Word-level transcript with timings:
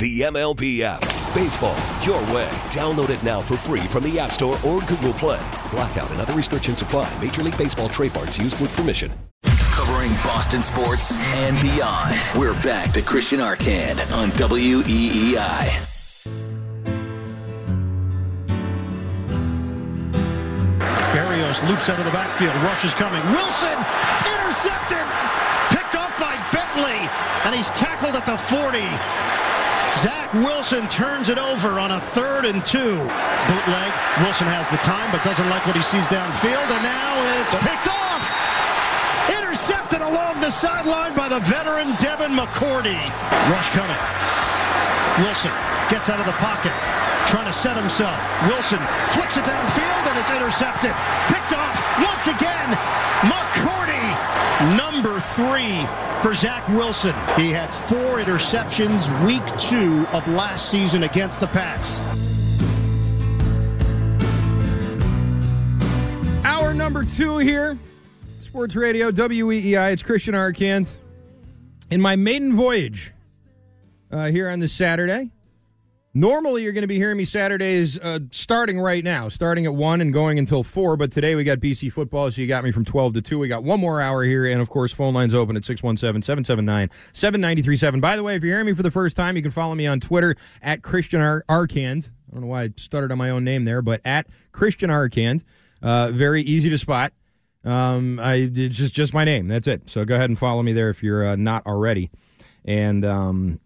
The 0.00 0.22
MLB 0.22 0.80
app. 0.80 1.02
Baseball, 1.34 1.76
your 2.00 2.22
way. 2.34 2.48
Download 2.72 3.10
it 3.10 3.22
now 3.22 3.42
for 3.42 3.58
free 3.58 3.82
from 3.82 4.02
the 4.02 4.18
App 4.18 4.32
Store 4.32 4.58
or 4.64 4.80
Google 4.80 5.12
Play. 5.12 5.38
Blackout 5.70 6.10
and 6.10 6.18
other 6.18 6.32
restrictions 6.32 6.80
apply. 6.80 7.06
Major 7.20 7.42
League 7.42 7.58
Baseball 7.58 7.90
trademarks 7.90 8.38
used 8.38 8.58
with 8.62 8.74
permission. 8.74 9.12
Covering 9.44 10.10
Boston 10.24 10.62
sports 10.62 11.18
and 11.18 11.60
beyond. 11.60 12.18
We're 12.34 12.54
back 12.62 12.94
to 12.94 13.02
Christian 13.02 13.40
Arcand 13.40 14.00
on 14.16 14.30
WEEI. 14.30 15.68
Berrios 21.12 21.68
loops 21.68 21.90
out 21.90 21.98
of 21.98 22.06
the 22.06 22.10
backfield. 22.12 22.54
Rush 22.64 22.86
is 22.86 22.94
coming. 22.94 23.22
Wilson 23.32 23.76
intercepted. 24.24 25.04
Picked 25.68 25.94
off 25.94 26.18
by 26.18 26.40
Bentley. 26.54 27.06
And 27.44 27.54
he's 27.54 27.68
tackled 27.72 28.16
at 28.16 28.24
the 28.24 28.38
40. 28.38 29.49
Zach 29.98 30.32
Wilson 30.34 30.86
turns 30.88 31.28
it 31.28 31.38
over 31.38 31.80
on 31.80 31.90
a 31.90 32.00
third 32.00 32.44
and 32.44 32.64
two. 32.64 32.94
Bootleg. 33.50 33.90
Wilson 34.22 34.46
has 34.46 34.68
the 34.70 34.78
time 34.78 35.10
but 35.10 35.22
doesn't 35.24 35.48
like 35.50 35.66
what 35.66 35.74
he 35.74 35.82
sees 35.82 36.06
downfield. 36.06 36.68
And 36.70 36.82
now 36.86 37.10
it's 37.42 37.54
picked 37.58 37.90
off. 37.90 38.22
Intercepted 39.30 40.00
along 40.00 40.40
the 40.40 40.50
sideline 40.50 41.14
by 41.14 41.28
the 41.28 41.40
veteran 41.40 41.96
Devin 41.98 42.32
McCourty. 42.32 42.98
Rush 43.50 43.70
coming. 43.70 43.98
Wilson 45.26 45.50
gets 45.90 46.08
out 46.08 46.20
of 46.20 46.26
the 46.26 46.38
pocket. 46.38 46.72
Trying 47.26 47.46
to 47.46 47.52
set 47.52 47.76
himself. 47.76 48.14
Wilson 48.46 48.80
flicks 49.14 49.36
it 49.36 49.44
downfield 49.44 50.04
and 50.10 50.18
it's 50.18 50.30
intercepted. 50.30 50.94
Picked 51.28 51.52
off 51.54 51.76
once 51.98 52.26
again. 52.26 52.74
McCourty, 53.26 53.79
number 54.76 55.20
three 55.20 55.80
for 56.22 56.34
Zach 56.34 56.68
Wilson. 56.68 57.14
He 57.36 57.50
had 57.50 57.70
four 57.70 58.18
interceptions 58.18 59.08
week 59.24 59.42
two 59.58 60.06
of 60.14 60.26
last 60.28 60.70
season 60.70 61.04
against 61.04 61.40
the 61.40 61.46
Pats. 61.46 62.00
Hour 66.44 66.74
number 66.74 67.04
two 67.04 67.38
here. 67.38 67.78
Sports 68.40 68.76
Radio, 68.76 69.10
WEEI. 69.10 69.92
It's 69.92 70.02
Christian 70.02 70.34
Arcand. 70.34 70.90
In 71.90 72.00
my 72.00 72.16
maiden 72.16 72.54
voyage 72.54 73.12
uh, 74.10 74.26
here 74.26 74.48
on 74.48 74.60
this 74.60 74.72
Saturday. 74.72 75.30
Normally, 76.12 76.64
you're 76.64 76.72
going 76.72 76.82
to 76.82 76.88
be 76.88 76.96
hearing 76.96 77.16
me 77.18 77.24
Saturdays 77.24 77.96
uh, 77.96 78.18
starting 78.32 78.80
right 78.80 79.04
now, 79.04 79.28
starting 79.28 79.64
at 79.64 79.72
1 79.72 80.00
and 80.00 80.12
going 80.12 80.40
until 80.40 80.64
4. 80.64 80.96
But 80.96 81.12
today 81.12 81.36
we 81.36 81.44
got 81.44 81.58
BC 81.60 81.92
football, 81.92 82.28
so 82.32 82.40
you 82.40 82.48
got 82.48 82.64
me 82.64 82.72
from 82.72 82.84
12 82.84 83.14
to 83.14 83.22
2. 83.22 83.38
We 83.38 83.46
got 83.46 83.62
one 83.62 83.78
more 83.78 84.00
hour 84.00 84.24
here. 84.24 84.44
And 84.44 84.60
of 84.60 84.68
course, 84.68 84.92
phone 84.92 85.14
lines 85.14 85.34
open 85.34 85.56
at 85.56 85.64
617 85.64 86.22
779 86.22 86.90
7937. 87.12 88.00
By 88.00 88.16
the 88.16 88.24
way, 88.24 88.34
if 88.34 88.42
you're 88.42 88.54
hearing 88.54 88.66
me 88.66 88.72
for 88.72 88.82
the 88.82 88.90
first 88.90 89.16
time, 89.16 89.36
you 89.36 89.42
can 89.42 89.52
follow 89.52 89.76
me 89.76 89.86
on 89.86 90.00
Twitter 90.00 90.34
at 90.62 90.82
Christian 90.82 91.20
Ar- 91.20 91.44
Arcand. 91.48 92.08
I 92.08 92.32
don't 92.32 92.40
know 92.40 92.48
why 92.48 92.64
I 92.64 92.70
stuttered 92.76 93.12
on 93.12 93.18
my 93.18 93.30
own 93.30 93.44
name 93.44 93.64
there, 93.64 93.80
but 93.80 94.00
at 94.04 94.26
Christian 94.50 94.90
Arcand. 94.90 95.44
Uh, 95.80 96.10
very 96.12 96.42
easy 96.42 96.68
to 96.70 96.78
spot. 96.78 97.12
Um, 97.64 98.18
I 98.18 98.50
it's 98.52 98.76
just 98.76 98.94
just 98.94 99.14
my 99.14 99.24
name. 99.24 99.46
That's 99.46 99.68
it. 99.68 99.88
So 99.88 100.04
go 100.04 100.16
ahead 100.16 100.28
and 100.28 100.38
follow 100.38 100.62
me 100.64 100.72
there 100.72 100.90
if 100.90 101.04
you're 101.04 101.24
uh, 101.24 101.36
not 101.36 101.64
already. 101.66 102.10
And 102.64 103.04
um, 103.04 103.60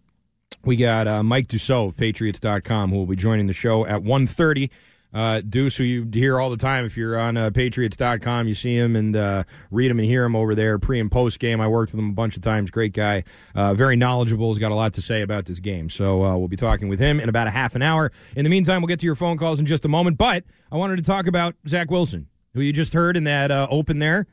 we 0.67 0.77
got 0.77 1.07
uh, 1.07 1.23
Mike 1.23 1.49
Dussault 1.49 1.89
of 1.89 1.97
Patriots.com 1.97 2.91
who 2.91 2.97
will 2.97 3.07
be 3.07 3.17
joining 3.17 3.47
the 3.47 3.53
show 3.53 3.87
at 3.87 4.03
1.30. 4.03 4.71
Uh, 5.15 5.41
Deuce, 5.41 5.77
who 5.77 5.85
you 5.85 6.09
hear 6.13 6.41
all 6.41 6.51
the 6.51 6.57
time 6.57 6.85
if 6.85 6.97
you're 6.97 7.17
on 7.17 7.37
uh, 7.37 7.49
Patriots.com, 7.51 8.49
you 8.49 8.55
see 8.55 8.77
him 8.77 8.97
and 8.97 9.15
uh, 9.15 9.45
read 9.71 9.89
him 9.89 10.01
and 10.01 10.09
hear 10.09 10.25
him 10.25 10.35
over 10.35 10.57
there 10.57 10.77
pre 10.81 10.99
and 10.99 11.11
post 11.11 11.39
game. 11.39 11.61
I 11.61 11.69
worked 11.69 11.93
with 11.93 12.01
him 12.01 12.11
a 12.11 12.15
bunch 12.15 12.37
of 12.37 12.43
times. 12.43 12.73
Great 12.73 12.93
guy, 12.93 13.23
uh, 13.55 13.75
very 13.75 13.95
knowledgeable. 13.95 14.49
He's 14.49 14.59
got 14.59 14.73
a 14.73 14.75
lot 14.75 14.93
to 14.95 15.03
say 15.03 15.23
about 15.23 15.45
this 15.45 15.61
game. 15.61 15.89
So 15.89 16.25
uh, 16.25 16.37
we'll 16.37 16.49
be 16.49 16.57
talking 16.57 16.89
with 16.89 16.99
him 16.99 17.21
in 17.21 17.29
about 17.29 17.47
a 17.47 17.51
half 17.51 17.77
an 17.77 17.83
hour. 17.83 18.11
In 18.35 18.43
the 18.43 18.51
meantime, 18.51 18.83
we'll 18.83 18.89
get 18.89 18.99
to 19.01 19.07
your 19.07 19.15
phone 19.15 19.39
calls 19.39 19.61
in 19.61 19.67
just 19.67 19.85
a 19.85 19.89
moment. 19.89 20.19
But 20.19 20.43
I 20.73 20.77
wanted 20.77 20.97
to 20.97 21.03
talk 21.03 21.29
about 21.29 21.55
Zach 21.69 21.93
Wilson, 21.93 22.27
who 22.53 22.61
you 22.61 22.73
just 22.73 22.93
heard 22.93 23.17
in 23.17 23.23
that 23.23 23.53
uh, 23.53 23.69
open 23.71 24.01
there, 24.01 24.27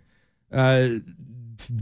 uh, 0.51 0.89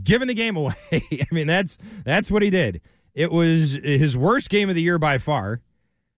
giving 0.03 0.27
the 0.27 0.33
game 0.33 0.57
away. 0.57 0.73
I 0.91 1.27
mean, 1.31 1.47
that's 1.47 1.77
that's 2.03 2.29
what 2.29 2.41
he 2.41 2.49
did. 2.49 2.81
It 3.14 3.31
was 3.31 3.80
his 3.84 4.16
worst 4.16 4.50
game 4.50 4.70
of 4.70 4.75
the 4.75 4.81
year 4.81 5.00
by 5.00 5.18
far. 5.18 5.62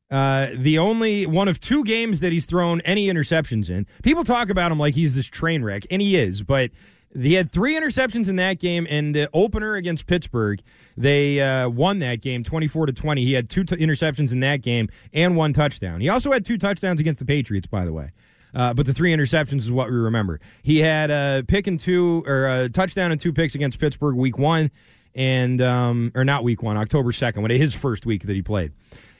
Uh, 0.09 0.47
the 0.53 0.77
only 0.77 1.25
one 1.25 1.47
of 1.47 1.59
two 1.59 1.85
games 1.85 2.19
that 2.19 2.33
he's 2.33 2.45
thrown 2.45 2.81
any 2.81 3.07
interceptions 3.07 3.69
in. 3.69 3.87
People 4.03 4.25
talk 4.25 4.49
about 4.49 4.71
him 4.71 4.77
like 4.77 4.93
he's 4.93 5.15
this 5.15 5.27
train 5.27 5.63
wreck, 5.63 5.85
and 5.89 6.01
he 6.01 6.17
is, 6.17 6.43
but 6.43 6.69
he 7.17 7.33
had 7.33 7.51
three 7.51 7.79
interceptions 7.79 8.27
in 8.29 8.35
that 8.37 8.59
game, 8.59 8.85
and 8.89 9.15
the 9.15 9.29
opener 9.33 9.75
against 9.75 10.07
Pittsburgh, 10.07 10.61
they 10.97 11.41
uh, 11.41 11.69
won 11.69 11.99
that 11.99 12.21
game 12.21 12.43
24 12.43 12.87
to 12.87 12.93
20. 12.93 13.23
He 13.23 13.33
had 13.33 13.49
two 13.49 13.63
t- 13.63 13.75
interceptions 13.75 14.31
in 14.31 14.41
that 14.41 14.61
game 14.61 14.89
and 15.13 15.35
one 15.35 15.53
touchdown. 15.53 16.01
He 16.01 16.09
also 16.09 16.31
had 16.31 16.45
two 16.45 16.57
touchdowns 16.57 16.99
against 16.99 17.19
the 17.19 17.25
Patriots, 17.25 17.67
by 17.67 17.85
the 17.85 17.93
way. 17.93 18.11
Uh, 18.53 18.73
but 18.73 18.85
the 18.85 18.93
three 18.93 19.13
interceptions 19.15 19.59
is 19.59 19.71
what 19.71 19.89
we 19.89 19.95
remember. 19.95 20.39
He 20.61 20.79
had 20.79 21.09
a 21.09 21.43
pick 21.47 21.67
and 21.67 21.79
two, 21.79 22.23
or 22.27 22.47
a 22.47 22.69
touchdown 22.69 23.11
and 23.11 23.19
two 23.19 23.31
picks 23.31 23.55
against 23.55 23.79
Pittsburgh 23.79 24.15
week 24.15 24.37
one, 24.37 24.71
and 25.15 25.61
um, 25.61 26.11
or 26.15 26.23
not 26.23 26.43
week 26.43 26.63
one, 26.63 26.77
October 26.77 27.11
second, 27.11 27.41
when 27.41 27.51
his 27.51 27.75
first 27.75 28.05
week 28.05 28.23
that 28.23 28.33
he 28.33 28.41
played, 28.41 28.71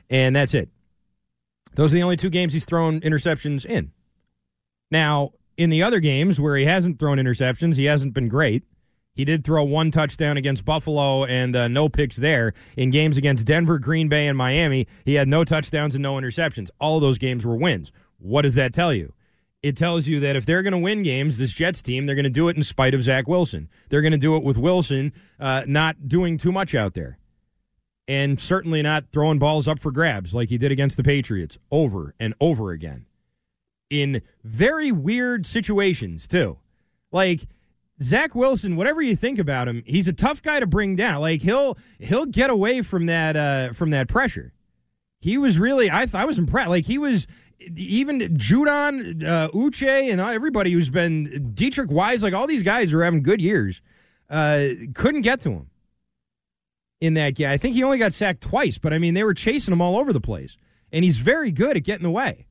and 0.09 0.35
that's 0.35 0.53
it. 0.53 0.69
Those 1.75 1.91
are 1.91 1.96
the 1.96 2.03
only 2.03 2.18
two 2.18 2.29
games 2.29 2.53
he's 2.53 2.66
thrown 2.66 3.00
interceptions 3.02 3.66
in. 3.66 3.91
Now, 4.90 5.31
in 5.57 5.69
the 5.69 5.84
other 5.84 6.00
games 6.00 6.40
where 6.40 6.57
he 6.57 6.66
hasn't 6.66 7.00
thrown 7.00 7.18
interceptions, 7.18 7.75
he 7.75 7.85
hasn't 7.85 8.13
been 8.13 8.28
great. 8.28 8.63
He 9.13 9.25
did 9.25 9.44
throw 9.44 9.63
one 9.63 9.91
touchdown 9.91 10.38
against 10.38 10.66
Buffalo 10.66 11.25
and 11.25 11.56
uh, 11.56 11.68
no 11.68 11.90
picks 11.90 12.16
there. 12.16 12.53
In 12.78 12.90
games 12.91 13.18
against 13.18 13.46
Denver, 13.46 13.78
Green 13.78 14.08
Bay, 14.08 14.28
and 14.28 14.38
Miami, 14.38 14.88
he 15.06 15.16
had 15.16 15.28
no 15.28 15.44
touchdowns 15.44 15.96
and 15.96 16.02
no 16.02 16.16
interceptions. 16.16 16.69
All 16.79 17.00
those 17.00 17.18
games 17.18 17.46
were 17.46 17.58
wins. 17.58 17.91
What 18.18 18.44
does 18.44 18.56
that 18.56 18.73
tell 18.73 18.94
you? 18.94 19.13
It 19.63 19.77
tells 19.77 20.07
you 20.07 20.19
that 20.22 20.35
if 20.35 20.45
they're 20.45 20.63
going 20.63 20.72
to 20.73 20.79
win 20.79 21.03
games, 21.03 21.38
this 21.38 21.53
Jets 21.53 21.81
team, 21.81 22.05
they're 22.05 22.16
going 22.16 22.23
to 22.23 22.29
do 22.29 22.47
it 22.47 22.57
in 22.57 22.63
spite 22.63 22.94
of 22.94 23.03
Zach 23.03 23.27
Wilson. 23.27 23.69
They're 23.89 24.01
going 24.01 24.11
to 24.11 24.17
do 24.17 24.35
it 24.35 24.44
with 24.44 24.57
Wilson 24.57 25.13
uh, 25.39 25.63
not 25.67 26.07
doing 26.07 26.38
too 26.38 26.51
much 26.51 26.73
out 26.73 26.94
there 26.95 27.19
and 28.07 28.39
certainly 28.39 28.81
not 28.81 29.05
throwing 29.11 29.38
balls 29.39 29.67
up 29.67 29.79
for 29.79 29.91
grabs 29.91 30.33
like 30.33 30.49
he 30.49 30.57
did 30.57 30.72
against 30.72 30.97
the 30.97 31.03
Patriots 31.03 31.57
over 31.72 32.16
and 32.19 32.33
over 32.41 32.72
again 32.72 33.05
in 33.91 34.22
very 34.44 34.91
weird 34.91 35.45
situations, 35.45 36.28
too. 36.28 36.57
Like, 37.11 37.41
Zach 38.01 38.33
Wilson, 38.33 38.78
whatever 38.78 39.01
you 39.01 39.16
think 39.16 39.38
about 39.38 39.67
him, 39.67 39.83
he's 39.85 40.07
a 40.07 40.14
tough 40.14 40.41
guy 40.41 40.59
to 40.59 40.66
bring 40.66 40.96
down. 40.96 41.22
Like 41.22 41.41
he'll 41.41 41.78
he'll 41.99 42.25
get 42.25 42.49
away 42.49 42.81
from 42.81 43.05
that 43.05 43.37
uh, 43.37 43.73
from 43.73 43.91
that 43.91 44.07
pressure. 44.07 44.53
He 45.19 45.37
was 45.37 45.59
really 45.59 45.90
I 45.91 46.07
I 46.14 46.25
was 46.25 46.40
impressed. 46.40 46.69
Like 46.69 46.85
he 46.85 46.97
was 46.97 47.28
even 47.75 48.19
Judon, 48.37 49.23
uh, 49.23 49.49
Uche, 49.49 50.11
and 50.11 50.22
everybody 50.22 50.72
who's 50.72 50.90
been 50.90 51.52
Deatrich 51.53 51.90
Wise, 51.90 52.23
like 52.23 52.34
all 52.34 52.47
these 52.47 52.63
guys 52.63 52.93
are 52.93 53.03
having 53.03 53.23
good 53.23 53.41
years, 53.41 53.81
uh, 54.29 54.67
couldn't 54.93 55.22
get 55.22 55.41
to 55.41 55.52
him 55.52 55.69
in 56.99 57.16
that 57.16 57.35
game. 57.35 57.49
I 57.49 57.58
think 57.58 57.75
he 57.75 57.84
only 57.84 57.97
got 57.97 58.13
sacked 58.13 58.41
twice, 58.41 58.78
but 58.78 58.93
I 58.93 58.99
mean, 58.99 59.13
they 59.13 59.23
were 59.23 59.34
chasing 59.34 59.72
him 59.72 59.81
all 59.81 59.97
over 59.97 60.13
the 60.13 60.22
place. 60.22 60.58
And 60.93 61.03
he's 61.05 61.17
very 61.17 61.52
good 61.52 61.78
at 61.78 61.84
getting 61.84 62.05
away. 62.05 62.46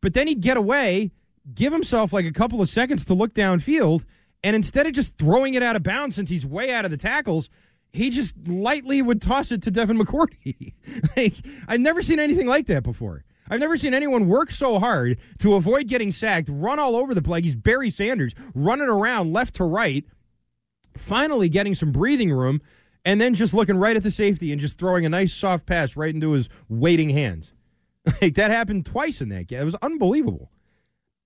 But 0.00 0.14
then 0.14 0.26
he'd 0.26 0.40
get 0.40 0.56
away, 0.56 1.12
give 1.54 1.72
himself 1.72 2.12
like 2.12 2.24
a 2.24 2.32
couple 2.32 2.60
of 2.60 2.68
seconds 2.68 3.04
to 3.06 3.14
look 3.14 3.34
downfield, 3.34 4.04
and 4.42 4.54
instead 4.54 4.86
of 4.86 4.92
just 4.92 5.16
throwing 5.16 5.54
it 5.54 5.62
out 5.62 5.76
of 5.76 5.82
bounds 5.82 6.16
since 6.16 6.28
he's 6.28 6.46
way 6.46 6.72
out 6.72 6.84
of 6.84 6.90
the 6.90 6.96
tackles, 6.96 7.48
he 7.92 8.10
just 8.10 8.36
lightly 8.46 9.00
would 9.00 9.22
toss 9.22 9.52
it 9.52 9.62
to 9.62 9.70
Devin 9.70 9.98
McCourty. 9.98 10.74
like, 11.16 11.34
I've 11.68 11.80
never 11.80 12.02
seen 12.02 12.18
anything 12.18 12.46
like 12.46 12.66
that 12.66 12.82
before. 12.82 13.24
I've 13.48 13.60
never 13.60 13.76
seen 13.76 13.94
anyone 13.94 14.26
work 14.26 14.50
so 14.50 14.78
hard 14.78 15.18
to 15.38 15.54
avoid 15.54 15.86
getting 15.86 16.10
sacked, 16.10 16.48
run 16.50 16.78
all 16.78 16.96
over 16.96 17.14
the 17.14 17.22
place. 17.22 17.44
He's 17.44 17.54
Barry 17.54 17.90
Sanders 17.90 18.34
running 18.54 18.88
around 18.88 19.32
left 19.32 19.56
to 19.56 19.64
right, 19.64 20.04
finally 20.96 21.48
getting 21.48 21.74
some 21.74 21.92
breathing 21.92 22.32
room, 22.32 22.62
and 23.04 23.20
then 23.20 23.34
just 23.34 23.52
looking 23.52 23.76
right 23.76 23.96
at 23.96 24.02
the 24.02 24.10
safety 24.10 24.50
and 24.50 24.60
just 24.60 24.78
throwing 24.78 25.04
a 25.04 25.10
nice 25.10 25.32
soft 25.34 25.66
pass 25.66 25.96
right 25.96 26.14
into 26.14 26.32
his 26.32 26.48
waiting 26.68 27.10
hands. 27.10 27.52
Like 28.20 28.34
that 28.34 28.50
happened 28.50 28.84
twice 28.84 29.22
in 29.22 29.30
that 29.30 29.46
game. 29.46 29.62
It 29.62 29.64
was 29.64 29.76
unbelievable. 29.76 30.50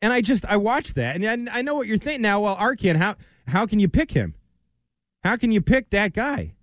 And 0.00 0.12
I 0.12 0.20
just 0.20 0.46
I 0.46 0.58
watched 0.58 0.94
that, 0.94 1.16
and 1.20 1.50
I, 1.50 1.58
I 1.58 1.62
know 1.62 1.74
what 1.74 1.88
you're 1.88 1.98
thinking 1.98 2.22
now. 2.22 2.40
Well, 2.40 2.56
Arcand, 2.56 2.98
how 2.98 3.16
how 3.48 3.66
can 3.66 3.80
you 3.80 3.88
pick 3.88 4.12
him? 4.12 4.36
How 5.24 5.36
can 5.36 5.50
you 5.50 5.60
pick 5.60 5.90
that 5.90 6.12
guy? 6.12 6.54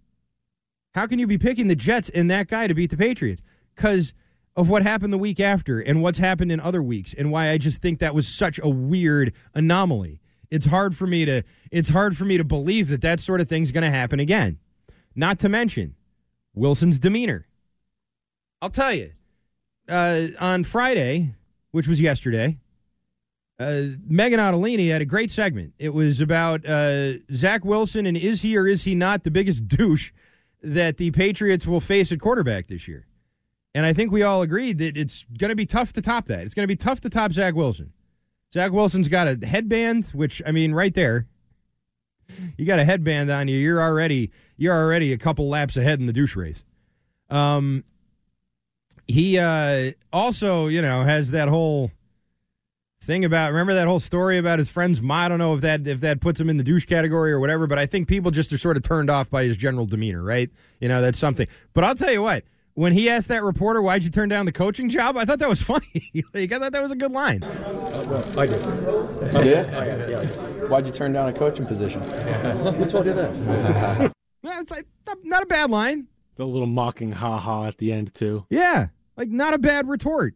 How 0.93 1.05
can 1.05 1.19
you 1.19 1.27
be 1.27 1.37
picking 1.37 1.67
the 1.67 1.75
Jets 1.75 2.09
and 2.09 2.31
that 2.31 2.47
guy 2.47 2.67
to 2.67 2.73
beat 2.73 2.91
the 2.91 2.97
Patriots? 2.97 3.41
Because 3.75 4.13
of 4.55 4.69
what 4.69 4.83
happened 4.83 5.11
the 5.11 5.17
week 5.17 5.39
after 5.39 5.79
and 5.79 6.01
what's 6.01 6.17
happened 6.17 6.51
in 6.51 6.59
other 6.59 6.81
weeks, 6.81 7.13
and 7.13 7.31
why 7.31 7.49
I 7.49 7.57
just 7.57 7.81
think 7.81 7.99
that 7.99 8.15
was 8.15 8.27
such 8.27 8.59
a 8.63 8.69
weird 8.69 9.33
anomaly. 9.53 10.21
It's 10.49 10.65
hard 10.65 10.95
for 10.95 11.07
me 11.07 11.25
to 11.25 11.43
it's 11.71 11.89
hard 11.89 12.15
for 12.15 12.25
me 12.25 12.37
to 12.37 12.43
believe 12.43 12.87
that 12.89 13.01
that 13.01 13.19
sort 13.19 13.41
of 13.41 13.49
thing's 13.49 13.71
going 13.71 13.83
to 13.83 13.89
happen 13.89 14.19
again. 14.19 14.59
Not 15.15 15.39
to 15.39 15.49
mention 15.49 15.95
Wilson's 16.53 16.99
demeanor. 16.99 17.47
I'll 18.61 18.69
tell 18.69 18.93
you, 18.93 19.11
uh, 19.89 20.27
on 20.39 20.63
Friday, 20.63 21.35
which 21.71 21.87
was 21.87 21.99
yesterday, 21.99 22.57
uh, 23.59 23.95
Meghan 24.09 24.39
Ottolini 24.39 24.89
had 24.89 25.01
a 25.01 25.05
great 25.05 25.31
segment. 25.31 25.73
It 25.79 25.93
was 25.93 26.19
about 26.19 26.65
uh, 26.65 27.13
Zach 27.33 27.63
Wilson 27.63 28.05
and 28.05 28.17
is 28.17 28.41
he 28.41 28.57
or 28.57 28.67
is 28.67 28.83
he 28.83 28.95
not 28.95 29.23
the 29.23 29.31
biggest 29.31 29.67
douche 29.67 30.11
that 30.61 30.97
the 30.97 31.11
Patriots 31.11 31.67
will 31.67 31.79
face 31.79 32.11
at 32.11 32.19
quarterback 32.19 32.67
this 32.67 32.87
year? 32.87 33.05
And 33.75 33.85
I 33.85 33.91
think 33.91 34.09
we 34.13 34.23
all 34.23 34.41
agreed 34.41 34.77
that 34.77 34.95
it's 34.95 35.25
going 35.37 35.49
to 35.49 35.55
be 35.55 35.65
tough 35.65 35.91
to 35.93 36.01
top 36.01 36.27
that. 36.27 36.39
It's 36.39 36.53
going 36.53 36.63
to 36.63 36.67
be 36.67 36.77
tough 36.77 37.01
to 37.01 37.09
top 37.09 37.33
Zach 37.33 37.55
Wilson. 37.55 37.91
Zach 38.53 38.71
Wilson's 38.71 39.09
got 39.09 39.27
a 39.27 39.45
headband, 39.45 40.05
which 40.13 40.41
I 40.47 40.53
mean, 40.53 40.73
right 40.73 40.93
there, 40.93 41.27
you 42.57 42.65
got 42.65 42.79
a 42.79 42.85
headband 42.85 43.29
on 43.29 43.49
you. 43.49 43.57
You're 43.57 43.81
already 43.81 44.31
you're 44.55 44.73
already 44.73 45.11
a 45.11 45.17
couple 45.17 45.49
laps 45.49 45.75
ahead 45.75 45.99
in 45.99 46.05
the 46.05 46.13
douche 46.13 46.37
race. 46.37 46.63
Um, 47.29 47.83
he 49.07 49.37
uh, 49.37 49.91
also, 50.13 50.67
you 50.67 50.81
know, 50.81 51.01
has 51.01 51.31
that 51.31 51.49
whole 51.49 51.91
thing 53.01 53.25
about 53.25 53.51
remember 53.51 53.73
that 53.73 53.87
whole 53.87 53.99
story 53.99 54.37
about 54.37 54.57
his 54.57 54.69
friend's 54.69 55.01
mom. 55.01 55.25
I 55.25 55.27
don't 55.27 55.37
know 55.37 55.53
if 55.53 55.61
that 55.61 55.85
if 55.85 55.99
that 55.99 56.21
puts 56.21 56.39
him 56.39 56.49
in 56.49 56.55
the 56.55 56.63
douche 56.63 56.85
category 56.85 57.33
or 57.33 57.41
whatever, 57.41 57.67
but 57.67 57.77
I 57.77 57.87
think 57.87 58.07
people 58.07 58.31
just 58.31 58.53
are 58.53 58.57
sort 58.57 58.77
of 58.77 58.83
turned 58.83 59.09
off 59.09 59.29
by 59.29 59.43
his 59.43 59.57
general 59.57 59.85
demeanor, 59.85 60.23
right? 60.23 60.49
You 60.79 60.87
know, 60.87 61.01
that's 61.01 61.19
something. 61.19 61.47
But 61.73 61.83
I'll 61.83 61.95
tell 61.95 62.13
you 62.13 62.21
what, 62.21 62.45
when 62.75 62.93
he 62.93 63.09
asked 63.09 63.27
that 63.29 63.43
reporter, 63.43 63.81
"Why'd 63.81 64.03
you 64.03 64.09
turn 64.09 64.29
down 64.29 64.45
the 64.45 64.51
coaching 64.51 64.87
job?" 64.89 65.17
I 65.17 65.25
thought 65.25 65.39
that 65.39 65.49
was 65.49 65.61
funny. 65.73 66.11
like, 66.33 66.51
I 66.51 66.59
thought 66.59 66.71
that 66.71 66.81
was 66.81 66.91
a 66.91 66.95
good 66.95 67.11
line. 67.11 67.43
Uh, 67.43 68.05
well, 68.07 68.39
I 68.39 68.45
did. 68.45 68.61
You 68.63 69.43
did? 69.43 69.45
yeah, 69.71 70.07
yeah. 70.07 70.25
Why'd 70.67 70.85
you 70.85 70.91
turn 70.91 71.13
down 71.13 71.27
a 71.29 71.33
coaching 71.33 71.65
position? 71.65 72.01
Who 72.75 72.85
told 72.85 73.05
you 73.05 73.13
that? 73.13 74.11
yeah, 74.43 74.59
it's 74.61 74.71
like 74.71 74.85
not 75.23 75.43
a 75.43 75.47
bad 75.47 75.71
line. 75.71 76.07
The 76.35 76.45
little 76.45 76.67
mocking 76.67 77.11
ha 77.13 77.37
ha 77.37 77.65
at 77.67 77.77
the 77.77 77.91
end 77.91 78.13
too. 78.13 78.45
Yeah, 78.49 78.87
like 79.17 79.29
not 79.29 79.53
a 79.53 79.57
bad 79.57 79.87
retort. 79.87 80.35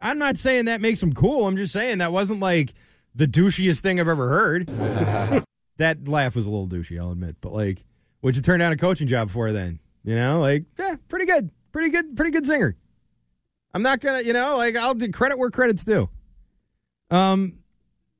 I'm 0.00 0.18
not 0.18 0.36
saying 0.36 0.64
that 0.64 0.80
makes 0.80 1.02
him 1.02 1.12
cool. 1.12 1.46
I'm 1.46 1.56
just 1.56 1.72
saying 1.72 1.98
that 1.98 2.12
wasn't 2.12 2.40
like 2.40 2.74
the 3.14 3.26
douchiest 3.26 3.80
thing 3.80 4.00
I've 4.00 4.08
ever 4.08 4.28
heard. 4.28 4.66
that 5.78 6.08
laugh 6.08 6.34
was 6.36 6.46
a 6.46 6.50
little 6.50 6.66
douchey, 6.68 7.00
I'll 7.00 7.12
admit. 7.12 7.36
But 7.40 7.52
like, 7.52 7.84
what'd 8.20 8.36
you 8.36 8.42
turn 8.42 8.60
down 8.60 8.72
a 8.72 8.76
coaching 8.76 9.06
job 9.08 9.30
for 9.30 9.52
then? 9.52 9.78
You 10.04 10.16
know, 10.16 10.40
like, 10.40 10.64
yeah, 10.78 10.96
pretty 11.08 11.26
good, 11.26 11.50
pretty 11.72 11.90
good, 11.90 12.16
pretty 12.16 12.30
good 12.30 12.46
singer. 12.46 12.76
I'm 13.74 13.82
not 13.82 14.00
gonna, 14.00 14.22
you 14.22 14.32
know, 14.32 14.56
like 14.56 14.76
I'll 14.76 14.94
do 14.94 15.10
credit 15.10 15.38
where 15.38 15.50
credit's 15.50 15.84
due. 15.84 16.08
Um, 17.10 17.58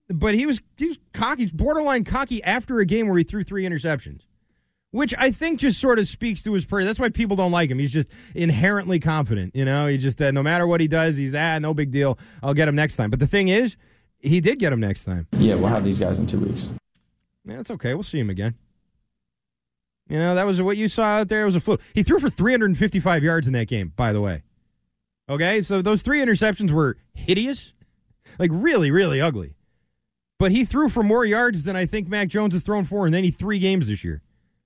but 0.09 0.35
he 0.35 0.47
was 0.47 0.61
he 0.77 0.89
was 0.89 0.99
cocky, 1.13 1.47
borderline 1.47 2.05
cocky 2.05 2.43
after 2.43 2.79
a 2.81 2.87
game 2.87 3.09
where 3.09 3.19
he 3.19 3.25
threw 3.25 3.43
three 3.43 3.65
interceptions 3.65 4.23
which 4.93 5.15
I 5.19 5.31
think 5.31 5.59
just 5.59 5.81
sort 5.81 5.99
of 5.99 6.07
speaks 6.07 6.43
to 6.45 6.53
his 6.53 6.65
prayer. 6.65 6.85
That's 6.85 7.01
why 7.01 7.09
people 7.09 7.35
don't 7.35 7.51
like 7.51 7.71
him. 7.71 7.79
He's 7.79 7.91
just 7.93 8.09
inherently 8.35 9.01
confident. 9.01 9.57
You 9.57 9.65
know, 9.65 9.89
he 9.89 9.97
just 9.97 10.23
uh, 10.23 10.31
no 10.31 10.43
matter 10.43 10.67
what 10.67 10.81
he 10.81 10.87
does, 10.87 11.17
he's 11.17 11.35
ah 11.35 11.59
no 11.59 11.75
big 11.75 11.91
deal. 11.91 12.19
I'll 12.43 12.55
get 12.55 12.69
him 12.69 12.77
next 12.77 12.97
time. 12.97 13.11
But 13.11 13.19
the 13.19 13.27
thing 13.27 13.49
is, 13.49 13.77
he 14.21 14.41
did 14.41 14.59
get 14.59 14.73
him 14.73 14.81
next 14.81 15.05
time. 15.05 15.27
Yeah, 15.33 15.57
we'll 15.57 15.69
have 15.69 15.85
these 15.85 15.99
guys 15.99 16.19
in 16.19 16.27
two 16.27 16.39
weeks. 16.39 16.71
Yeah, 17.45 17.57
that's 17.57 17.71
okay. 17.73 17.95
We'll 17.95 18.05
see 18.05 18.21
him 18.21 18.31
again. 18.31 18.55
You 20.09 20.19
know, 20.19 20.35
that 20.35 20.47
was 20.47 20.61
what 20.61 20.77
you 20.77 20.89
saw 20.89 21.05
out 21.05 21.29
there. 21.29 21.43
It 21.43 21.47
was 21.47 21.57
a 21.57 21.61
fluke. 21.61 21.81
He 21.95 22.03
threw 22.03 22.19
for 22.19 22.29
355 22.29 23.23
yards 23.23 23.47
in 23.47 23.53
that 23.55 23.69
game, 23.69 23.93
by 23.97 24.13
the 24.13 24.21
way. 24.21 24.43
Okay, 25.29 25.63
so 25.63 25.81
those 25.81 26.03
three 26.03 26.21
interceptions 26.21 26.71
were 26.71 26.99
hideous, 27.15 27.73
like 28.39 28.51
really, 28.53 28.91
really 28.91 29.21
ugly. 29.21 29.55
But 30.39 30.51
he 30.51 30.65
threw 30.65 30.89
for 30.89 31.03
more 31.03 31.25
yards 31.25 31.65
than 31.65 31.77
I 31.77 31.87
think 31.87 32.09
Mac 32.09 32.29
Jones 32.29 32.53
has 32.53 32.65
thrown 32.65 32.85
for 32.85 33.07
in 33.07 33.15
any 33.15 33.31
three 33.31 33.59
games 33.59 33.89
this 33.89 34.03
year. 34.03 34.23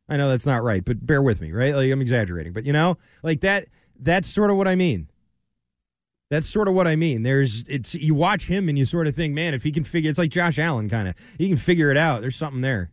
I 0.08 0.16
know 0.16 0.28
that's 0.28 0.46
not 0.46 0.62
right, 0.62 0.84
but 0.84 1.04
bear 1.04 1.20
with 1.20 1.40
me, 1.40 1.52
right? 1.52 1.74
Like 1.74 1.90
I'm 1.90 2.00
exaggerating, 2.00 2.52
but 2.52 2.64
you 2.64 2.72
know, 2.72 2.96
like 3.22 3.40
that 3.40 3.66
that's 3.98 4.28
sort 4.28 4.50
of 4.50 4.56
what 4.56 4.68
I 4.68 4.74
mean. 4.74 5.08
That's 6.30 6.48
sort 6.48 6.66
of 6.66 6.74
what 6.74 6.86
I 6.86 6.96
mean. 6.96 7.22
There's 7.22 7.62
it's 7.68 7.94
you 7.94 8.14
watch 8.14 8.46
him 8.46 8.68
and 8.68 8.78
you 8.78 8.84
sort 8.84 9.06
of 9.06 9.14
think, 9.14 9.34
man, 9.34 9.54
if 9.54 9.62
he 9.62 9.70
can 9.70 9.84
figure 9.84 10.10
it's 10.10 10.18
like 10.18 10.30
Josh 10.30 10.58
Allen 10.58 10.88
kind 10.88 11.08
of. 11.08 11.14
He 11.38 11.48
can 11.48 11.56
figure 11.56 11.90
it 11.90 11.96
out. 11.96 12.20
There's 12.20 12.36
something 12.36 12.62
there. 12.62 12.90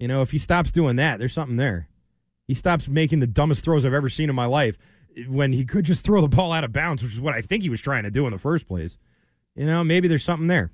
You 0.00 0.08
know, 0.08 0.22
if 0.22 0.32
he 0.32 0.38
stops 0.38 0.72
doing 0.72 0.96
that, 0.96 1.18
there's 1.18 1.32
something 1.32 1.56
there. 1.56 1.88
He 2.48 2.54
stops 2.54 2.88
making 2.88 3.20
the 3.20 3.26
dumbest 3.28 3.62
throws 3.62 3.84
I've 3.84 3.94
ever 3.94 4.08
seen 4.08 4.28
in 4.28 4.34
my 4.34 4.46
life 4.46 4.76
when 5.28 5.52
he 5.52 5.64
could 5.64 5.84
just 5.84 6.04
throw 6.04 6.20
the 6.20 6.28
ball 6.28 6.52
out 6.52 6.64
of 6.64 6.72
bounds, 6.72 7.02
which 7.02 7.12
is 7.12 7.20
what 7.20 7.34
I 7.34 7.42
think 7.42 7.62
he 7.62 7.68
was 7.68 7.80
trying 7.80 8.02
to 8.02 8.10
do 8.10 8.26
in 8.26 8.32
the 8.32 8.38
first 8.38 8.66
place. 8.66 8.98
You 9.54 9.66
know, 9.66 9.84
maybe 9.84 10.08
there's 10.08 10.24
something 10.24 10.48
there. 10.48 10.72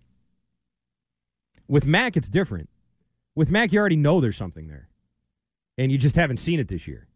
With 1.68 1.86
Mac, 1.86 2.16
it's 2.16 2.28
different. 2.28 2.70
With 3.34 3.50
Mac, 3.50 3.72
you 3.72 3.80
already 3.80 3.96
know 3.96 4.20
there's 4.20 4.36
something 4.36 4.68
there 4.68 4.88
and 5.78 5.92
you 5.92 5.98
just 5.98 6.16
haven't 6.16 6.38
seen 6.38 6.60
it 6.60 6.68
this 6.68 6.86
year. 6.86 7.06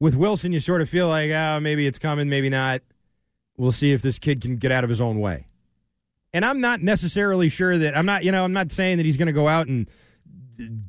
With 0.00 0.14
Wilson, 0.14 0.52
you 0.52 0.60
sort 0.60 0.80
of 0.80 0.88
feel 0.88 1.08
like, 1.08 1.30
oh, 1.30 1.58
maybe 1.60 1.86
it's 1.86 1.98
coming, 1.98 2.28
maybe 2.28 2.48
not. 2.48 2.82
We'll 3.56 3.72
see 3.72 3.92
if 3.92 4.02
this 4.02 4.18
kid 4.18 4.40
can 4.40 4.56
get 4.56 4.70
out 4.70 4.84
of 4.84 4.90
his 4.90 5.00
own 5.00 5.18
way. 5.18 5.46
And 6.32 6.44
I'm 6.44 6.60
not 6.60 6.82
necessarily 6.82 7.48
sure 7.48 7.78
that 7.78 7.96
I'm 7.96 8.06
not, 8.06 8.22
you 8.22 8.30
know, 8.30 8.44
I'm 8.44 8.52
not 8.52 8.70
saying 8.70 8.98
that 8.98 9.06
he's 9.06 9.16
going 9.16 9.26
to 9.26 9.32
go 9.32 9.48
out 9.48 9.66
and 9.66 9.88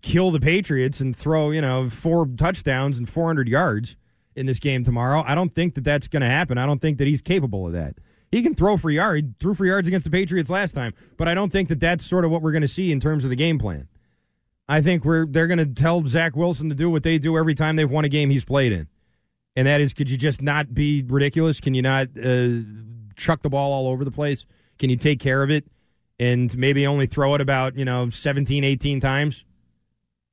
kill 0.01 0.31
the 0.31 0.39
Patriots 0.39 1.00
and 1.00 1.16
throw, 1.16 1.51
you 1.51 1.62
know, 1.62 1.89
four 1.89 2.27
touchdowns 2.27 2.98
and 2.98 3.07
400 3.07 3.48
yards 3.48 3.95
in 4.36 4.45
this 4.45 4.60
game 4.60 4.83
tomorrow. 4.83 5.24
I 5.25 5.36
don't 5.36 5.54
think 5.54 5.75
that 5.75 5.83
that's 5.83 6.07
going 6.07 6.21
to 6.21 6.27
happen. 6.27 6.57
I 6.57 6.66
don't 6.66 6.80
think 6.80 6.98
that 6.98 7.07
he's 7.07 7.21
capable 7.21 7.68
of 7.68 7.74
that. 7.74 7.98
He 8.31 8.44
can 8.44 8.54
throw 8.54 8.77
for 8.77 8.92
yards, 8.92 9.27
he 9.27 9.33
threw 9.39 9.54
for 9.54 9.66
yards 9.66 9.88
against 9.88 10.04
the 10.04 10.12
Patriots 10.12 10.50
last 10.50 10.74
time, 10.74 10.94
but 11.18 11.27
I 11.27 11.33
don't 11.33 11.51
think 11.51 11.68
that 11.69 11.80
that's 11.80 12.06
sort 12.06 12.25
of 12.25 12.31
what 12.31 12.42
we're 12.42 12.51
going 12.51 12.62
to 12.62 12.68
see 12.68 12.92
in 12.92 13.00
terms 13.00 13.24
of 13.24 13.31
the 13.31 13.36
game 13.36 13.57
plan. 13.57 13.88
I 14.68 14.81
think 14.81 15.04
we're 15.04 15.25
they're 15.25 15.48
going 15.48 15.57
to 15.57 15.66
tell 15.66 16.06
Zach 16.06 16.36
Wilson 16.36 16.69
to 16.69 16.75
do 16.75 16.92
what 16.92 17.01
they 17.01 17.18
do 17.18 17.38
every 17.38 17.55
time 17.55 17.75
they've 17.75 17.89
won 17.89 18.05
a 18.05 18.10
game 18.10 18.29
he's 18.29 18.46
played 18.46 18.72
in, 18.72 18.88
and 19.55 19.65
that 19.65 19.82
is, 19.82 19.94
could 19.94 20.12
you 20.12 20.17
just 20.17 20.44
not 20.44 20.75
be 20.75 21.03
ridiculous? 21.08 21.60
Can 21.60 21.74
you 21.74 21.82
not 21.82 22.10
uh, 22.24 22.50
chuck 23.15 23.41
the 23.41 23.50
ball 23.50 23.74
all 23.74 23.88
over 23.88 24.05
the 24.05 24.12
place? 24.12 24.46
Can 24.77 24.91
you 24.91 24.96
take 24.96 25.20
care 25.20 25.41
of 25.41 25.50
it 25.50 25.65
and 26.20 26.55
maybe 26.55 26.86
only 26.86 27.08
throw 27.08 27.34
it 27.34 27.41
about 27.41 27.75
you 27.75 27.86
know 27.86 28.12
17, 28.12 28.63
18 28.63 29.00
times, 29.00 29.44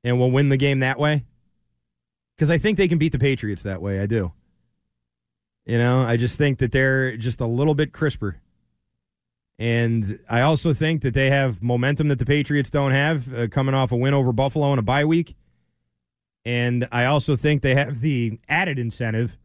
and 0.07 0.17
we'll 0.17 0.31
win 0.31 0.49
the 0.49 0.57
game 0.57 0.79
that 0.79 0.97
way? 0.97 1.25
Because 2.35 2.49
I 2.49 2.57
think 2.57 2.77
they 2.77 2.87
can 2.87 2.97
beat 2.97 3.11
the 3.11 3.19
Patriots 3.19 3.63
that 3.63 3.81
way. 3.81 3.99
I 3.99 4.05
do. 4.05 4.31
You 5.65 5.77
know, 5.77 6.01
I 6.01 6.15
just 6.15 6.37
think 6.37 6.59
that 6.59 6.71
they're 6.71 7.17
just 7.17 7.41
a 7.41 7.45
little 7.45 7.75
bit 7.75 7.91
crisper. 7.91 8.37
And 9.59 10.19
I 10.29 10.41
also 10.41 10.71
think 10.71 11.01
that 11.01 11.13
they 11.13 11.29
have 11.29 11.61
momentum 11.61 12.07
that 12.07 12.19
the 12.19 12.25
Patriots 12.25 12.69
don't 12.69 12.91
have, 12.91 13.33
uh, 13.33 13.47
coming 13.47 13.75
off 13.75 13.91
a 13.91 13.97
win 13.97 14.13
over 14.13 14.31
Buffalo 14.31 14.71
in 14.71 14.79
a 14.79 14.83
bye 14.83 15.03
week. 15.03 15.35
And 16.45 16.87
I 16.91 17.05
also 17.05 17.35
think 17.35 17.61
they 17.61 17.75
have 17.75 17.99
the 17.99 18.39
added 18.47 18.79
incentive 18.79 19.37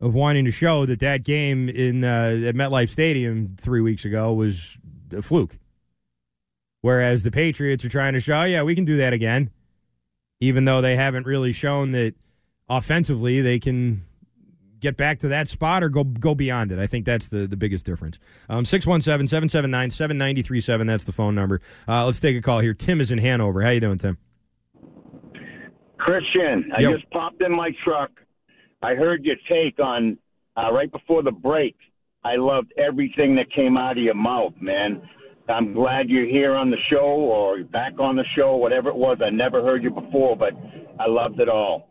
of 0.00 0.14
wanting 0.14 0.46
to 0.46 0.50
show 0.50 0.86
that 0.86 1.00
that 1.00 1.24
game 1.24 1.68
in 1.68 2.02
uh, 2.02 2.40
at 2.46 2.54
MetLife 2.54 2.88
Stadium 2.88 3.56
three 3.60 3.82
weeks 3.82 4.06
ago 4.06 4.32
was 4.32 4.78
a 5.12 5.20
fluke. 5.20 5.58
Whereas 6.80 7.24
the 7.24 7.32
Patriots 7.32 7.84
are 7.84 7.90
trying 7.90 8.14
to 8.14 8.20
show, 8.20 8.44
yeah, 8.44 8.62
we 8.62 8.74
can 8.74 8.84
do 8.86 8.96
that 8.96 9.12
again, 9.12 9.50
even 10.40 10.64
though 10.64 10.80
they 10.80 10.96
haven't 10.96 11.26
really 11.26 11.52
shown 11.52 11.92
that 11.92 12.14
offensively 12.68 13.40
they 13.40 13.58
can 13.58 14.04
get 14.80 14.96
back 14.96 15.18
to 15.20 15.28
that 15.28 15.48
spot 15.48 15.82
or 15.82 15.88
go 15.88 16.04
go 16.04 16.34
beyond 16.34 16.72
it. 16.72 16.78
I 16.78 16.86
think 16.86 17.04
that's 17.04 17.28
the, 17.28 17.46
the 17.46 17.56
biggest 17.56 17.84
difference. 17.84 18.18
Um, 18.48 18.64
617 18.64 19.28
779 19.28 19.90
7937. 19.90 20.86
That's 20.86 21.04
the 21.04 21.12
phone 21.12 21.34
number. 21.34 21.60
Uh, 21.86 22.04
let's 22.06 22.20
take 22.20 22.36
a 22.36 22.42
call 22.42 22.60
here. 22.60 22.74
Tim 22.74 23.00
is 23.00 23.10
in 23.10 23.18
Hanover. 23.18 23.62
How 23.62 23.70
you 23.70 23.80
doing, 23.80 23.98
Tim? 23.98 24.18
Christian, 25.98 26.70
I 26.74 26.82
just 26.82 27.10
popped 27.10 27.42
in 27.42 27.54
my 27.54 27.70
truck. 27.84 28.10
I 28.82 28.94
heard 28.94 29.24
your 29.24 29.36
take 29.48 29.80
on 29.80 30.16
uh, 30.56 30.72
right 30.72 30.90
before 30.90 31.22
the 31.22 31.32
break. 31.32 31.76
I 32.24 32.36
loved 32.36 32.72
everything 32.78 33.34
that 33.36 33.50
came 33.52 33.76
out 33.76 33.98
of 33.98 34.04
your 34.04 34.14
mouth, 34.14 34.54
man. 34.60 35.02
I'm 35.48 35.72
glad 35.72 36.08
you're 36.08 36.26
here 36.26 36.54
on 36.54 36.70
the 36.70 36.76
show 36.90 36.96
or 36.98 37.62
back 37.64 37.94
on 37.98 38.16
the 38.16 38.24
show, 38.36 38.56
whatever 38.56 38.90
it 38.90 38.96
was. 38.96 39.18
I 39.24 39.30
never 39.30 39.62
heard 39.62 39.82
you 39.82 39.90
before, 39.90 40.36
but 40.36 40.52
I 41.00 41.08
loved 41.08 41.40
it 41.40 41.48
all. 41.48 41.88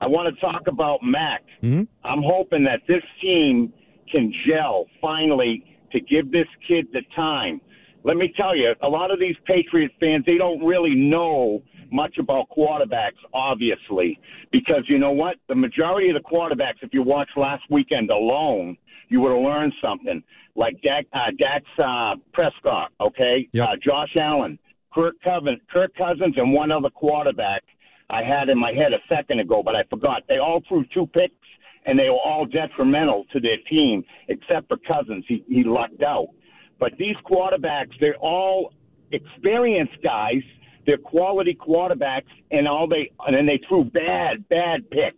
I 0.00 0.06
want 0.06 0.34
to 0.34 0.40
talk 0.40 0.62
about 0.66 1.00
Mac. 1.02 1.42
Mm-hmm. 1.62 1.82
I'm 2.06 2.22
hoping 2.24 2.64
that 2.64 2.80
this 2.88 3.02
team 3.20 3.72
can 4.10 4.32
gel 4.46 4.86
finally 5.00 5.64
to 5.92 6.00
give 6.00 6.30
this 6.30 6.46
kid 6.66 6.86
the 6.92 7.02
time. 7.14 7.60
Let 8.04 8.16
me 8.16 8.32
tell 8.36 8.56
you, 8.56 8.72
a 8.82 8.88
lot 8.88 9.10
of 9.10 9.20
these 9.20 9.36
Patriots 9.44 9.94
fans, 10.00 10.24
they 10.24 10.38
don't 10.38 10.64
really 10.64 10.94
know 10.94 11.62
much 11.92 12.16
about 12.18 12.46
quarterbacks, 12.56 13.18
obviously, 13.34 14.18
because 14.52 14.84
you 14.86 14.98
know 14.98 15.10
what? 15.10 15.36
The 15.48 15.54
majority 15.54 16.08
of 16.08 16.14
the 16.14 16.26
quarterbacks, 16.26 16.82
if 16.82 16.94
you 16.94 17.02
watched 17.02 17.36
last 17.36 17.64
weekend 17.68 18.10
alone, 18.10 18.76
you 19.08 19.20
would 19.20 19.32
have 19.32 19.42
learned 19.42 19.72
something. 19.82 20.22
Like 20.56 20.80
Dak, 20.82 21.06
uh, 21.12 21.30
Dax 21.38 21.64
uh, 21.82 22.16
Prescott, 22.32 22.90
okay, 23.00 23.48
Yep. 23.52 23.68
uh, 23.68 23.72
Josh 23.82 24.16
Allen, 24.16 24.58
Kirk 24.92 25.14
Cousins, 25.22 25.60
Kirk 25.72 25.94
Cousins, 25.96 26.34
and 26.36 26.52
one 26.52 26.70
other 26.72 26.90
quarterback 26.90 27.62
I 28.10 28.22
had 28.24 28.48
in 28.48 28.58
my 28.58 28.72
head 28.72 28.92
a 28.92 28.98
second 29.08 29.38
ago, 29.40 29.62
but 29.64 29.76
I 29.76 29.84
forgot. 29.88 30.24
They 30.28 30.38
all 30.38 30.60
threw 30.68 30.84
two 30.92 31.06
picks, 31.06 31.34
and 31.86 31.96
they 31.98 32.08
were 32.10 32.18
all 32.24 32.44
detrimental 32.44 33.24
to 33.32 33.40
their 33.40 33.56
team, 33.68 34.04
except 34.28 34.68
for 34.68 34.76
Cousins. 34.78 35.24
He 35.28 35.44
he 35.48 35.62
lucked 35.64 36.02
out. 36.02 36.28
But 36.80 36.92
these 36.98 37.16
quarterbacks, 37.24 37.92
they're 38.00 38.16
all 38.16 38.72
experienced 39.12 40.02
guys. 40.02 40.42
They're 40.86 40.98
quality 40.98 41.54
quarterbacks, 41.54 42.24
and 42.50 42.66
all 42.66 42.88
they 42.88 43.10
and 43.26 43.36
then 43.36 43.46
they 43.46 43.60
threw 43.68 43.84
bad, 43.84 44.48
bad 44.48 44.88
picks. 44.90 45.16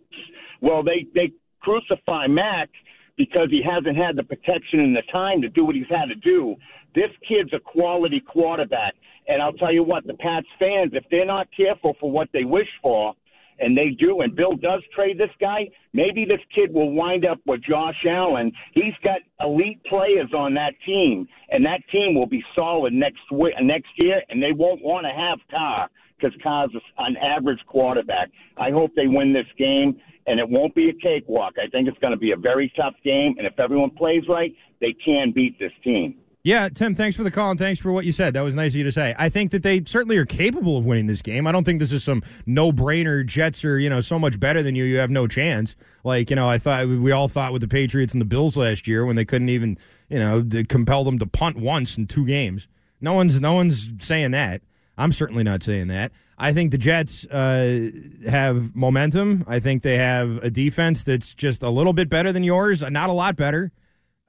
Well, 0.61 0.83
they 0.83 1.07
they 1.15 1.31
crucify 1.61 2.27
Mac 2.27 2.69
because 3.17 3.47
he 3.49 3.61
hasn't 3.63 3.97
had 3.97 4.15
the 4.15 4.23
protection 4.23 4.79
and 4.79 4.95
the 4.95 5.03
time 5.11 5.41
to 5.41 5.49
do 5.49 5.65
what 5.65 5.75
he's 5.75 5.89
had 5.89 6.05
to 6.05 6.15
do. 6.15 6.55
This 6.95 7.11
kid's 7.27 7.53
a 7.53 7.59
quality 7.59 8.19
quarterback, 8.19 8.95
and 9.27 9.41
I'll 9.41 9.53
tell 9.53 9.73
you 9.73 9.83
what, 9.83 10.05
the 10.05 10.15
Pats 10.15 10.47
fans, 10.59 10.91
if 10.93 11.03
they're 11.09 11.25
not 11.25 11.47
careful 11.55 11.95
for 11.99 12.11
what 12.11 12.29
they 12.33 12.43
wish 12.43 12.67
for, 12.81 13.13
and 13.59 13.77
they 13.77 13.89
do, 13.89 14.21
and 14.21 14.35
Bill 14.35 14.55
does 14.55 14.81
trade 14.95 15.17
this 15.17 15.29
guy, 15.39 15.69
maybe 15.93 16.25
this 16.25 16.39
kid 16.53 16.73
will 16.73 16.91
wind 16.91 17.25
up 17.25 17.39
with 17.45 17.61
Josh 17.63 18.03
Allen. 18.07 18.51
He's 18.73 18.95
got 19.03 19.19
elite 19.39 19.81
players 19.85 20.33
on 20.35 20.53
that 20.55 20.73
team, 20.85 21.27
and 21.49 21.63
that 21.65 21.81
team 21.91 22.15
will 22.15 22.25
be 22.25 22.43
solid 22.55 22.93
next 22.93 23.21
next 23.61 23.89
year, 23.97 24.21
and 24.29 24.41
they 24.41 24.53
won't 24.53 24.81
want 24.81 25.05
to 25.05 25.11
have 25.11 25.39
Carr 25.51 25.89
because 26.17 26.37
Carr's 26.41 26.71
an 26.97 27.15
average 27.17 27.59
quarterback. 27.67 28.29
I 28.57 28.71
hope 28.71 28.91
they 28.95 29.07
win 29.07 29.33
this 29.33 29.47
game, 29.57 29.99
and 30.27 30.39
it 30.39 30.49
won't 30.49 30.73
be 30.75 30.89
a 30.89 30.93
cakewalk. 30.93 31.53
I 31.63 31.67
think 31.69 31.87
it's 31.87 31.97
going 31.99 32.11
to 32.11 32.17
be 32.17 32.31
a 32.31 32.37
very 32.37 32.71
tough 32.75 32.95
game, 33.03 33.35
and 33.37 33.47
if 33.47 33.59
everyone 33.59 33.91
plays 33.91 34.23
right, 34.27 34.53
they 34.81 34.93
can 35.05 35.31
beat 35.31 35.59
this 35.59 35.71
team. 35.83 36.15
Yeah, 36.45 36.67
Tim, 36.67 36.93
thanks 36.93 37.15
for 37.15 37.23
the 37.23 37.31
call 37.31 37.51
and 37.51 37.59
thanks 37.59 37.79
for 37.79 37.93
what 37.93 38.03
you 38.03 38.11
said. 38.11 38.33
That 38.33 38.41
was 38.41 38.53
nice 38.53 38.73
of 38.73 38.75
you 38.75 38.83
to 38.83 38.91
say. 38.91 39.15
I 39.17 39.29
think 39.29 39.51
that 39.51 39.63
they 39.63 39.81
certainly 39.85 40.17
are 40.17 40.25
capable 40.25 40.77
of 40.77 40.85
winning 40.85 41.07
this 41.07 41.21
game. 41.21 41.47
I 41.47 41.53
don't 41.53 41.63
think 41.63 41.79
this 41.79 41.93
is 41.93 42.03
some 42.03 42.21
no-brainer 42.45 43.25
Jets 43.25 43.63
are, 43.63 43.79
you 43.79 43.89
know, 43.89 44.01
so 44.01 44.19
much 44.19 44.37
better 44.41 44.61
than 44.61 44.75
you, 44.75 44.83
you 44.83 44.97
have 44.97 45.09
no 45.09 45.25
chance. 45.25 45.77
Like, 46.03 46.29
you 46.29 46.35
know, 46.35 46.49
I 46.49 46.57
thought 46.57 46.87
we 46.87 47.13
all 47.13 47.29
thought 47.29 47.53
with 47.53 47.61
the 47.61 47.69
Patriots 47.69 48.11
and 48.11 48.19
the 48.19 48.25
Bills 48.25 48.57
last 48.57 48.89
year 48.89 49.05
when 49.05 49.15
they 49.15 49.23
couldn't 49.23 49.47
even, 49.47 49.77
you 50.09 50.19
know, 50.19 50.43
compel 50.67 51.05
them 51.05 51.17
to 51.19 51.25
punt 51.25 51.55
once 51.55 51.97
in 51.97 52.07
two 52.07 52.25
games. 52.25 52.67
No 52.99 53.13
one's 53.13 53.39
no 53.39 53.53
one's 53.53 53.93
saying 53.99 54.31
that. 54.31 54.61
I'm 54.97 55.13
certainly 55.13 55.43
not 55.43 55.63
saying 55.63 55.87
that. 55.87 56.11
I 56.37 56.53
think 56.53 56.71
the 56.71 56.77
Jets 56.77 57.25
uh, 57.25 57.91
have 58.27 58.75
momentum. 58.75 59.45
I 59.47 59.59
think 59.59 59.83
they 59.83 59.97
have 59.97 60.37
a 60.43 60.49
defense 60.49 61.03
that's 61.03 61.33
just 61.33 61.63
a 61.63 61.69
little 61.69 61.93
bit 61.93 62.09
better 62.09 62.31
than 62.31 62.43
yours, 62.43 62.81
not 62.81 63.09
a 63.09 63.13
lot 63.13 63.35
better. 63.35 63.71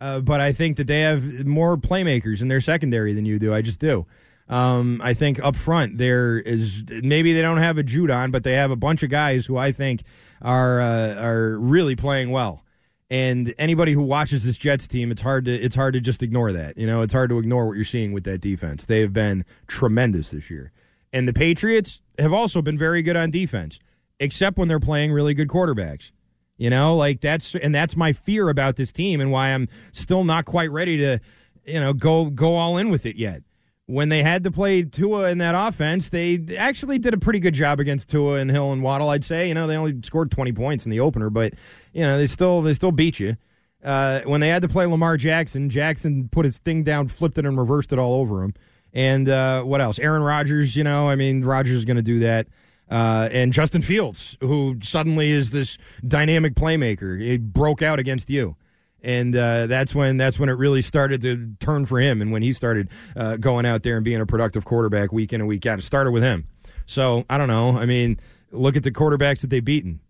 Uh, 0.00 0.20
but 0.20 0.40
I 0.40 0.52
think 0.52 0.76
that 0.76 0.86
they 0.86 1.00
have 1.00 1.46
more 1.46 1.76
playmakers 1.76 2.42
in 2.42 2.48
their 2.48 2.60
secondary 2.60 3.14
than 3.14 3.24
you 3.24 3.38
do. 3.38 3.54
I 3.54 3.62
just 3.62 3.78
do. 3.78 4.06
Um, 4.48 5.00
I 5.02 5.14
think 5.14 5.42
up 5.42 5.56
front 5.56 5.96
there 5.96 6.38
is 6.38 6.84
maybe 6.88 7.32
they 7.32 7.40
don't 7.40 7.58
have 7.58 7.78
a 7.78 7.82
Judon, 7.82 8.30
but 8.30 8.42
they 8.44 8.52
have 8.54 8.70
a 8.70 8.76
bunch 8.76 9.02
of 9.02 9.08
guys 9.08 9.46
who 9.46 9.56
I 9.56 9.72
think 9.72 10.02
are 10.42 10.80
uh, 10.80 11.14
are 11.14 11.58
really 11.58 11.96
playing 11.96 12.30
well. 12.30 12.62
And 13.10 13.54
anybody 13.58 13.92
who 13.92 14.02
watches 14.02 14.44
this 14.44 14.58
Jets 14.58 14.86
team, 14.86 15.10
it's 15.10 15.22
hard 15.22 15.46
to 15.46 15.52
it's 15.52 15.76
hard 15.76 15.94
to 15.94 16.00
just 16.00 16.22
ignore 16.22 16.52
that. 16.52 16.76
You 16.76 16.86
know, 16.86 17.00
it's 17.00 17.12
hard 17.12 17.30
to 17.30 17.38
ignore 17.38 17.66
what 17.66 17.76
you're 17.76 17.84
seeing 17.84 18.12
with 18.12 18.24
that 18.24 18.40
defense. 18.40 18.84
They 18.84 19.00
have 19.00 19.12
been 19.12 19.44
tremendous 19.66 20.30
this 20.30 20.50
year. 20.50 20.72
And 21.14 21.28
the 21.28 21.32
Patriots 21.32 22.00
have 22.18 22.32
also 22.32 22.60
been 22.60 22.76
very 22.76 23.00
good 23.00 23.16
on 23.16 23.30
defense, 23.30 23.78
except 24.18 24.58
when 24.58 24.66
they're 24.66 24.80
playing 24.80 25.12
really 25.12 25.32
good 25.32 25.46
quarterbacks. 25.46 26.10
You 26.56 26.70
know, 26.70 26.96
like 26.96 27.20
that's 27.20 27.54
and 27.54 27.72
that's 27.72 27.96
my 27.96 28.12
fear 28.12 28.48
about 28.48 28.74
this 28.74 28.90
team 28.90 29.20
and 29.20 29.30
why 29.30 29.48
I'm 29.48 29.68
still 29.92 30.24
not 30.24 30.44
quite 30.44 30.72
ready 30.72 30.96
to, 30.98 31.20
you 31.64 31.78
know, 31.80 31.92
go 31.92 32.30
go 32.30 32.56
all 32.56 32.76
in 32.78 32.90
with 32.90 33.06
it 33.06 33.16
yet. 33.16 33.42
When 33.86 34.08
they 34.08 34.22
had 34.24 34.42
to 34.44 34.50
play 34.50 34.82
Tua 34.82 35.30
in 35.30 35.38
that 35.38 35.54
offense, 35.54 36.08
they 36.08 36.40
actually 36.56 36.98
did 36.98 37.14
a 37.14 37.18
pretty 37.18 37.38
good 37.38 37.54
job 37.54 37.78
against 37.80 38.08
Tua 38.08 38.36
and 38.36 38.50
Hill 38.50 38.72
and 38.72 38.82
Waddle. 38.82 39.10
I'd 39.10 39.24
say, 39.24 39.46
you 39.46 39.54
know, 39.54 39.66
they 39.66 39.76
only 39.76 39.94
scored 40.02 40.30
20 40.30 40.52
points 40.52 40.84
in 40.84 40.90
the 40.90 41.00
opener, 41.00 41.30
but 41.30 41.54
you 41.92 42.02
know, 42.02 42.18
they 42.18 42.26
still 42.26 42.60
they 42.60 42.74
still 42.74 42.92
beat 42.92 43.20
you. 43.20 43.36
Uh, 43.84 44.20
when 44.20 44.40
they 44.40 44.48
had 44.48 44.62
to 44.62 44.68
play 44.68 44.86
Lamar 44.86 45.16
Jackson, 45.16 45.70
Jackson 45.70 46.28
put 46.28 46.44
his 46.44 46.58
thing 46.58 46.82
down, 46.82 47.06
flipped 47.06 47.38
it, 47.38 47.46
and 47.46 47.56
reversed 47.56 47.92
it 47.92 47.98
all 48.00 48.14
over 48.14 48.42
him. 48.42 48.54
And 48.94 49.28
uh, 49.28 49.62
what 49.64 49.80
else? 49.80 49.98
Aaron 49.98 50.22
Rodgers, 50.22 50.76
you 50.76 50.84
know, 50.84 51.08
I 51.08 51.16
mean, 51.16 51.44
Rodgers 51.44 51.78
is 51.78 51.84
going 51.84 51.96
to 51.96 52.02
do 52.02 52.20
that. 52.20 52.46
Uh, 52.88 53.28
and 53.32 53.52
Justin 53.52 53.82
Fields, 53.82 54.38
who 54.40 54.78
suddenly 54.82 55.30
is 55.30 55.50
this 55.50 55.78
dynamic 56.06 56.54
playmaker, 56.54 57.20
he 57.20 57.38
broke 57.38 57.82
out 57.82 57.98
against 57.98 58.30
you, 58.30 58.56
and 59.02 59.34
uh, 59.34 59.66
that's 59.66 59.94
when 59.94 60.16
that's 60.18 60.38
when 60.38 60.48
it 60.48 60.52
really 60.52 60.82
started 60.82 61.22
to 61.22 61.54
turn 61.60 61.86
for 61.86 61.98
him, 61.98 62.20
and 62.20 62.30
when 62.30 62.42
he 62.42 62.52
started 62.52 62.90
uh, 63.16 63.36
going 63.36 63.64
out 63.64 63.82
there 63.82 63.96
and 63.96 64.04
being 64.04 64.20
a 64.20 64.26
productive 64.26 64.64
quarterback 64.66 65.12
week 65.12 65.32
in 65.32 65.40
and 65.40 65.48
week 65.48 65.64
out. 65.66 65.78
It 65.78 65.82
started 65.82 66.10
with 66.10 66.22
him. 66.22 66.46
So 66.86 67.24
I 67.28 67.38
don't 67.38 67.48
know. 67.48 67.78
I 67.78 67.86
mean, 67.86 68.18
look 68.52 68.76
at 68.76 68.82
the 68.82 68.92
quarterbacks 68.92 69.40
that 69.40 69.48
they've 69.48 69.64
beaten: 69.64 70.00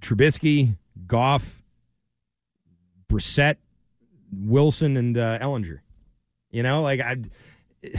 Trubisky, 0.00 0.76
Goff, 1.08 1.60
Brissett, 3.08 3.56
Wilson, 4.32 4.96
and 4.96 5.18
uh, 5.18 5.40
Ehlinger. 5.40 5.80
You 6.50 6.62
know, 6.62 6.82
like 6.82 7.00
I. 7.00 7.16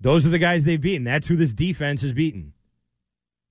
Those 0.00 0.26
are 0.26 0.30
the 0.30 0.38
guys 0.38 0.64
they've 0.64 0.80
beaten. 0.80 1.04
That's 1.04 1.28
who 1.28 1.36
this 1.36 1.52
defense 1.52 2.02
has 2.02 2.12
beaten. 2.12 2.54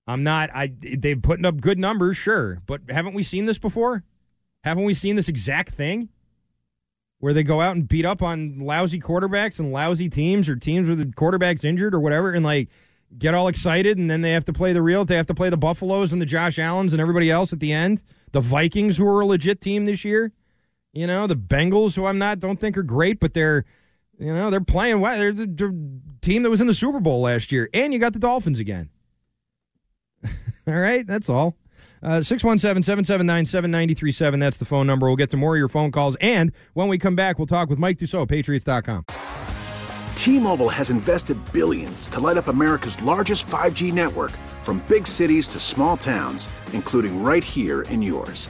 I'm 0.05 0.23
not. 0.23 0.49
I 0.53 0.73
they've 0.79 1.21
putting 1.21 1.45
up 1.45 1.61
good 1.61 1.79
numbers, 1.79 2.17
sure, 2.17 2.61
but 2.65 2.81
haven't 2.89 3.13
we 3.13 3.23
seen 3.23 3.45
this 3.45 3.57
before? 3.57 4.03
Haven't 4.63 4.83
we 4.83 4.93
seen 4.93 5.15
this 5.15 5.29
exact 5.29 5.73
thing 5.73 6.09
where 7.19 7.33
they 7.33 7.43
go 7.43 7.61
out 7.61 7.75
and 7.75 7.87
beat 7.87 8.05
up 8.05 8.21
on 8.21 8.59
lousy 8.59 8.99
quarterbacks 8.99 9.59
and 9.59 9.71
lousy 9.71 10.09
teams 10.09 10.49
or 10.49 10.55
teams 10.55 10.89
with 10.89 10.97
the 10.97 11.05
quarterbacks 11.05 11.63
injured 11.63 11.95
or 11.95 11.99
whatever, 11.99 12.33
and 12.33 12.43
like 12.43 12.69
get 13.17 13.33
all 13.33 13.47
excited, 13.47 13.97
and 13.97 14.11
then 14.11 14.21
they 14.21 14.31
have 14.31 14.45
to 14.45 14.53
play 14.53 14.73
the 14.73 14.81
real. 14.81 15.05
They 15.05 15.15
have 15.15 15.27
to 15.27 15.33
play 15.33 15.49
the 15.49 15.57
Buffaloes 15.57 16.11
and 16.11 16.21
the 16.21 16.25
Josh 16.25 16.59
Allens 16.59 16.93
and 16.93 17.01
everybody 17.01 17.31
else 17.31 17.53
at 17.53 17.61
the 17.61 17.71
end. 17.71 18.03
The 18.33 18.41
Vikings, 18.41 18.97
who 18.97 19.07
are 19.07 19.21
a 19.21 19.25
legit 19.25 19.61
team 19.61 19.85
this 19.85 20.03
year, 20.03 20.31
you 20.93 21.07
know, 21.07 21.27
the 21.27 21.35
Bengals, 21.35 21.95
who 21.95 22.05
I'm 22.05 22.17
not 22.17 22.39
don't 22.39 22.59
think 22.59 22.77
are 22.77 22.83
great, 22.83 23.19
but 23.19 23.33
they're 23.33 23.65
you 24.21 24.33
know, 24.33 24.51
they're 24.51 24.61
playing 24.61 25.01
well. 25.01 25.17
They're 25.17 25.33
the, 25.33 25.47
the 25.47 25.99
team 26.21 26.43
that 26.43 26.49
was 26.51 26.61
in 26.61 26.67
the 26.67 26.73
Super 26.75 26.99
Bowl 26.99 27.21
last 27.21 27.51
year. 27.51 27.69
And 27.73 27.91
you 27.91 27.99
got 27.99 28.13
the 28.13 28.19
Dolphins 28.19 28.59
again. 28.59 28.89
all 30.67 30.75
right, 30.75 31.05
that's 31.05 31.27
all. 31.27 31.57
Uh, 32.03 32.21
617 32.21 32.83
779 32.83 33.45
7937. 33.45 34.39
That's 34.39 34.57
the 34.57 34.65
phone 34.65 34.85
number. 34.85 35.07
We'll 35.07 35.15
get 35.15 35.31
to 35.31 35.37
more 35.37 35.55
of 35.55 35.59
your 35.59 35.69
phone 35.69 35.91
calls. 35.91 36.15
And 36.17 36.51
when 36.73 36.87
we 36.87 36.99
come 36.99 37.15
back, 37.15 37.39
we'll 37.39 37.47
talk 37.47 37.69
with 37.69 37.79
Mike 37.79 37.97
Dussault, 37.97 38.29
Patriots.com. 38.29 39.05
T-Mobile 40.15 40.69
has 40.69 40.91
invested 40.91 41.37
billions 41.51 42.07
to 42.09 42.19
light 42.19 42.37
up 42.37 42.47
America's 42.47 43.01
largest 43.01 43.47
5G 43.47 43.91
network 43.91 44.31
from 44.61 44.83
big 44.87 45.07
cities 45.07 45.47
to 45.47 45.59
small 45.59 45.97
towns, 45.97 46.47
including 46.73 47.23
right 47.23 47.43
here 47.43 47.81
in 47.83 48.03
yours. 48.03 48.49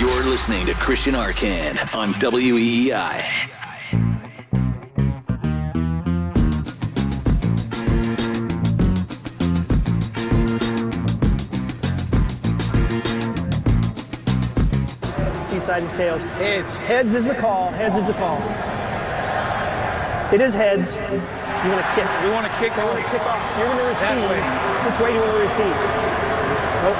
You're 0.00 0.24
listening 0.24 0.66
to 0.66 0.74
Christian 0.74 1.14
Arcand 1.14 1.94
on 1.94 2.12
WEEI. 2.14 3.22
Side 15.66 15.82
is 15.82 15.92
tails. 15.94 16.22
Heads. 16.38 16.72
Heads 16.76 17.12
is 17.12 17.24
the 17.24 17.34
call. 17.34 17.72
Heads 17.72 17.96
is 17.96 18.06
the 18.06 18.12
call. 18.12 18.38
It 20.32 20.40
is 20.40 20.54
heads. 20.54 20.94
You 20.94 21.72
want 21.74 21.82
to 21.82 21.92
kick. 21.98 22.06
We 22.22 22.30
want 22.30 22.46
to 22.46 22.52
kick 22.62 22.70
You 22.76 22.84
want 22.86 23.00
off. 23.00 23.04
to 23.04 23.10
kick 23.10 23.26
off. 23.26 23.50
So 23.50 23.58
you're 23.58 23.66
going 23.66 23.78
to 23.78 23.90
receive. 23.90 24.30
Way. 24.30 24.42
Which 24.86 25.00
way 25.00 25.08
do 25.10 25.14
you 25.18 25.22
want 25.26 25.34
to 25.34 25.42
receive? 25.42 25.74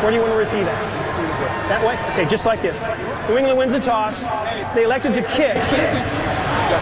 Where 0.02 0.10
do 0.10 0.16
you 0.16 0.22
want 0.22 0.32
to 0.32 0.38
receive 0.38 0.66
at? 0.66 1.05
That 1.38 1.84
way? 1.84 1.96
Okay, 2.12 2.26
just 2.28 2.46
like 2.46 2.62
this. 2.62 2.80
New 3.28 3.36
England 3.36 3.58
wins 3.58 3.72
the 3.72 3.80
toss. 3.80 4.22
They 4.74 4.84
elected 4.84 5.14
to 5.14 5.22
kick. 5.22 5.56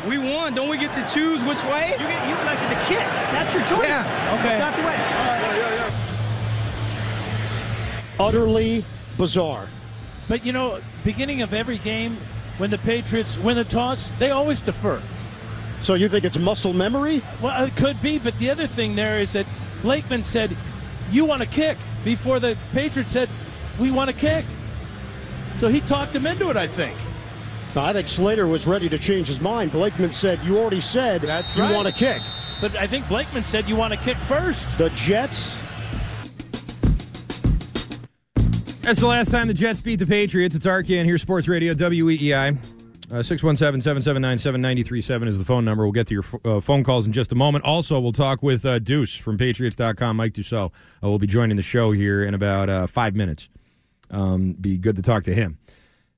We 0.06 0.18
won. 0.18 0.54
Don't 0.54 0.68
we 0.68 0.78
get 0.78 0.92
to 0.94 1.02
choose 1.02 1.44
which 1.44 1.62
way? 1.64 1.92
You, 1.92 2.06
get, 2.06 2.28
you 2.28 2.34
elected 2.36 2.68
to 2.70 2.76
kick. 2.86 3.06
That's 3.32 3.54
your 3.54 3.64
choice. 3.64 3.88
Yeah, 3.88 4.38
okay. 4.38 4.58
Not 4.58 4.76
the 4.76 4.82
way. 4.82 4.96
Utterly 8.18 8.84
bizarre. 9.16 9.68
But 10.28 10.44
you 10.44 10.52
know, 10.52 10.80
beginning 11.04 11.42
of 11.42 11.52
every 11.52 11.78
game, 11.78 12.16
when 12.58 12.70
the 12.70 12.78
Patriots 12.78 13.36
win 13.38 13.56
the 13.56 13.64
toss, 13.64 14.08
they 14.18 14.30
always 14.30 14.60
defer. 14.60 15.00
So 15.82 15.94
you 15.94 16.08
think 16.08 16.24
it's 16.24 16.38
muscle 16.38 16.72
memory? 16.72 17.20
Well, 17.42 17.64
it 17.64 17.76
could 17.76 18.00
be, 18.00 18.18
but 18.18 18.38
the 18.38 18.50
other 18.50 18.66
thing 18.66 18.94
there 18.94 19.18
is 19.18 19.32
that 19.32 19.46
Blakeman 19.82 20.24
said, 20.24 20.56
"You 21.10 21.26
want 21.26 21.42
to 21.42 21.48
kick," 21.48 21.76
before 22.04 22.40
the 22.40 22.56
Patriots 22.72 23.12
said, 23.12 23.28
"We 23.78 23.90
want 23.90 24.10
to 24.10 24.16
kick." 24.16 24.44
So 25.58 25.68
he 25.68 25.80
talked 25.80 26.14
him 26.14 26.26
into 26.26 26.50
it, 26.50 26.56
I 26.56 26.66
think. 26.66 26.96
I 27.76 27.92
think 27.92 28.06
Slater 28.08 28.46
was 28.46 28.66
ready 28.68 28.88
to 28.88 28.98
change 28.98 29.26
his 29.26 29.40
mind. 29.40 29.72
Blakeman 29.72 30.12
said, 30.12 30.38
"You 30.44 30.58
already 30.58 30.80
said 30.80 31.22
That's 31.22 31.56
you 31.56 31.62
right. 31.62 31.74
want 31.74 31.88
to 31.88 31.94
kick." 31.94 32.22
But 32.60 32.76
I 32.76 32.86
think 32.86 33.08
Blakeman 33.08 33.44
said, 33.44 33.68
"You 33.68 33.76
want 33.76 33.92
to 33.92 33.98
kick 34.00 34.16
first. 34.16 34.78
The 34.78 34.90
Jets. 34.90 35.58
That's 38.82 39.00
the 39.00 39.06
last 39.06 39.30
time 39.30 39.48
the 39.48 39.54
Jets 39.54 39.80
beat 39.80 39.96
the 39.96 40.06
Patriots. 40.06 40.54
It's 40.54 40.66
Arcand 40.66 41.04
here, 41.06 41.16
Sports 41.16 41.48
Radio, 41.48 41.72
WEEI. 41.72 42.58
Uh, 43.10 43.22
617 43.22 43.80
779 43.80 44.38
7937 44.38 45.28
is 45.28 45.38
the 45.38 45.44
phone 45.44 45.64
number. 45.64 45.84
We'll 45.84 45.92
get 45.92 46.06
to 46.08 46.14
your 46.14 46.24
uh, 46.44 46.60
phone 46.60 46.84
calls 46.84 47.06
in 47.06 47.12
just 47.12 47.32
a 47.32 47.34
moment. 47.34 47.64
Also, 47.64 47.98
we'll 48.00 48.12
talk 48.12 48.42
with 48.42 48.64
uh, 48.64 48.78
Deuce 48.78 49.16
from 49.16 49.38
Patriots.com, 49.38 50.16
Mike 50.16 50.32
Dussault. 50.32 50.72
Uh, 51.02 51.08
will 51.08 51.18
be 51.18 51.26
joining 51.26 51.56
the 51.56 51.62
show 51.62 51.92
here 51.92 52.24
in 52.24 52.34
about 52.34 52.68
uh, 52.68 52.86
five 52.86 53.14
minutes. 53.14 53.48
Um, 54.10 54.52
be 54.52 54.78
good 54.78 54.96
to 54.96 55.02
talk 55.02 55.24
to 55.24 55.34
him. 55.34 55.58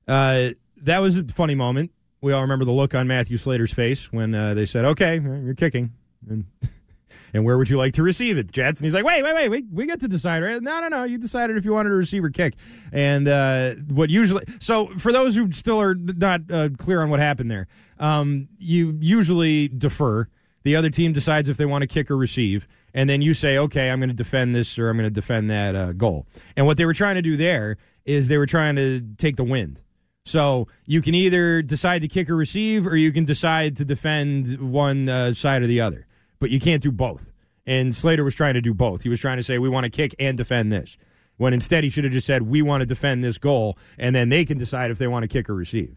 Uh, 0.07 0.49
that 0.83 0.99
was 0.99 1.17
a 1.17 1.23
funny 1.25 1.55
moment. 1.55 1.91
We 2.21 2.33
all 2.33 2.41
remember 2.41 2.65
the 2.65 2.71
look 2.71 2.95
on 2.95 3.07
Matthew 3.07 3.37
Slater's 3.37 3.73
face 3.73 4.11
when 4.11 4.33
uh, 4.33 4.53
they 4.53 4.65
said, 4.65 4.85
okay, 4.85 5.19
you're 5.19 5.53
kicking. 5.53 5.93
And 6.29 6.45
and 7.33 7.45
where 7.45 7.57
would 7.57 7.69
you 7.69 7.77
like 7.77 7.93
to 7.93 8.03
receive 8.03 8.37
it, 8.37 8.51
Jets? 8.51 8.79
And 8.79 8.85
he's 8.85 8.93
like, 8.93 9.03
wait, 9.03 9.23
wait, 9.23 9.33
wait, 9.33 9.49
wait, 9.49 9.65
we 9.71 9.85
get 9.85 9.99
to 10.01 10.07
decide, 10.07 10.43
right? 10.43 10.61
No, 10.61 10.81
no, 10.81 10.87
no, 10.87 11.03
you 11.03 11.17
decided 11.17 11.57
if 11.57 11.65
you 11.65 11.73
wanted 11.73 11.89
to 11.89 11.95
receive 11.95 12.23
receiver 12.23 12.49
kick. 12.51 12.59
And 12.91 13.27
uh, 13.27 13.75
what 13.89 14.09
usually, 14.09 14.43
so 14.59 14.87
for 14.97 15.11
those 15.11 15.35
who 15.35 15.51
still 15.51 15.81
are 15.81 15.95
not 15.95 16.41
uh, 16.51 16.69
clear 16.77 17.01
on 17.01 17.09
what 17.09 17.19
happened 17.19 17.51
there, 17.51 17.67
um, 17.99 18.47
you 18.57 18.97
usually 18.99 19.67
defer. 19.67 20.27
The 20.67 20.75
other 20.75 20.89
team 20.89 21.13
decides 21.13 21.47
if 21.47 21.55
they 21.55 21.65
want 21.65 21.83
to 21.83 21.87
kick 21.87 22.11
or 22.11 22.17
receive, 22.17 22.67
and 22.93 23.09
then 23.09 23.21
you 23.21 23.33
say, 23.33 23.57
okay, 23.57 23.89
I'm 23.89 24.01
going 24.01 24.09
to 24.09 24.13
defend 24.13 24.53
this 24.53 24.77
or 24.77 24.89
I'm 24.89 24.97
going 24.97 25.07
to 25.07 25.09
defend 25.09 25.49
that 25.49 25.77
uh, 25.77 25.93
goal. 25.93 26.27
And 26.57 26.65
what 26.65 26.75
they 26.75 26.83
were 26.83 26.93
trying 26.93 27.15
to 27.15 27.21
do 27.21 27.37
there 27.37 27.77
is 28.03 28.27
they 28.27 28.37
were 28.37 28.45
trying 28.45 28.75
to 28.75 28.99
take 29.15 29.37
the 29.37 29.45
wind. 29.45 29.79
So 30.25 30.67
you 30.85 31.01
can 31.01 31.15
either 31.15 31.61
decide 31.61 32.01
to 32.01 32.09
kick 32.09 32.29
or 32.29 32.35
receive, 32.35 32.85
or 32.85 32.97
you 32.97 33.13
can 33.13 33.23
decide 33.23 33.77
to 33.77 33.85
defend 33.85 34.59
one 34.59 35.07
uh, 35.07 35.33
side 35.33 35.61
or 35.61 35.67
the 35.67 35.79
other. 35.79 36.05
But 36.37 36.49
you 36.49 36.59
can't 36.59 36.83
do 36.83 36.91
both. 36.91 37.31
And 37.65 37.95
Slater 37.95 38.25
was 38.25 38.35
trying 38.35 38.55
to 38.55 38.61
do 38.61 38.73
both. 38.73 39.03
He 39.03 39.09
was 39.09 39.21
trying 39.21 39.37
to 39.37 39.43
say, 39.43 39.59
we 39.59 39.69
want 39.69 39.85
to 39.85 39.89
kick 39.89 40.15
and 40.19 40.35
defend 40.35 40.69
this. 40.69 40.97
When 41.37 41.53
instead 41.53 41.85
he 41.85 41.89
should 41.89 42.03
have 42.03 42.11
just 42.11 42.27
said, 42.27 42.41
we 42.41 42.61
want 42.61 42.81
to 42.81 42.85
defend 42.85 43.23
this 43.23 43.37
goal, 43.37 43.77
and 43.97 44.13
then 44.13 44.27
they 44.27 44.43
can 44.43 44.57
decide 44.57 44.91
if 44.91 44.97
they 44.97 45.07
want 45.07 45.23
to 45.23 45.29
kick 45.29 45.49
or 45.49 45.55
receive. 45.55 45.95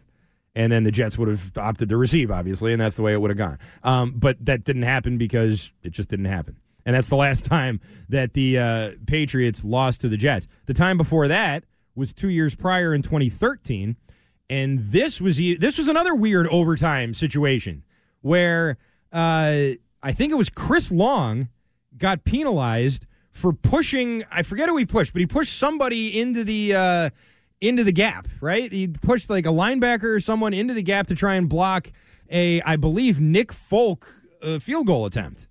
And 0.54 0.72
then 0.72 0.82
the 0.82 0.90
Jets 0.90 1.16
would 1.16 1.28
have 1.28 1.56
opted 1.56 1.88
to 1.90 1.96
receive, 1.96 2.30
obviously, 2.30 2.72
and 2.72 2.80
that's 2.80 2.96
the 2.96 3.02
way 3.02 3.12
it 3.12 3.20
would 3.20 3.30
have 3.30 3.38
gone. 3.38 3.58
Um, 3.84 4.14
but 4.16 4.44
that 4.44 4.64
didn't 4.64 4.82
happen 4.82 5.16
because 5.16 5.72
it 5.82 5.90
just 5.90 6.08
didn't 6.08 6.24
happen. 6.24 6.58
And 6.84 6.96
that's 6.96 7.08
the 7.08 7.16
last 7.16 7.44
time 7.46 7.80
that 8.08 8.32
the 8.32 8.58
uh, 8.58 8.90
Patriots 9.06 9.64
lost 9.64 10.00
to 10.00 10.08
the 10.08 10.16
Jets. 10.16 10.48
The 10.66 10.74
time 10.74 10.98
before 10.98 11.28
that 11.28 11.64
was 11.94 12.12
two 12.12 12.30
years 12.30 12.54
prior 12.54 12.92
in 12.94 13.02
2013 13.02 13.96
and 14.50 14.80
this 14.90 15.20
was 15.20 15.38
this 15.38 15.78
was 15.78 15.86
another 15.86 16.14
weird 16.14 16.48
overtime 16.48 17.14
situation 17.14 17.84
where 18.20 18.76
uh, 19.12 19.78
I 20.02 20.12
think 20.12 20.32
it 20.32 20.34
was 20.34 20.50
Chris 20.50 20.90
Long 20.90 21.48
got 21.96 22.24
penalized 22.24 23.06
for 23.30 23.52
pushing. 23.52 24.24
I 24.30 24.42
forget 24.42 24.68
who 24.68 24.76
he 24.76 24.84
pushed, 24.84 25.12
but 25.12 25.20
he 25.20 25.26
pushed 25.26 25.56
somebody 25.56 26.20
into 26.20 26.42
the 26.42 26.74
uh, 26.74 27.10
into 27.60 27.84
the 27.84 27.92
gap. 27.92 28.28
Right, 28.40 28.70
he 28.70 28.88
pushed 28.88 29.30
like 29.30 29.46
a 29.46 29.50
linebacker 29.50 30.16
or 30.16 30.20
someone 30.20 30.54
into 30.54 30.74
the 30.74 30.82
gap 30.82 31.06
to 31.08 31.14
try 31.14 31.34
and 31.34 31.48
block 31.48 31.90
a, 32.30 32.60
I 32.62 32.76
believe, 32.76 33.20
Nick 33.20 33.52
Folk 33.52 34.14
uh, 34.42 34.58
field 34.58 34.86
goal 34.86 35.06
attempt. 35.06 35.48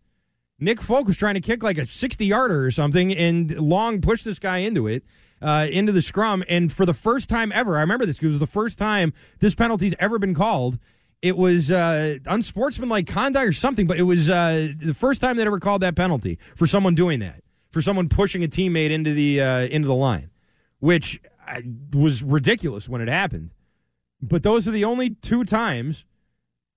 Nick 0.59 0.81
Folk 0.81 1.07
was 1.07 1.17
trying 1.17 1.35
to 1.35 1.41
kick 1.41 1.63
like 1.63 1.77
a 1.77 1.85
60 1.85 2.25
yarder 2.25 2.65
or 2.65 2.71
something, 2.71 3.13
and 3.13 3.57
Long 3.59 4.01
pushed 4.01 4.25
this 4.25 4.39
guy 4.39 4.57
into 4.59 4.87
it, 4.87 5.03
uh, 5.41 5.67
into 5.71 5.91
the 5.91 6.01
scrum. 6.01 6.43
And 6.49 6.71
for 6.71 6.85
the 6.85 6.93
first 6.93 7.29
time 7.29 7.51
ever, 7.53 7.77
I 7.77 7.81
remember 7.81 8.05
this 8.05 8.17
because 8.17 8.35
it 8.35 8.35
was 8.35 8.39
the 8.39 8.47
first 8.47 8.77
time 8.77 9.13
this 9.39 9.55
penalty's 9.55 9.95
ever 9.99 10.19
been 10.19 10.33
called. 10.33 10.77
It 11.21 11.37
was 11.37 11.69
uh, 11.69 12.17
unsportsmanlike 12.25 13.07
conduct 13.07 13.47
or 13.47 13.51
something, 13.51 13.87
but 13.87 13.97
it 13.97 14.03
was 14.03 14.29
uh, 14.29 14.69
the 14.77 14.93
first 14.93 15.21
time 15.21 15.37
they 15.37 15.45
ever 15.45 15.59
called 15.59 15.81
that 15.81 15.95
penalty 15.95 16.39
for 16.55 16.65
someone 16.65 16.95
doing 16.95 17.19
that, 17.19 17.41
for 17.71 17.81
someone 17.81 18.07
pushing 18.07 18.43
a 18.43 18.47
teammate 18.47 18.89
into 18.89 19.13
the 19.13 19.41
uh, 19.41 19.59
into 19.67 19.87
the 19.87 19.95
line, 19.95 20.29
which 20.79 21.19
uh, 21.49 21.61
was 21.93 22.23
ridiculous 22.23 22.87
when 22.87 23.01
it 23.01 23.07
happened. 23.07 23.51
But 24.21 24.43
those 24.43 24.67
are 24.67 24.71
the 24.71 24.85
only 24.85 25.11
two 25.11 25.43
times 25.43 26.05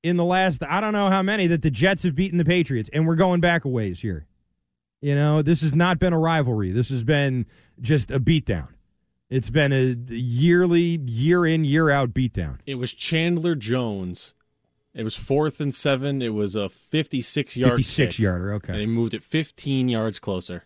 in 0.03 0.17
the 0.17 0.25
last 0.25 0.63
I 0.63 0.81
don't 0.81 0.93
know 0.93 1.11
how 1.11 1.23
many 1.23 1.47
that 1.49 1.63
the 1.63 1.71
Jets 1.71 2.03
have 2.03 2.15
beaten 2.15 2.39
the 2.39 2.45
Patriots, 2.45 2.89
and 2.93 3.07
we're 3.07 3.17
going 3.17 3.41
back 3.41 3.65
a 3.65 3.69
ways 3.69 4.01
here. 4.01 4.27
You 5.01 5.17
know, 5.17 5.43
this 5.43 5.63
has 5.63 5.75
not 5.75 5.99
been 5.99 6.13
a 6.13 6.19
rivalry. 6.19 6.71
This 6.71 6.89
has 6.91 7.03
been 7.03 7.47
just 7.81 8.11
a 8.11 8.21
beatdown. 8.21 8.69
It's 9.29 9.51
been 9.51 9.73
a 9.73 9.97
yearly, 10.13 11.01
year 11.07 11.45
in, 11.47 11.65
year 11.65 11.91
out 11.91 12.11
beatdown. 12.11 12.59
It 12.67 12.77
was 12.77 12.93
Chandler 12.93 13.55
Jones. 13.55 14.35
It 14.95 15.05
was 15.05 15.17
fourth 15.17 15.61
and 15.61 15.75
seven. 15.75 16.21
It 16.21 16.35
was 16.35 16.55
a 16.55 16.69
56 16.69 17.57
yard 17.57 17.73
56 17.73 18.17
kick, 18.17 18.23
yarder, 18.23 18.53
okay. 18.55 18.73
And 18.73 18.81
he 18.81 18.87
moved 18.87 19.15
it 19.15 19.23
15 19.23 19.89
yards 19.89 20.19
closer. 20.19 20.65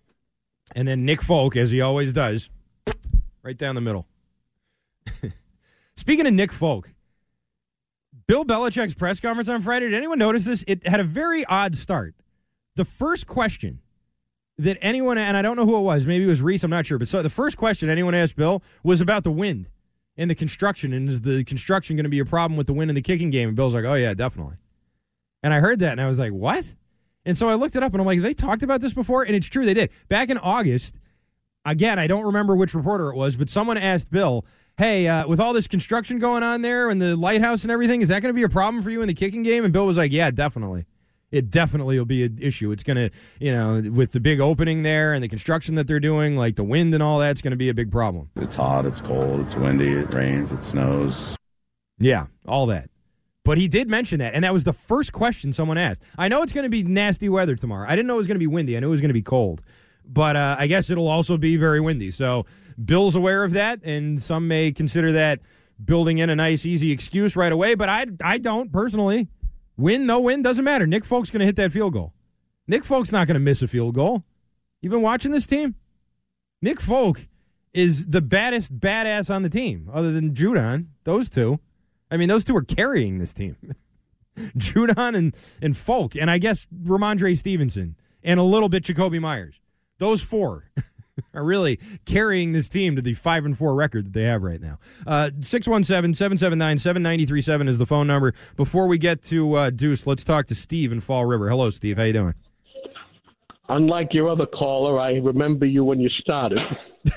And 0.75 0.89
then 0.89 1.05
Nick 1.05 1.23
Folk, 1.23 1.57
as 1.57 1.71
he 1.71 1.81
always 1.81 2.13
does, 2.13 2.51
right 3.47 3.57
down 3.57 3.77
the 3.77 3.81
middle. 3.81 4.07
Speaking 5.97 6.27
of 6.27 6.35
Nick 6.35 6.53
Folk, 6.53 6.93
Bill 8.27 8.45
Belichick's 8.45 8.93
press 8.93 9.21
conference 9.21 9.49
on 9.49 9.63
Friday, 9.63 9.87
did 9.87 9.95
anyone 9.95 10.19
notice 10.19 10.45
this? 10.45 10.65
It 10.67 10.85
had 10.87 10.99
a 10.99 11.05
very 11.05 11.45
odd 11.45 11.77
start. 11.77 12.17
The 12.75 12.85
first 12.85 13.29
question 13.29 13.81
that 14.59 14.79
anyone, 14.83 15.17
and 15.17 15.37
I 15.37 15.43
don't 15.43 15.57
know 15.57 15.65
who 15.65 15.77
it 15.77 15.83
was, 15.83 16.07
maybe 16.07 16.25
it 16.25 16.29
was 16.29 16.43
Reese, 16.43 16.65
I'm 16.65 16.71
not 16.71 16.87
sure, 16.87 16.99
but 16.99 17.07
so 17.07 17.23
the 17.23 17.31
first 17.31 17.57
question 17.57 17.89
anyone 17.89 18.15
asked 18.17 18.35
Bill 18.35 18.63
was 18.83 19.01
about 19.01 19.23
the 19.23 19.31
wind 19.31 19.71
and 20.17 20.29
the 20.29 20.35
construction. 20.35 20.93
And 20.93 21.09
is 21.09 21.21
the 21.21 21.45
construction 21.45 21.95
going 21.95 22.05
to 22.05 22.11
be 22.11 22.19
a 22.19 22.25
problem 22.25 22.57
with 22.57 22.67
the 22.67 22.73
wind 22.73 22.91
in 22.91 22.97
the 22.97 23.03
kicking 23.03 23.31
game? 23.31 23.49
And 23.51 23.57
Bill's 23.57 23.75
like, 23.75 23.85
oh, 23.85 23.95
yeah, 23.95 24.13
definitely. 24.13 24.57
And 25.45 25.55
I 25.55 25.61
heard 25.61 25.79
that 25.81 25.93
and 25.93 26.01
I 26.01 26.09
was 26.09 26.19
like, 26.19 26.33
what? 26.33 26.65
And 27.25 27.39
so 27.39 27.49
I 27.49 27.55
looked 27.55 27.77
it 27.77 27.85
up 27.85 27.93
and 27.93 28.01
I'm 28.01 28.07
like, 28.07 28.21
they 28.21 28.35
talked 28.35 28.65
about 28.65 28.81
this 28.81 28.93
before? 28.93 29.23
And 29.23 29.37
it's 29.37 29.47
true, 29.47 29.65
they 29.65 29.75
did. 29.75 29.91
Back 30.09 30.31
in 30.31 30.39
August, 30.39 30.99
again, 31.67 31.99
I 31.99 32.07
don't 32.07 32.25
remember 32.25 32.57
which 32.57 32.75
reporter 32.75 33.11
it 33.11 33.17
was, 33.17 33.37
but 33.37 33.49
someone 33.49 33.77
asked 33.77 34.11
Bill, 34.11 34.47
hey, 34.79 35.09
uh, 35.09 35.27
with 35.27 35.41
all 35.41 35.53
this 35.53 35.67
construction 35.67 36.19
going 36.19 36.43
on 36.43 36.63
there 36.63 36.89
and 36.89 37.01
the 37.01 37.17
lighthouse 37.17 37.63
and 37.63 37.71
everything, 37.71 38.01
is 38.01 38.09
that 38.09 38.23
going 38.23 38.33
to 38.33 38.37
be 38.37 38.45
a 38.45 38.49
problem 38.49 38.83
for 38.83 38.91
you 38.91 39.03
in 39.03 39.09
the 39.09 39.15
kicking 39.15 39.43
game? 39.43 39.65
And 39.65 39.73
Bill 39.73 39.87
was 39.87 39.97
like, 39.97 40.13
yeah, 40.13 40.31
definitely. 40.31 40.87
It 41.33 41.51
definitely 41.51 41.99
will 41.99 42.07
be 42.07 42.23
an 42.25 42.39
issue. 42.41 42.71
It's 42.71 42.85
going 42.85 42.97
to, 42.97 43.11
you 43.41 43.51
know, 43.51 43.83
with 43.91 44.13
the 44.13 44.21
big 44.21 44.41
opening 44.41 44.85
there 44.85 45.13
and 45.13 45.23
the 45.23 45.29
construction 45.29 45.75
that 45.75 45.89
they're 45.89 46.01
doing, 46.01 46.37
like 46.37 46.55
the 46.55 46.65
wind 46.65 46.95
and 46.95 47.03
all 47.03 47.19
that's 47.19 47.43
going 47.43 47.51
to 47.51 47.57
be 47.57 47.69
a 47.69 47.75
big 47.75 47.91
problem. 47.91 48.31
It's 48.37 48.55
hot, 48.55 48.87
it's 48.87 49.01
cold, 49.01 49.41
it's 49.41 49.57
windy, 49.57 49.91
it 49.91 50.15
rains, 50.15 50.53
it 50.53 50.63
snows. 50.63 51.37
Yeah, 51.99 52.27
all 52.47 52.67
that. 52.67 52.91
But 53.45 53.59
he 53.59 53.69
did 53.69 53.89
mention 53.89 54.19
that, 54.21 54.35
and 54.35 54.45
that 54.45 54.53
was 54.53 54.65
the 54.65 54.73
first 54.73 55.13
question 55.13 55.53
someone 55.53 55.79
asked. 55.79 56.03
I 56.19 56.29
know 56.29 56.43
it's 56.43 56.53
going 56.53 56.65
to 56.65 56.71
be 56.71 56.83
nasty 56.83 57.29
weather 57.29 57.57
tomorrow. 57.57 57.87
I 57.89 57.95
didn't 57.95 58.07
know 58.07 58.15
it 58.15 58.19
was 58.19 58.27
going 58.27 58.37
to 58.37 58.41
be 58.41 58.47
windy. 58.47 58.77
I 58.77 58.81
knew 58.81 58.89
it 58.89 58.91
was 58.91 59.01
going 59.01 59.09
to 59.09 59.15
be 59.15 59.23
cold. 59.23 59.63
But 60.09 60.37
uh, 60.37 60.57
I 60.59 60.67
guess 60.67 60.91
it'll 60.91 61.09
also 61.09 61.37
be 61.37 61.57
very 61.57 61.81
windy. 61.81 62.11
So 62.11 62.47
Bill's 62.83 63.17
aware 63.17 63.45
of 63.45 63.53
that, 63.53 63.81
and 63.85 64.21
some 64.21 64.49
may 64.49 64.73
consider 64.73 65.13
that 65.13 65.41
building 65.85 66.19
in 66.19 66.31
a 66.31 66.37
nice, 66.37 66.65
easy 66.65 66.91
excuse 66.91 67.37
right 67.37 67.53
away, 67.53 67.75
but 67.75 67.89
I, 67.89 68.07
I 68.23 68.39
don't 68.39 68.73
personally. 68.73 69.29
Win, 69.77 70.07
no 70.07 70.21
win, 70.21 70.43
doesn't 70.43 70.65
matter. 70.65 70.87
Nick 70.87 71.05
Folk's 71.05 71.31
going 71.31 71.41
to 71.41 71.47
hit 71.47 71.57
that 71.57 71.73
field 71.73 71.93
goal. 71.93 72.15
Nick 72.67 72.85
Folk's 72.85 73.13
not 73.13 73.27
going 73.27 73.35
to 73.35 73.41
miss 73.41 73.61
a 73.63 73.69
field 73.69 73.95
goal. 73.95 74.25
You've 74.81 74.93
been 74.93 75.03
watching 75.03 75.33
this 75.33 75.47
team? 75.47 75.75
Nick 76.63 76.81
Folk 76.81 77.29
is 77.75 78.07
the 78.07 78.23
baddest 78.23 78.79
badass 78.79 79.33
on 79.33 79.43
the 79.43 79.51
team, 79.51 79.91
other 79.93 80.13
than 80.13 80.33
Judon. 80.33 80.87
Those 81.05 81.29
two. 81.29 81.61
I 82.11 82.17
mean, 82.17 82.29
those 82.29 82.45
two 82.45 82.57
are 82.57 82.63
carrying 82.63 83.19
this 83.19 83.33
team. 83.33 83.57
Judon 84.57 85.15
and, 85.15 85.37
and 85.61 85.77
Folk, 85.77 86.17
and 86.17 86.31
I 86.31 86.39
guess 86.39 86.67
Rhamondre 86.85 87.37
Stevenson, 87.37 87.97
and 88.23 88.41
a 88.41 88.43
little 88.43 88.69
bit 88.69 88.85
Jakobi 88.85 89.21
Meyers. 89.21 89.61
Those 89.99 90.23
four 90.23 90.65
are 91.35 91.45
really 91.45 91.79
carrying 92.05 92.53
this 92.53 92.69
team 92.69 92.97
to 92.97 93.03
the 93.03 93.15
5 93.15 93.47
and 93.47 93.57
4 93.59 93.75
record 93.75 94.07
that 94.07 94.13
they 94.13 94.25
have 94.25 94.43
right 94.43 94.61
now. 94.61 94.79
Uh, 95.07 95.31
617 95.41 96.15
779 96.15 96.79
7937 96.79 97.69
is 97.69 97.79
the 97.79 97.87
phone 97.87 98.07
number. 98.07 98.35
Before 98.57 98.87
we 98.87 98.99
get 98.99 99.23
to 99.25 99.55
uh, 99.55 99.71
Deuce, 99.71 100.07
let's 100.07 100.25
talk 100.25 100.47
to 100.47 100.55
Steve 100.55 100.93
in 100.93 101.01
Fall 101.01 101.25
River. 101.25 101.49
Hello, 101.49 101.71
Steve. 101.71 101.97
How 101.97 102.05
you 102.05 102.13
doing? 102.13 102.35
Unlike 103.69 104.15
your 104.15 104.29
other 104.29 104.47
caller, 104.47 105.01
I 105.01 105.15
remember 105.15 105.67
you 105.67 105.83
when 105.83 105.99
you 105.99 106.09
started 106.21 106.59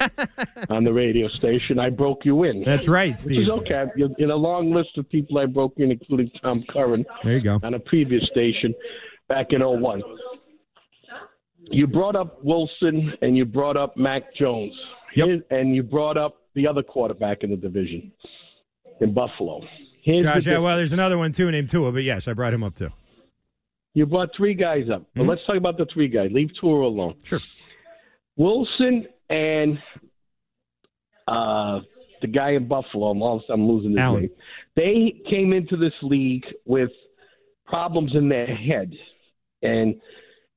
on 0.69 0.83
the 0.83 0.91
radio 0.91 1.27
station. 1.27 1.77
I 1.77 1.91
broke 1.91 2.25
you 2.25 2.43
in. 2.43 2.63
That's 2.63 2.87
right, 2.87 3.11
Which 3.11 3.19
Steve. 3.19 3.41
is 3.41 3.49
okay. 3.49 3.85
You're 3.95 4.09
in 4.17 4.31
a 4.31 4.35
long 4.35 4.71
list 4.73 4.97
of 4.97 5.07
people 5.09 5.37
I 5.37 5.45
broke 5.45 5.73
in, 5.77 5.91
including 5.91 6.31
Tom 6.41 6.63
Curran 6.69 7.05
There 7.23 7.33
you 7.37 7.41
go. 7.41 7.59
on 7.61 7.75
a 7.75 7.79
previous 7.79 8.23
station 8.31 8.73
back 9.27 9.47
in 9.51 9.61
01. 9.61 10.01
You 11.71 11.87
brought 11.87 12.15
up 12.15 12.43
Wilson 12.43 13.13
and 13.21 13.37
you 13.37 13.45
brought 13.45 13.77
up 13.77 13.95
Mac 13.97 14.33
Jones. 14.35 14.73
Yep. 15.15 15.41
and 15.49 15.75
you 15.75 15.81
brought 15.81 16.17
up 16.17 16.35
the 16.53 16.67
other 16.67 16.83
quarterback 16.83 17.43
in 17.43 17.49
the 17.49 17.55
division 17.57 18.11
in 19.01 19.11
Buffalo. 19.13 19.61
Here's 20.03 20.21
Josh, 20.21 20.45
the 20.45 20.51
yeah, 20.51 20.57
well, 20.59 20.77
there's 20.77 20.93
another 20.93 21.17
one 21.17 21.31
too 21.31 21.49
named 21.49 21.69
Tua, 21.69 21.91
but 21.91 22.03
yes, 22.03 22.27
I 22.27 22.33
brought 22.33 22.53
him 22.53 22.63
up 22.63 22.75
too. 22.75 22.89
You 23.95 24.05
brought 24.05 24.29
three 24.37 24.53
guys 24.53 24.87
up. 24.93 25.03
But 25.15 25.23
Mhm. 25.23 25.29
let's 25.29 25.41
talk 25.47 25.55
about 25.57 25.77
the 25.77 25.87
three 25.91 26.07
guys. 26.07 26.29
Leave 26.31 26.51
Tua 26.61 26.85
alone. 26.87 27.15
Sure. 27.23 27.39
Wilson 28.37 29.07
and 29.29 29.79
uh, 31.27 31.79
the 32.21 32.27
guy 32.27 32.51
in 32.51 32.67
Buffalo. 32.67 33.09
I'm, 33.09 33.21
all, 33.21 33.43
I'm 33.49 33.67
losing 33.67 33.91
his 33.91 33.99
Allen. 33.99 34.21
name. 34.21 34.31
They 34.75 35.21
came 35.29 35.53
into 35.53 35.75
this 35.77 35.93
league 36.01 36.45
with 36.65 36.91
problems 37.65 38.11
in 38.15 38.29
their 38.29 38.47
head, 38.47 38.93
and 39.61 39.99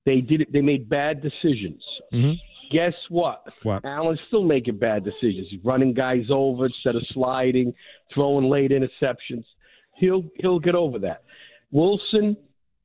they 0.04 0.20
did. 0.20 0.42
it. 0.42 0.52
They 0.52 0.60
made 0.60 0.88
bad 0.88 1.22
decisions. 1.22 1.82
Mhm. 2.12 2.38
Guess 2.70 2.94
what? 3.10 3.46
What? 3.62 3.84
Allen's 3.84 4.20
still 4.28 4.44
making 4.44 4.78
bad 4.78 5.04
decisions. 5.04 5.48
He's 5.50 5.62
running 5.64 5.92
guys 5.92 6.24
over 6.30 6.66
instead 6.66 6.96
of 6.96 7.02
sliding, 7.08 7.74
throwing 8.14 8.48
late 8.48 8.70
interceptions. 8.70 9.44
He'll 9.96 10.24
he'll 10.36 10.58
get 10.58 10.74
over 10.74 10.98
that. 11.00 11.22
Wilson 11.70 12.36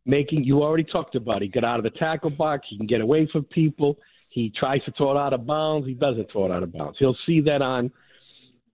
making 0.05 0.43
you 0.43 0.61
already 0.63 0.83
talked 0.83 1.15
about. 1.15 1.41
He 1.41 1.47
got 1.47 1.63
out 1.63 1.79
of 1.79 1.83
the 1.83 1.89
tackle 1.91 2.29
box. 2.29 2.67
He 2.69 2.77
can 2.77 2.87
get 2.87 3.01
away 3.01 3.27
from 3.27 3.43
people. 3.45 3.97
He 4.29 4.49
tries 4.51 4.83
to 4.83 4.91
throw 4.91 5.11
it 5.11 5.17
out 5.17 5.33
of 5.33 5.45
bounds. 5.47 5.87
He 5.87 5.93
doesn't 5.93 6.31
throw 6.31 6.45
it 6.45 6.51
out 6.51 6.63
of 6.63 6.71
bounds. 6.71 6.97
He'll 6.99 7.17
see 7.25 7.39
that 7.41 7.61
on 7.61 7.91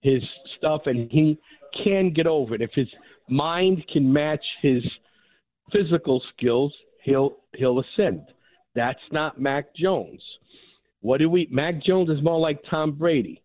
his 0.01 0.21
stuff, 0.57 0.81
and 0.87 1.09
he 1.11 1.37
can 1.83 2.11
get 2.11 2.27
over 2.27 2.53
it. 2.55 2.61
If 2.61 2.71
his 2.73 2.87
mind 3.29 3.83
can 3.87 4.11
match 4.11 4.43
his 4.61 4.83
physical 5.71 6.21
skills, 6.35 6.73
he'll 7.03 7.37
he'll 7.55 7.79
ascend. 7.79 8.21
That's 8.75 8.99
not 9.11 9.39
Mac 9.39 9.75
Jones. 9.75 10.21
What 11.01 11.19
do 11.19 11.29
we? 11.29 11.47
Mac 11.51 11.83
Jones 11.83 12.09
is 12.09 12.23
more 12.23 12.39
like 12.39 12.59
Tom 12.69 12.91
Brady. 12.93 13.41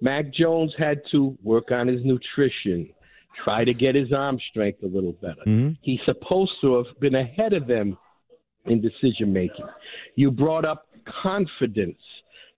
Mac 0.00 0.32
Jones 0.32 0.74
had 0.76 1.00
to 1.12 1.36
work 1.42 1.70
on 1.70 1.86
his 1.86 2.04
nutrition, 2.04 2.88
try 3.42 3.64
to 3.64 3.72
get 3.72 3.94
his 3.94 4.12
arm 4.12 4.38
strength 4.50 4.82
a 4.82 4.86
little 4.86 5.12
better. 5.12 5.42
Mhm. 5.46 5.76
He's 5.82 6.02
supposed 6.04 6.52
to 6.60 6.74
have 6.76 7.00
been 7.00 7.14
ahead 7.14 7.52
of 7.52 7.66
them 7.66 7.96
in 8.66 8.80
decision 8.80 9.32
making. 9.32 9.66
You 10.16 10.30
brought 10.30 10.64
up 10.64 10.88
confidence, 11.04 12.00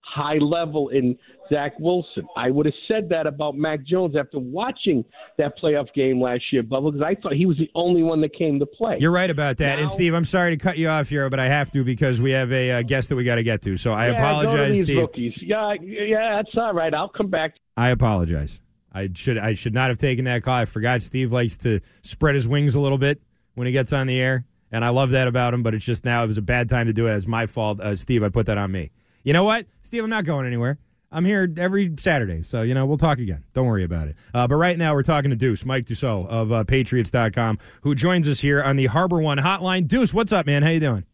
high 0.09 0.37
level 0.37 0.89
in 0.89 1.17
Zach 1.49 1.73
Wilson. 1.79 2.27
I 2.37 2.51
would 2.51 2.65
have 2.65 2.75
said 2.87 3.09
that 3.09 3.27
about 3.27 3.55
Mac 3.55 3.83
Jones 3.85 4.15
after 4.15 4.39
watching 4.39 5.03
that 5.37 5.57
playoff 5.61 5.93
game 5.93 6.21
last 6.21 6.43
year, 6.51 6.63
Bubba, 6.63 6.91
because 6.91 7.05
I 7.05 7.15
thought 7.19 7.33
he 7.33 7.45
was 7.45 7.57
the 7.57 7.69
only 7.75 8.03
one 8.03 8.21
that 8.21 8.33
came 8.33 8.59
to 8.59 8.65
play. 8.65 8.97
You're 8.99 9.11
right 9.11 9.29
about 9.29 9.57
that. 9.57 9.79
and 9.79 9.91
Steve, 9.91 10.13
I'm 10.13 10.25
sorry 10.25 10.51
to 10.51 10.57
cut 10.57 10.77
you 10.77 10.87
off 10.89 11.09
here, 11.09 11.29
but 11.29 11.39
I 11.39 11.45
have 11.45 11.71
to 11.71 11.83
because 11.83 12.21
we 12.21 12.31
have 12.31 12.51
a 12.51 12.71
uh, 12.71 12.81
guest 12.83 13.09
that 13.09 13.15
we 13.15 13.23
got 13.23 13.35
to 13.35 13.43
get 13.43 13.61
to. 13.63 13.77
So 13.77 13.93
I 13.93 14.09
Yeah, 14.09 14.17
apologize, 14.17 14.73
these 14.73 14.83
Steve. 14.83 14.97
Rookies. 14.97 15.33
Yeah, 15.41 15.73
yeah, 15.81 16.35
that's 16.37 16.55
all 16.57 16.73
right. 16.73 16.93
I'll 16.93 17.09
come 17.09 17.27
back. 17.27 17.55
I 17.77 17.89
apologize. 17.89 18.59
I 18.91 19.09
should 19.13 19.37
I 19.37 19.53
should 19.53 19.73
not 19.73 19.89
have 19.89 19.99
taken 19.99 20.25
that 20.25 20.41
call. 20.43 20.55
I 20.55 20.65
forgot 20.65 21.01
Steve 21.01 21.31
likes 21.31 21.57
to 21.57 21.79
spread 22.01 22.35
his 22.35 22.47
wings 22.47 22.73
a 22.75 22.79
little 22.79 22.97
bit 22.97 23.21
when 23.53 23.67
he 23.67 23.71
gets 23.73 23.93
on 23.93 24.07
the 24.07 24.19
air, 24.19 24.45
and 24.71 24.83
I 24.83 24.89
love 24.89 25.11
that 25.11 25.27
about 25.27 25.53
him. 25.53 25.61
But 25.61 25.75
it's 25.75 25.85
just 25.85 26.05
now 26.05 26.23
it 26.23 26.27
was 26.27 26.37
a 26.39 26.41
bad 26.41 26.69
time 26.69 26.87
to 26.87 26.93
do 26.93 27.05
it. 27.07 27.15
It's 27.15 27.27
my 27.27 27.45
fault, 27.45 27.79
uh, 27.81 27.95
Steve. 27.95 28.23
I 28.23 28.29
put 28.29 28.47
that 28.47 28.57
on 28.57 28.71
me. 28.71 28.89
You 29.23 29.33
know 29.33 29.43
what, 29.43 29.65
Steve? 29.81 30.03
I'm 30.03 30.09
not 30.09 30.25
going 30.25 30.45
anywhere. 30.45 30.77
I'm 31.11 31.25
here 31.25 31.51
every 31.57 31.91
Saturday, 31.97 32.43
so 32.43 32.61
you 32.61 32.73
know 32.75 32.85
we'll 32.85 32.97
talk 32.97 33.17
again. 33.17 33.43
Don't 33.53 33.65
worry 33.65 33.83
about 33.83 34.07
it. 34.09 34.15
Uh, 34.33 34.47
but 34.47 34.55
right 34.57 34.77
now 34.77 34.93
we're 34.93 35.01
talking 35.03 35.31
to 35.31 35.35
Deuce, 35.35 35.65
Mike 35.65 35.85
Dussault 35.85 36.27
of 36.27 36.51
uh, 36.51 36.63
Patriots.com, 36.65 37.57
who 37.81 37.95
joins 37.95 38.27
us 38.27 38.39
here 38.39 38.61
on 38.61 38.75
the 38.75 38.85
Harbor 38.85 39.19
One 39.19 39.39
Hotline. 39.39 39.87
Deuce, 39.87 40.13
what's 40.13 40.31
up, 40.31 40.45
man? 40.45 40.61
How 40.61 40.69
you 40.69 40.79
doing? 40.79 41.05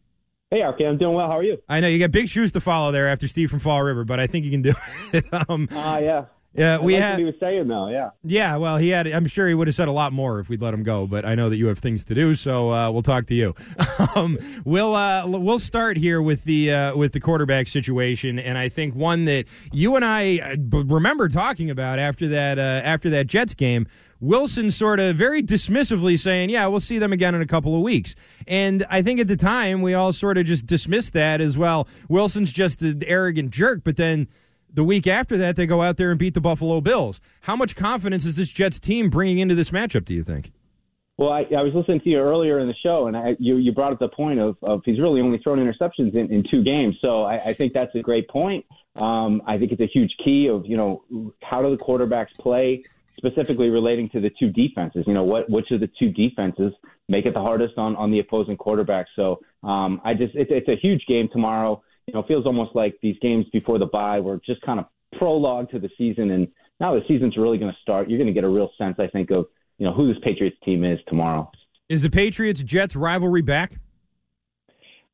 Hey, 0.50 0.62
RK, 0.62 0.82
I'm 0.82 0.98
doing 0.98 1.14
well. 1.14 1.26
How 1.26 1.38
are 1.38 1.42
you? 1.42 1.58
I 1.68 1.80
know 1.80 1.88
you 1.88 1.98
got 1.98 2.10
big 2.12 2.28
shoes 2.28 2.52
to 2.52 2.60
follow 2.60 2.92
there 2.92 3.08
after 3.08 3.26
Steve 3.26 3.50
from 3.50 3.58
Fall 3.58 3.82
River, 3.82 4.04
but 4.04 4.20
I 4.20 4.26
think 4.26 4.44
you 4.44 4.50
can 4.50 4.62
do 4.62 4.74
it. 5.12 5.24
um, 5.48 5.66
Ah, 5.72 5.98
yeah. 5.98 6.26
Yeah, 6.56 6.78
we 6.78 6.98
like 6.98 7.10
what 7.10 7.18
he 7.18 7.24
was 7.24 7.34
saying 7.38 7.68
though. 7.68 7.88
Yeah. 7.88 8.10
Yeah, 8.24 8.56
well, 8.56 8.78
he 8.78 8.88
had. 8.88 9.06
I'm 9.06 9.26
sure 9.26 9.46
he 9.46 9.54
would 9.54 9.68
have 9.68 9.74
said 9.74 9.88
a 9.88 9.92
lot 9.92 10.12
more 10.12 10.40
if 10.40 10.48
we'd 10.48 10.62
let 10.62 10.72
him 10.72 10.82
go, 10.82 11.06
but 11.06 11.24
I 11.24 11.34
know 11.34 11.50
that 11.50 11.56
you 11.56 11.66
have 11.66 11.78
things 11.78 12.04
to 12.06 12.14
do, 12.14 12.34
so 12.34 12.72
uh, 12.72 12.90
we'll 12.90 13.02
talk 13.02 13.26
to 13.26 13.34
you. 13.34 13.54
um, 14.16 14.38
we'll 14.64 14.94
uh, 14.94 15.26
we'll 15.26 15.58
start 15.58 15.96
here 15.96 16.22
with 16.22 16.44
the 16.44 16.72
uh, 16.72 16.96
with 16.96 17.12
the 17.12 17.20
quarterback 17.20 17.68
situation, 17.68 18.38
and 18.38 18.56
I 18.56 18.68
think 18.68 18.94
one 18.94 19.26
that 19.26 19.44
you 19.72 19.96
and 19.96 20.04
I 20.04 20.38
uh, 20.38 20.56
remember 20.84 21.28
talking 21.28 21.70
about 21.70 21.98
after 21.98 22.26
that 22.28 22.58
uh, 22.58 22.62
after 22.84 23.10
that 23.10 23.26
Jets 23.26 23.54
game. 23.54 23.86
Wilson 24.18 24.70
sort 24.70 24.98
of 24.98 25.14
very 25.14 25.42
dismissively 25.42 26.18
saying, 26.18 26.48
"Yeah, 26.48 26.66
we'll 26.68 26.80
see 26.80 26.98
them 26.98 27.12
again 27.12 27.34
in 27.34 27.42
a 27.42 27.46
couple 27.46 27.76
of 27.76 27.82
weeks." 27.82 28.14
And 28.48 28.82
I 28.88 29.02
think 29.02 29.20
at 29.20 29.28
the 29.28 29.36
time 29.36 29.82
we 29.82 29.92
all 29.92 30.10
sort 30.10 30.38
of 30.38 30.46
just 30.46 30.64
dismissed 30.64 31.12
that 31.12 31.42
as 31.42 31.58
well. 31.58 31.86
Wilson's 32.08 32.50
just 32.50 32.80
an 32.80 33.02
arrogant 33.04 33.50
jerk, 33.50 33.82
but 33.84 33.96
then 33.96 34.28
the 34.76 34.84
week 34.84 35.06
after 35.06 35.36
that, 35.38 35.56
they 35.56 35.66
go 35.66 35.82
out 35.82 35.96
there 35.96 36.10
and 36.10 36.18
beat 36.18 36.34
the 36.34 36.40
Buffalo 36.40 36.80
Bills. 36.80 37.20
How 37.40 37.56
much 37.56 37.74
confidence 37.74 38.24
is 38.24 38.36
this 38.36 38.50
Jets 38.50 38.78
team 38.78 39.10
bringing 39.10 39.38
into 39.38 39.54
this 39.54 39.70
matchup? 39.70 40.04
Do 40.04 40.14
you 40.14 40.22
think? 40.22 40.52
Well, 41.18 41.30
I, 41.30 41.46
I 41.56 41.62
was 41.62 41.72
listening 41.74 42.00
to 42.00 42.10
you 42.10 42.18
earlier 42.18 42.60
in 42.60 42.68
the 42.68 42.74
show, 42.82 43.06
and 43.06 43.16
I, 43.16 43.36
you 43.38 43.56
you 43.56 43.72
brought 43.72 43.92
up 43.92 43.98
the 43.98 44.08
point 44.08 44.38
of, 44.38 44.56
of 44.62 44.82
he's 44.84 45.00
really 45.00 45.22
only 45.22 45.38
thrown 45.38 45.58
interceptions 45.58 46.14
in, 46.14 46.30
in 46.30 46.44
two 46.50 46.62
games. 46.62 46.94
So 47.00 47.22
I, 47.22 47.36
I 47.36 47.54
think 47.54 47.72
that's 47.72 47.94
a 47.94 48.00
great 48.00 48.28
point. 48.28 48.66
Um, 48.96 49.42
I 49.46 49.56
think 49.56 49.72
it's 49.72 49.80
a 49.80 49.86
huge 49.86 50.14
key 50.22 50.48
of 50.48 50.66
you 50.66 50.76
know 50.76 51.02
how 51.42 51.62
do 51.62 51.74
the 51.74 51.82
quarterbacks 51.82 52.34
play 52.38 52.84
specifically 53.16 53.70
relating 53.70 54.10
to 54.10 54.20
the 54.20 54.30
two 54.38 54.50
defenses. 54.50 55.04
You 55.06 55.14
know 55.14 55.24
what 55.24 55.48
which 55.48 55.70
of 55.70 55.80
the 55.80 55.88
two 55.98 56.10
defenses 56.10 56.74
make 57.08 57.24
it 57.24 57.32
the 57.32 57.40
hardest 57.40 57.78
on 57.78 57.96
on 57.96 58.10
the 58.10 58.18
opposing 58.18 58.58
quarterback. 58.58 59.06
So 59.16 59.40
um, 59.62 60.02
I 60.04 60.12
just 60.12 60.34
it's 60.34 60.50
it's 60.52 60.68
a 60.68 60.76
huge 60.76 61.06
game 61.08 61.30
tomorrow. 61.32 61.82
You 62.06 62.14
know, 62.14 62.20
it 62.20 62.28
feels 62.28 62.46
almost 62.46 62.74
like 62.74 62.96
these 63.02 63.16
games 63.20 63.46
before 63.52 63.78
the 63.78 63.86
bye 63.86 64.20
were 64.20 64.40
just 64.44 64.62
kind 64.62 64.78
of 64.78 64.86
prologue 65.18 65.70
to 65.70 65.78
the 65.78 65.90
season, 65.98 66.30
and 66.30 66.48
now 66.80 66.94
the 66.94 67.00
season's 67.08 67.36
really 67.36 67.58
going 67.58 67.72
to 67.72 67.78
start. 67.80 68.08
You're 68.08 68.18
going 68.18 68.28
to 68.28 68.32
get 68.32 68.44
a 68.44 68.48
real 68.48 68.70
sense, 68.78 68.96
I 68.98 69.08
think, 69.08 69.30
of 69.30 69.46
you 69.78 69.86
know 69.86 69.92
who 69.92 70.12
this 70.12 70.22
Patriots 70.22 70.56
team 70.64 70.84
is 70.84 70.98
tomorrow. 71.08 71.50
Is 71.88 72.02
the 72.02 72.10
Patriots 72.10 72.62
Jets 72.62 72.96
rivalry 72.96 73.42
back? 73.42 73.78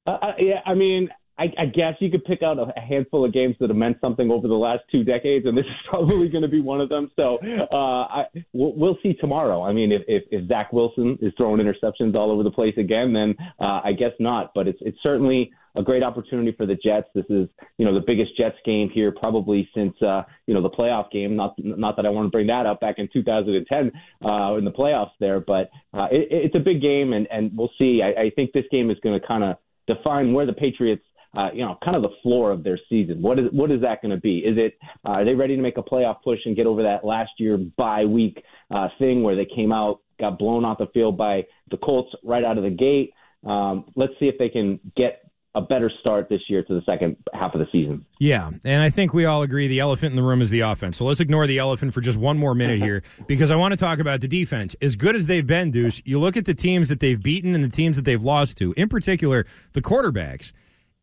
Uh, 0.07 0.11
uh, 0.11 0.33
yeah, 0.39 0.61
I 0.67 0.75
mean, 0.75 1.09
I, 1.39 1.45
I 1.59 1.67
guess 1.67 1.95
you 2.01 2.11
could 2.11 2.25
pick 2.25 2.43
out 2.43 2.59
a, 2.59 2.73
a 2.77 2.81
handful 2.81 3.25
of 3.25 3.33
games 3.33 3.57
that 3.61 3.71
have 3.71 3.77
meant 3.77 3.97
something 4.01 4.31
over 4.31 4.47
the 4.47 4.55
last 4.55 4.83
two 4.91 5.03
decades, 5.03 5.47
and 5.47 5.57
this 5.57 5.65
is 5.65 5.73
probably 5.89 6.29
going 6.29 6.43
to 6.43 6.49
be 6.49 6.61
one 6.61 6.81
of 6.81 6.89
them. 6.89 7.11
So 7.17 7.39
uh, 7.73 7.75
I, 7.75 8.25
we'll, 8.53 8.75
we'll 8.75 8.99
see 9.03 9.15
tomorrow. 9.15 9.63
I 9.63 9.73
mean, 9.73 9.93
if, 9.93 10.03
if, 10.07 10.25
if 10.31 10.49
Zach 10.49 10.73
Wilson 10.73 11.19
is 11.21 11.33
throwing 11.37 11.61
interceptions 11.61 12.15
all 12.15 12.31
over 12.31 12.43
the 12.43 12.51
place 12.51 12.75
again, 12.77 13.13
then 13.13 13.35
uh, 13.59 13.81
I 13.85 13.93
guess 13.93 14.13
not. 14.19 14.53
But 14.55 14.69
it's 14.69 14.79
it's 14.83 14.99
certainly 15.03 15.53
a 15.75 15.83
great 15.83 16.03
opportunity 16.03 16.53
for 16.53 16.67
the 16.67 16.75
Jets. 16.75 17.09
This 17.15 17.25
is 17.31 17.49
you 17.79 17.85
know 17.85 17.95
the 17.95 18.05
biggest 18.07 18.37
Jets 18.37 18.57
game 18.65 18.91
here 18.91 19.13
probably 19.13 19.69
since 19.75 19.95
uh, 20.03 20.23
you 20.47 20.55
know 20.55 20.63
the 20.63 20.71
playoff 20.71 21.11
game. 21.11 21.37
Not 21.37 21.55
not 21.59 21.97
that 21.97 22.07
I 22.07 22.11
want 22.11 22.27
to 22.27 22.31
bring 22.31 22.47
that 22.49 22.67
up 22.67 22.81
back 22.81 22.97
in 22.99 23.09
2010 23.13 23.93
uh, 24.25 24.57
in 24.57 24.65
the 24.65 24.71
playoffs 24.71 25.13
there, 25.21 25.41
but 25.41 25.71
uh, 25.95 26.09
it, 26.11 26.29
it's 26.31 26.55
a 26.55 26.61
big 26.61 26.83
game, 26.83 27.13
and 27.13 27.27
and 27.31 27.57
we'll 27.57 27.71
see. 27.79 28.03
I, 28.03 28.23
I 28.23 28.31
think 28.37 28.53
this 28.53 28.65
game 28.71 28.91
is 28.91 28.99
going 29.03 29.19
to 29.19 29.27
kind 29.27 29.45
of 29.45 29.57
define 29.87 30.33
where 30.33 30.47
the 30.47 30.53
Patriots, 30.53 31.05
uh, 31.37 31.49
you 31.53 31.65
know, 31.65 31.79
kind 31.83 31.97
of 31.97 32.03
the 32.03 32.15
floor 32.23 32.51
of 32.51 32.63
their 32.63 32.79
season. 32.89 33.23
What 33.23 33.39
is 33.39 33.47
what 33.53 33.71
is 33.71 33.81
that 33.83 34.03
going 34.03 34.15
to 34.15 34.21
be? 34.21 34.39
Is 34.39 34.57
it 34.59 34.79
uh, 35.07 35.11
are 35.11 35.25
they 35.25 35.35
ready 35.35 35.57
to 35.57 35.63
make 35.63 35.79
a 35.79 35.83
playoff 35.83 36.23
push 36.23 36.41
and 36.45 36.55
get 36.55 36.67
over 36.67 36.83
that 36.83 37.05
last 37.05 37.31
year 37.39 37.57
bye 37.57 38.05
week 38.05 38.43
uh, 38.71 38.89
thing 38.99 39.23
where 39.23 39.37
they 39.37 39.47
came 39.47 39.73
out, 39.73 40.01
got 40.21 40.39
blown 40.39 40.65
off 40.65 40.79
the 40.79 40.87
field 40.93 41.17
by 41.17 41.45
the 41.71 41.79
Colts 41.79 42.11
right 42.23 42.45
out 42.45 42.59
of 42.59 42.65
the 42.65 42.71
gate? 42.71 43.13
Um, 43.45 43.87
let's 43.97 44.13
see 44.21 44.27
if 44.27 44.39
they 44.39 44.49
can 44.49 44.79
get 44.97 45.32
a 45.55 45.61
better 45.61 45.91
start 46.01 46.29
this 46.31 46.41
year 46.49 46.63
to 46.63 46.75
the 46.75 46.83
second 46.87 47.17
half 47.35 47.55
of 47.55 47.61
the 47.61 47.67
season. 47.71 48.07
Yeah, 48.19 48.51
and 48.65 48.83
I 48.83 48.89
think 48.89 49.13
we 49.13 49.27
all 49.27 49.43
agree 49.43 49.69
the 49.69 49.81
elephant 49.81 50.13
in 50.13 50.17
the 50.17 50.23
room 50.23 50.41
is 50.41 50.49
the 50.49 50.61
offense. 50.61 50.97
So 50.97 51.05
let's 51.05 51.21
ignore 51.21 51.47
the 51.47 51.59
elephant 51.59 51.93
for 51.93 52.01
just 52.01 52.19
one 52.19 52.39
more 52.39 52.55
minute 52.55 52.81
here 52.81 53.03
because 53.27 53.51
I 53.51 53.57
want 53.57 53.73
to 53.73 53.77
talk 53.77 53.99
about 53.99 54.23
the 54.23 54.29
defense. 54.29 54.75
As 54.81 54.97
good 54.97 55.15
as 55.15 55.27
they've 55.27 55.47
been, 55.47 55.71
Deuce, 55.71 56.01
you 56.07 56.19
look 56.19 56.37
at 56.37 56.47
the 56.47 56.55
teams 56.55 56.89
that 56.89 57.01
they've 57.01 57.23
beaten 57.23 57.55
and 57.55 57.63
the 57.63 57.69
teams 57.69 57.97
that 57.97 58.05
they've 58.07 58.23
lost 58.23 58.57
to, 58.59 58.73
in 58.77 58.89
particular, 58.89 59.47
the 59.73 59.83
quarterbacks. 59.83 60.53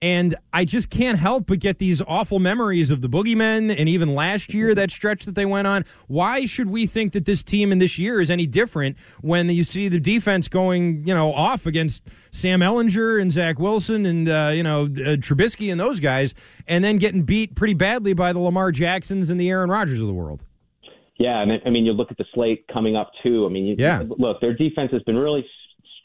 And 0.01 0.35
I 0.53 0.63
just 0.63 0.89
can't 0.89 1.19
help 1.19 1.47
but 1.47 1.59
get 1.59 1.77
these 1.77 2.01
awful 2.07 2.39
memories 2.39 2.89
of 2.89 3.01
the 3.01 3.09
boogeymen 3.09 3.77
and 3.77 3.89
even 3.89 4.15
last 4.15 4.53
year, 4.53 4.73
that 4.73 4.91
stretch 4.91 5.25
that 5.25 5.35
they 5.35 5.45
went 5.45 5.67
on. 5.67 5.83
Why 6.07 6.45
should 6.45 6.69
we 6.69 6.85
think 6.85 7.11
that 7.13 7.25
this 7.25 7.43
team 7.43 7.73
in 7.73 7.79
this 7.79 7.99
year 7.99 8.21
is 8.21 8.31
any 8.31 8.47
different 8.47 8.95
when 9.21 9.49
you 9.49 9.65
see 9.65 9.89
the 9.89 9.99
defense 9.99 10.47
going, 10.47 11.05
you 11.05 11.13
know, 11.13 11.33
off 11.33 11.65
against 11.65 12.03
Sam 12.31 12.61
Ehlinger 12.61 13.21
and 13.21 13.29
Zach 13.29 13.59
Wilson 13.59 14.05
and, 14.05 14.29
uh, 14.29 14.51
you 14.53 14.63
know, 14.63 14.83
uh, 14.83 15.17
Trubisky 15.17 15.69
and 15.69 15.77
those 15.77 15.99
guys, 15.99 16.33
and 16.65 16.81
then 16.81 16.97
getting 16.97 17.23
beat 17.23 17.55
pretty 17.55 17.73
badly 17.73 18.13
by 18.13 18.31
the 18.31 18.39
Lamar 18.39 18.71
Jacksons 18.71 19.29
and 19.29 19.37
the 19.37 19.49
Aaron 19.49 19.69
Rodgers 19.69 19.99
of 19.99 20.07
the 20.07 20.13
world? 20.13 20.45
Yeah, 21.17 21.41
and 21.41 21.51
I 21.65 21.69
mean, 21.69 21.85
you 21.85 21.91
look 21.91 22.09
at 22.11 22.17
the 22.17 22.25
slate 22.33 22.65
coming 22.71 22.95
up 22.95 23.11
too. 23.21 23.45
I 23.45 23.49
mean, 23.49 23.65
you, 23.65 23.75
Yeah. 23.77 24.03
look, 24.17 24.39
their 24.39 24.53
defense 24.53 24.91
has 24.93 25.03
been 25.03 25.17
really 25.17 25.45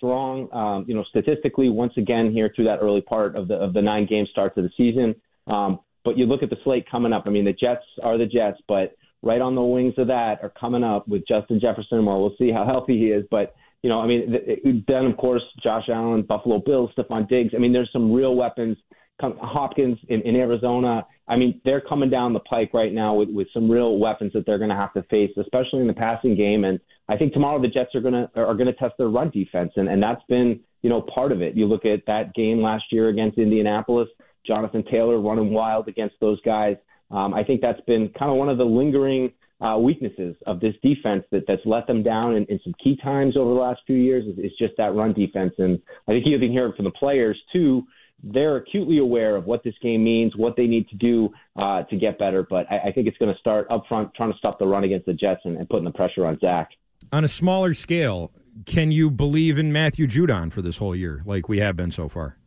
strong. 0.05 0.53
Um, 0.53 0.85
you 0.87 0.95
know, 0.95 1.05
statistically, 1.09 1.69
once 1.71 1.95
again 1.97 2.31
here 2.31 2.53
through 2.55 2.67
that 2.67 2.79
early 2.81 3.01
part 3.01 3.37
of 3.37 3.49
the 3.49 3.55
of 3.55 3.73
the 3.73 3.83
nine 3.83 4.07
game 4.07 4.27
start 4.31 4.55
to 4.57 4.63
the 4.63 4.71
season. 4.77 5.15
Um, 5.47 5.81
but 6.05 6.19
you 6.19 6.27
look 6.27 6.43
at 6.43 6.51
the 6.51 6.57
slate 6.65 6.89
coming 6.91 7.13
up. 7.13 7.25
I 7.27 7.31
mean, 7.31 7.45
the 7.45 7.53
Jets 7.53 7.85
are 8.03 8.19
the 8.19 8.27
Jets, 8.27 8.59
but 8.69 8.95
right 9.23 9.41
on 9.41 9.55
the 9.55 9.63
wings 9.63 9.95
of 9.97 10.09
that 10.09 10.41
are 10.43 10.53
coming 10.61 10.85
up 10.85 11.09
with 11.09 11.27
Justin 11.27 11.59
Jefferson. 11.59 12.05
Well, 12.05 12.21
we'll 12.21 12.37
see 12.39 12.51
how 12.53 12.67
healthy 12.67 12.99
he 12.99 13.07
is, 13.07 13.25
but 13.31 13.55
you 13.83 13.89
know, 13.91 14.01
I 14.01 14.07
mean, 14.07 14.85
then 14.87 15.07
of 15.07 15.17
course 15.17 15.43
Josh 15.63 15.85
Allen, 15.89 16.23
Buffalo 16.23 16.61
Bills, 16.65 16.91
Stefon 16.97 17.29
Diggs. 17.29 17.53
I 17.55 17.59
mean, 17.59 17.73
there's 17.73 17.91
some 17.93 18.13
real 18.13 18.35
weapons. 18.35 18.77
Hopkins 19.21 19.97
in, 20.09 20.21
in 20.23 20.37
Arizona. 20.37 21.07
I 21.27 21.37
mean, 21.37 21.61
they're 21.65 21.81
coming 21.81 22.11
down 22.11 22.33
the 22.33 22.41
pike 22.41 22.75
right 22.75 22.93
now 22.93 23.15
with, 23.15 23.31
with 23.31 23.49
some 23.55 23.71
real 23.71 23.99
weapons 23.99 24.33
that 24.35 24.45
they're 24.45 24.59
going 24.59 24.71
to 24.71 24.77
have 24.77 24.93
to 24.95 25.03
face, 25.05 25.31
especially 25.39 25.81
in 25.81 25.87
the 25.87 25.95
passing 25.95 26.37
game. 26.37 26.65
And 26.65 26.79
I 27.09 27.17
think 27.17 27.33
tomorrow 27.33 27.61
the 27.61 27.69
Jets 27.69 27.95
are 27.95 28.01
going 28.01 28.15
to 28.15 28.29
are 28.37 28.55
going 28.55 28.67
to 28.67 28.75
test 28.75 28.95
their 28.99 29.09
run 29.09 29.31
defense, 29.31 29.73
and 29.77 29.89
and 29.89 30.03
that's 30.03 30.23
been 30.29 30.61
you 30.83 30.91
know 30.91 31.03
part 31.03 31.33
of 31.33 31.43
it. 31.43 31.57
You 31.57 31.67
look 31.67 31.85
at 31.85 32.05
that 32.07 32.35
game 32.35 32.63
last 32.63 32.85
year 32.91 33.09
against 33.09 33.39
Indianapolis, 33.39 34.09
Jonathan 34.47 34.85
Taylor 34.91 35.21
running 35.21 35.53
wild 35.53 35.89
against 35.89 36.17
those 36.21 36.41
guys. 36.43 36.77
Um, 37.11 37.35
I 37.35 37.45
think 37.45 37.61
that's 37.61 37.81
been 37.83 38.11
kind 38.19 38.31
of 38.31 38.37
one 38.39 38.49
of 38.49 38.59
the 38.59 38.65
lingering 38.65 39.33
uh, 39.61 39.79
weaknesses 39.79 40.35
of 40.47 40.61
this 40.61 40.75
defense 40.83 41.25
that, 41.31 41.45
that's 41.47 41.63
let 41.65 41.87
them 41.87 42.03
down 42.03 42.35
in, 42.35 42.45
in 42.47 42.59
some 42.65 42.75
key 42.83 42.99
times 43.03 43.37
over 43.37 43.55
the 43.55 43.61
last 43.61 43.81
few 43.87 43.97
years 43.97 44.25
is, 44.27 44.39
is 44.39 44.53
just 44.59 44.75
that 44.77 44.95
run 44.95 45.13
defense. 45.13 45.55
And 45.59 45.81
I 46.09 46.13
think 46.13 46.27
you 46.27 46.39
can 46.39 46.51
hear 46.51 46.67
it 46.67 46.77
from 46.77 46.85
the 46.85 46.91
players 46.91 47.41
too. 47.53 47.83
They're 48.27 48.57
acutely 48.57 48.99
aware 48.99 49.37
of 49.37 49.45
what 49.45 49.63
this 49.63 49.75
game 49.83 50.03
means, 50.03 50.33
what 50.37 50.57
they 50.57 50.67
need 50.67 50.89
to 50.89 50.97
do 50.97 51.29
uh, 51.57 51.83
to 51.85 51.97
get 51.97 52.19
better. 52.19 52.47
But 52.49 52.71
I, 52.71 52.89
I 52.89 52.93
think 52.93 53.07
it's 53.07 53.19
going 53.19 53.33
to 53.33 53.39
start 53.39 53.67
up 53.71 53.85
front, 53.89 54.15
trying 54.15 54.33
to 54.33 54.39
stop 54.39 54.59
the 54.59 54.67
run 54.67 54.85
against 54.85 55.07
the 55.07 55.13
Jets 55.13 55.43
and, 55.45 55.59
and 55.59 55.69
putting 55.69 55.85
the 55.85 55.93
pressure 55.93 56.25
on 56.25 56.39
Zach. 56.41 56.71
On 57.13 57.23
a 57.23 57.29
smaller 57.29 57.75
scale, 57.75 58.33
can 58.65 58.91
you 58.91 59.11
believe 59.11 59.59
in 59.59 59.73
Matthew 59.73 60.07
Judon 60.07 60.51
for 60.51 60.63
this 60.63 60.79
whole 60.79 60.97
year 60.97 61.23
like 61.27 61.49
we 61.49 61.59
have 61.59 61.77
been 61.77 61.91
so 61.91 62.09
far? 62.09 62.39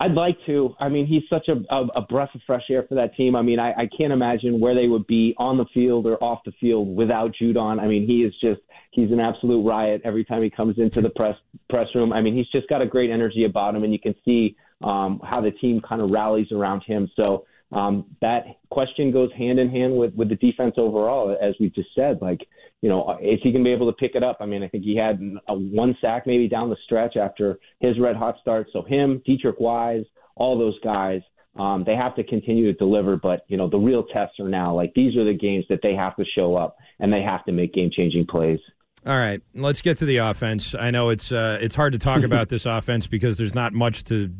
I'd 0.00 0.12
like 0.12 0.38
to. 0.46 0.74
I 0.80 0.88
mean, 0.88 1.06
he's 1.06 1.22
such 1.28 1.48
a, 1.48 1.74
a, 1.74 1.86
a 1.96 2.00
breath 2.00 2.30
of 2.34 2.40
fresh 2.46 2.62
air 2.70 2.84
for 2.88 2.94
that 2.94 3.14
team. 3.16 3.36
I 3.36 3.42
mean, 3.42 3.58
I, 3.58 3.72
I 3.72 3.88
can't 3.96 4.14
imagine 4.14 4.58
where 4.58 4.74
they 4.74 4.86
would 4.86 5.06
be 5.06 5.34
on 5.36 5.58
the 5.58 5.66
field 5.74 6.06
or 6.06 6.16
off 6.24 6.40
the 6.46 6.52
field 6.58 6.96
without 6.96 7.32
Judon. 7.40 7.78
I 7.78 7.86
mean, 7.86 8.06
he 8.06 8.22
is 8.22 8.32
just 8.40 8.62
he's 8.92 9.12
an 9.12 9.20
absolute 9.20 9.62
riot 9.62 10.00
every 10.02 10.24
time 10.24 10.42
he 10.42 10.48
comes 10.48 10.78
into 10.78 11.02
the 11.02 11.10
press 11.10 11.36
press 11.68 11.86
room. 11.94 12.14
I 12.14 12.22
mean, 12.22 12.34
he's 12.34 12.48
just 12.48 12.66
got 12.68 12.80
a 12.80 12.86
great 12.86 13.10
energy 13.10 13.44
about 13.44 13.74
him, 13.74 13.84
and 13.84 13.92
you 13.92 13.98
can 13.98 14.14
see 14.24 14.56
um, 14.82 15.20
how 15.22 15.40
the 15.40 15.50
team 15.50 15.80
kind 15.86 16.00
of 16.00 16.10
rallies 16.10 16.50
around 16.52 16.82
him. 16.86 17.08
So 17.16 17.44
um, 17.72 18.06
that 18.20 18.44
question 18.70 19.12
goes 19.12 19.30
hand 19.36 19.58
in 19.58 19.70
hand 19.70 19.94
with 19.96 20.14
with 20.14 20.28
the 20.28 20.34
defense 20.36 20.74
overall, 20.76 21.36
as 21.40 21.54
we 21.60 21.70
just 21.70 21.88
said. 21.94 22.18
Like, 22.20 22.40
you 22.82 22.88
know, 22.88 23.16
is 23.22 23.38
he 23.42 23.52
going 23.52 23.64
to 23.64 23.68
be 23.68 23.72
able 23.72 23.90
to 23.90 23.96
pick 23.96 24.12
it 24.14 24.24
up? 24.24 24.38
I 24.40 24.46
mean, 24.46 24.62
I 24.62 24.68
think 24.68 24.84
he 24.84 24.96
had 24.96 25.20
a 25.48 25.54
one 25.54 25.96
sack 26.00 26.26
maybe 26.26 26.48
down 26.48 26.68
the 26.68 26.76
stretch 26.84 27.16
after 27.16 27.58
his 27.78 27.98
red 27.98 28.16
hot 28.16 28.36
start. 28.40 28.68
So 28.72 28.82
him, 28.82 29.22
Deatrich 29.28 29.60
Wise, 29.60 30.04
all 30.34 30.58
those 30.58 30.78
guys, 30.82 31.20
um, 31.56 31.84
they 31.86 31.94
have 31.94 32.16
to 32.16 32.24
continue 32.24 32.72
to 32.72 32.76
deliver. 32.76 33.16
But 33.16 33.44
you 33.46 33.56
know, 33.56 33.68
the 33.68 33.78
real 33.78 34.04
tests 34.04 34.40
are 34.40 34.48
now. 34.48 34.74
Like 34.74 34.92
these 34.94 35.16
are 35.16 35.24
the 35.24 35.34
games 35.34 35.64
that 35.68 35.80
they 35.82 35.94
have 35.94 36.16
to 36.16 36.24
show 36.34 36.56
up 36.56 36.76
and 36.98 37.12
they 37.12 37.22
have 37.22 37.44
to 37.44 37.52
make 37.52 37.72
game 37.72 37.90
changing 37.94 38.26
plays. 38.26 38.58
All 39.06 39.16
right, 39.16 39.40
let's 39.54 39.80
get 39.80 39.96
to 39.98 40.04
the 40.04 40.18
offense. 40.18 40.74
I 40.74 40.90
know 40.90 41.08
it's 41.08 41.30
uh, 41.30 41.58
it's 41.60 41.76
hard 41.76 41.92
to 41.92 42.00
talk 42.00 42.22
about 42.24 42.48
this 42.48 42.66
offense 42.66 43.06
because 43.06 43.38
there's 43.38 43.54
not 43.54 43.72
much 43.72 44.02
to 44.04 44.34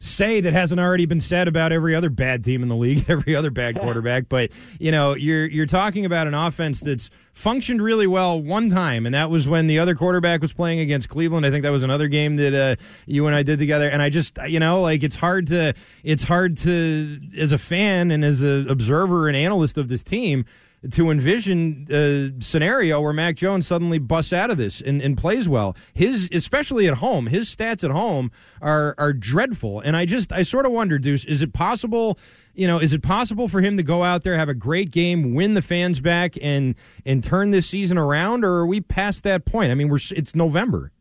say 0.00 0.40
that 0.40 0.52
hasn't 0.52 0.80
already 0.80 1.06
been 1.06 1.20
said 1.20 1.48
about 1.48 1.72
every 1.72 1.94
other 1.94 2.10
bad 2.10 2.44
team 2.44 2.62
in 2.62 2.68
the 2.68 2.76
league, 2.76 3.04
every 3.08 3.34
other 3.34 3.50
bad 3.50 3.78
quarterback. 3.78 4.24
But 4.36 4.50
you 4.78 4.90
know, 4.90 5.14
you're 5.14 5.46
you're 5.46 5.66
talking 5.66 6.04
about 6.04 6.26
an 6.26 6.34
offense 6.34 6.80
that's 6.80 7.10
functioned 7.32 7.80
really 7.82 8.06
well 8.06 8.40
one 8.40 8.68
time, 8.68 9.06
and 9.06 9.14
that 9.14 9.30
was 9.30 9.46
when 9.46 9.66
the 9.66 9.78
other 9.78 9.94
quarterback 9.94 10.40
was 10.40 10.52
playing 10.52 10.80
against 10.80 11.08
Cleveland. 11.08 11.46
I 11.46 11.50
think 11.50 11.62
that 11.62 11.70
was 11.70 11.82
another 11.82 12.08
game 12.08 12.36
that 12.36 12.54
uh, 12.54 12.82
you 13.06 13.26
and 13.26 13.36
I 13.36 13.42
did 13.42 13.58
together. 13.58 13.88
And 13.88 14.02
I 14.02 14.10
just, 14.10 14.38
you 14.48 14.58
know, 14.58 14.80
like 14.80 15.02
it's 15.02 15.16
hard 15.16 15.46
to 15.48 15.74
it's 16.02 16.22
hard 16.22 16.56
to 16.58 17.20
as 17.38 17.52
a 17.52 17.58
fan 17.58 18.10
and 18.10 18.24
as 18.24 18.42
an 18.42 18.68
observer 18.68 19.28
and 19.28 19.36
analyst 19.36 19.78
of 19.78 19.88
this 19.88 20.02
team 20.02 20.44
to 20.90 21.10
envision 21.10 21.86
a 21.90 22.32
scenario 22.40 23.00
where 23.00 23.12
Mac 23.12 23.36
Jones 23.36 23.66
suddenly 23.66 23.98
busts 23.98 24.32
out 24.32 24.50
of 24.50 24.56
this 24.56 24.80
and, 24.80 25.00
and 25.02 25.16
plays 25.16 25.48
well. 25.48 25.76
His, 25.94 26.28
especially 26.32 26.86
at 26.86 26.94
home, 26.94 27.26
his 27.26 27.54
stats 27.54 27.82
at 27.82 27.90
home 27.90 28.30
are 28.60 28.94
are 28.98 29.12
dreadful. 29.12 29.80
And 29.80 29.96
I 29.96 30.04
just, 30.04 30.32
I 30.32 30.42
sort 30.42 30.66
of 30.66 30.72
wonder, 30.72 30.98
Deuce, 30.98 31.24
is 31.24 31.42
it 31.42 31.52
possible? 31.52 32.18
You 32.54 32.66
know, 32.66 32.78
is 32.78 32.92
it 32.92 33.02
possible 33.02 33.48
for 33.48 33.60
him 33.60 33.76
to 33.76 33.82
go 33.82 34.02
out 34.02 34.22
there, 34.22 34.36
have 34.36 34.48
a 34.48 34.54
great 34.54 34.90
game, 34.90 35.34
win 35.34 35.54
the 35.54 35.62
fans 35.62 36.00
back, 36.00 36.36
and 36.40 36.74
and 37.04 37.22
turn 37.22 37.50
this 37.50 37.66
season 37.66 37.98
around, 37.98 38.44
or 38.44 38.58
are 38.58 38.66
we 38.66 38.80
past 38.80 39.24
that 39.24 39.44
point? 39.44 39.70
I 39.70 39.74
mean, 39.74 39.88
we're 39.88 39.98
it's 40.10 40.34
November. 40.34 40.92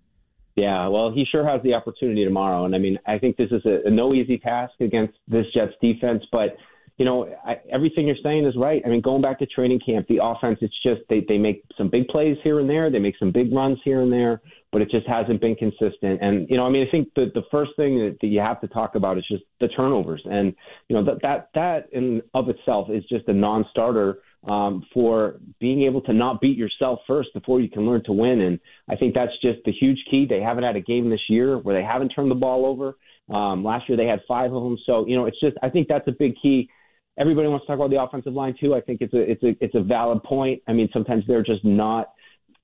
Yeah, 0.55 0.87
well, 0.87 1.11
he 1.11 1.25
sure 1.29 1.45
has 1.45 1.61
the 1.63 1.73
opportunity 1.73 2.23
tomorrow, 2.23 2.63
and 2.63 2.73
I 2.73 2.77
mean, 2.77 2.97
I 3.05 3.19
think 3.19 3.35
this 3.35 3.51
is 3.51 3.65
a, 3.65 3.87
a 3.87 3.91
no 3.91 4.13
easy 4.13 4.37
task 4.37 4.73
against 4.79 5.15
this 5.27 5.45
Jets 5.53 5.73
defense, 5.81 6.23
but 6.31 6.55
you 6.97 7.03
know, 7.03 7.27
I, 7.45 7.57
everything 7.71 8.07
you're 8.07 8.15
saying 8.23 8.45
is 8.45 8.55
right. 8.57 8.81
I 8.85 8.89
mean, 8.89 9.01
going 9.01 9.21
back 9.21 9.39
to 9.39 9.45
training 9.45 9.81
camp, 9.85 10.07
the 10.07 10.19
offense, 10.23 10.59
it's 10.61 10.75
just 10.81 11.01
they, 11.09 11.25
they 11.27 11.37
make 11.37 11.63
some 11.77 11.89
big 11.89 12.07
plays 12.07 12.37
here 12.41 12.59
and 12.59 12.69
there. 12.69 12.89
They 12.89 12.99
make 12.99 13.17
some 13.17 13.31
big 13.31 13.53
runs 13.53 13.79
here 13.83 14.01
and 14.01 14.11
there, 14.11 14.41
but 14.71 14.81
it 14.81 14.89
just 14.89 15.05
hasn't 15.05 15.41
been 15.41 15.55
consistent. 15.55 16.21
And, 16.21 16.47
you 16.49 16.55
know, 16.55 16.65
I 16.65 16.69
mean, 16.69 16.87
I 16.87 16.91
think 16.91 17.09
the, 17.15 17.31
the 17.33 17.43
first 17.51 17.71
thing 17.75 17.97
that, 17.99 18.17
that 18.21 18.27
you 18.27 18.39
have 18.39 18.61
to 18.61 18.67
talk 18.67 18.95
about 18.95 19.17
is 19.17 19.25
just 19.29 19.43
the 19.59 19.67
turnovers. 19.67 20.21
And, 20.23 20.55
you 20.87 20.95
know, 20.95 21.03
that, 21.03 21.21
that, 21.21 21.49
that 21.53 21.89
in 21.91 22.21
of 22.33 22.47
itself 22.47 22.87
is 22.89 23.03
just 23.09 23.27
a 23.27 23.33
non 23.33 23.65
starter 23.71 24.19
um, 24.47 24.85
for 24.93 25.39
being 25.59 25.83
able 25.83 26.01
to 26.01 26.13
not 26.13 26.39
beat 26.39 26.57
yourself 26.57 26.99
first 27.07 27.29
before 27.33 27.59
you 27.59 27.69
can 27.69 27.85
learn 27.85 28.03
to 28.05 28.13
win. 28.13 28.39
And 28.39 28.59
I 28.89 28.95
think 28.95 29.15
that's 29.15 29.33
just 29.41 29.59
the 29.65 29.73
huge 29.73 29.99
key. 30.09 30.27
They 30.29 30.39
haven't 30.39 30.63
had 30.63 30.77
a 30.77 30.81
game 30.81 31.09
this 31.09 31.19
year 31.27 31.57
where 31.57 31.75
they 31.75 31.85
haven't 31.85 32.09
turned 32.09 32.31
the 32.31 32.35
ball 32.35 32.65
over. 32.65 32.95
Um, 33.27 33.65
last 33.65 33.89
year 33.89 33.97
they 33.97 34.05
had 34.05 34.19
five 34.27 34.53
of 34.53 34.63
them. 34.63 34.77
So, 34.85 35.05
you 35.07 35.17
know, 35.17 35.25
it's 35.25 35.39
just, 35.41 35.57
I 35.61 35.69
think 35.69 35.87
that's 35.89 36.07
a 36.07 36.13
big 36.17 36.35
key 36.41 36.69
everybody 37.17 37.47
wants 37.47 37.65
to 37.65 37.67
talk 37.67 37.75
about 37.77 37.89
the 37.89 38.01
offensive 38.01 38.33
line 38.33 38.55
too. 38.59 38.75
I 38.75 38.81
think 38.81 39.01
it's 39.01 39.13
a 39.13 39.19
it's 39.19 39.43
a 39.43 39.55
it's 39.63 39.75
a 39.75 39.81
valid 39.81 40.23
point. 40.23 40.61
I 40.67 40.73
mean, 40.73 40.89
sometimes 40.93 41.23
they're 41.27 41.43
just 41.43 41.63
not 41.63 42.13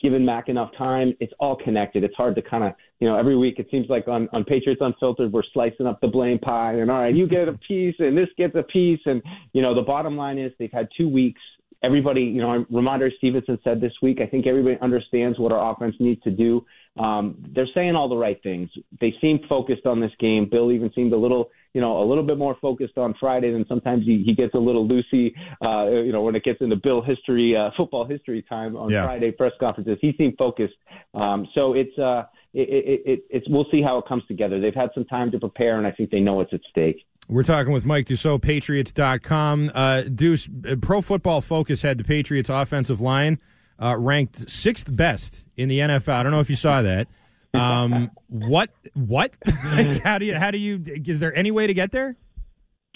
giving 0.01 0.25
Mac 0.25 0.49
enough 0.49 0.71
time. 0.77 1.13
It's 1.19 1.33
all 1.39 1.55
connected. 1.55 2.03
It's 2.03 2.15
hard 2.15 2.35
to 2.35 2.41
kind 2.41 2.63
of 2.63 2.73
you 2.99 3.07
know 3.07 3.17
every 3.17 3.37
week 3.37 3.59
it 3.59 3.67
seems 3.71 3.87
like 3.89 4.07
on 4.07 4.27
on 4.33 4.43
Patriots 4.43 4.81
Unfiltered 4.83 5.31
we're 5.31 5.43
slicing 5.53 5.85
up 5.87 6.01
the 6.01 6.07
blame 6.07 6.39
pie 6.39 6.73
and 6.73 6.89
all 6.89 7.01
right 7.01 7.15
you 7.15 7.27
get 7.27 7.47
a 7.47 7.53
piece 7.53 7.95
and 7.99 8.17
this 8.17 8.29
gets 8.37 8.55
a 8.55 8.63
piece 8.63 8.99
and 9.05 9.21
you 9.53 9.61
know 9.61 9.73
the 9.75 9.81
bottom 9.81 10.17
line 10.17 10.37
is 10.37 10.51
they've 10.59 10.71
had 10.71 10.87
two 10.97 11.07
weeks. 11.07 11.41
Everybody, 11.83 12.21
you 12.21 12.41
know, 12.41 12.63
Rhamondre 12.71 13.09
Stevenson 13.17 13.57
said 13.63 13.81
this 13.81 13.93
week. 14.03 14.19
I 14.21 14.27
think 14.27 14.45
everybody 14.45 14.77
understands 14.81 15.39
what 15.39 15.51
our 15.51 15.73
offense 15.73 15.95
needs 15.99 16.21
to 16.21 16.29
do. 16.29 16.63
Um, 16.97 17.43
they're 17.55 17.69
saying 17.73 17.95
all 17.95 18.09
the 18.09 18.17
right 18.17 18.41
things. 18.43 18.69
They 18.99 19.13
seem 19.21 19.39
focused 19.47 19.85
on 19.85 19.99
this 20.01 20.11
game. 20.19 20.47
Bill 20.49 20.71
even 20.71 20.91
seemed 20.93 21.13
a 21.13 21.17
little 21.17 21.49
you 21.73 21.81
know, 21.81 22.01
a 22.01 22.05
little 22.05 22.23
bit 22.23 22.37
more 22.37 22.57
focused 22.61 22.97
on 22.97 23.15
Friday 23.19 23.51
than 23.51 23.65
sometimes 23.67 24.05
he, 24.05 24.23
he 24.25 24.33
gets 24.33 24.53
a 24.53 24.57
little 24.57 24.87
loosey, 24.87 25.33
uh, 25.63 25.89
you 26.01 26.11
know, 26.11 26.21
when 26.21 26.35
it 26.35 26.43
gets 26.43 26.59
into 26.61 26.75
Bill 26.75 27.01
history, 27.01 27.55
uh, 27.55 27.69
football 27.77 28.05
history 28.05 28.43
time 28.47 28.75
on 28.75 28.89
Yeah. 28.89 29.05
Friday 29.05 29.31
press 29.31 29.53
conferences. 29.59 29.97
He 30.01 30.13
seemed 30.17 30.35
focused. 30.37 30.75
Um, 31.13 31.47
so 31.55 31.73
it's, 31.73 31.97
uh, 31.97 32.23
it, 32.53 32.67
it, 32.67 33.01
it, 33.05 33.23
it's, 33.29 33.47
we'll 33.49 33.67
see 33.71 33.81
how 33.81 33.97
it 33.99 34.05
comes 34.07 34.23
together. 34.27 34.59
They've 34.59 34.75
had 34.75 34.89
some 34.93 35.05
time 35.05 35.31
to 35.31 35.39
prepare, 35.39 35.77
and 35.77 35.87
I 35.87 35.91
think 35.91 36.11
they 36.11 36.19
know 36.19 36.33
what's 36.33 36.53
at 36.53 36.59
stake. 36.69 37.05
We're 37.29 37.43
talking 37.43 37.71
with 37.71 37.85
Mike 37.85 38.07
Dussault, 38.07 38.41
Patriots.com. 38.41 39.71
Uh, 39.73 40.01
Deuce, 40.01 40.49
uh, 40.69 40.75
Pro 40.81 40.99
Football 40.99 41.39
Focus 41.39 41.81
had 41.81 41.97
the 41.97 42.03
Patriots' 42.03 42.49
offensive 42.49 42.99
line 42.99 43.39
uh, 43.81 43.97
ranked 43.97 44.49
sixth 44.49 44.95
best 44.95 45.45
in 45.57 45.69
the 45.69 45.79
NFL. 45.79 46.13
I 46.13 46.23
don't 46.23 46.31
know 46.31 46.39
if 46.39 46.49
you 46.49 46.55
saw 46.55 46.81
that. 46.81 47.07
Um, 47.53 48.11
what? 48.27 48.69
What? 48.93 49.35
how 50.03 50.17
do 50.17 50.25
you? 50.25 50.35
How 50.35 50.51
do 50.51 50.57
you? 50.57 50.81
Is 50.85 51.19
there 51.19 51.35
any 51.35 51.51
way 51.51 51.67
to 51.67 51.73
get 51.73 51.91
there? 51.91 52.15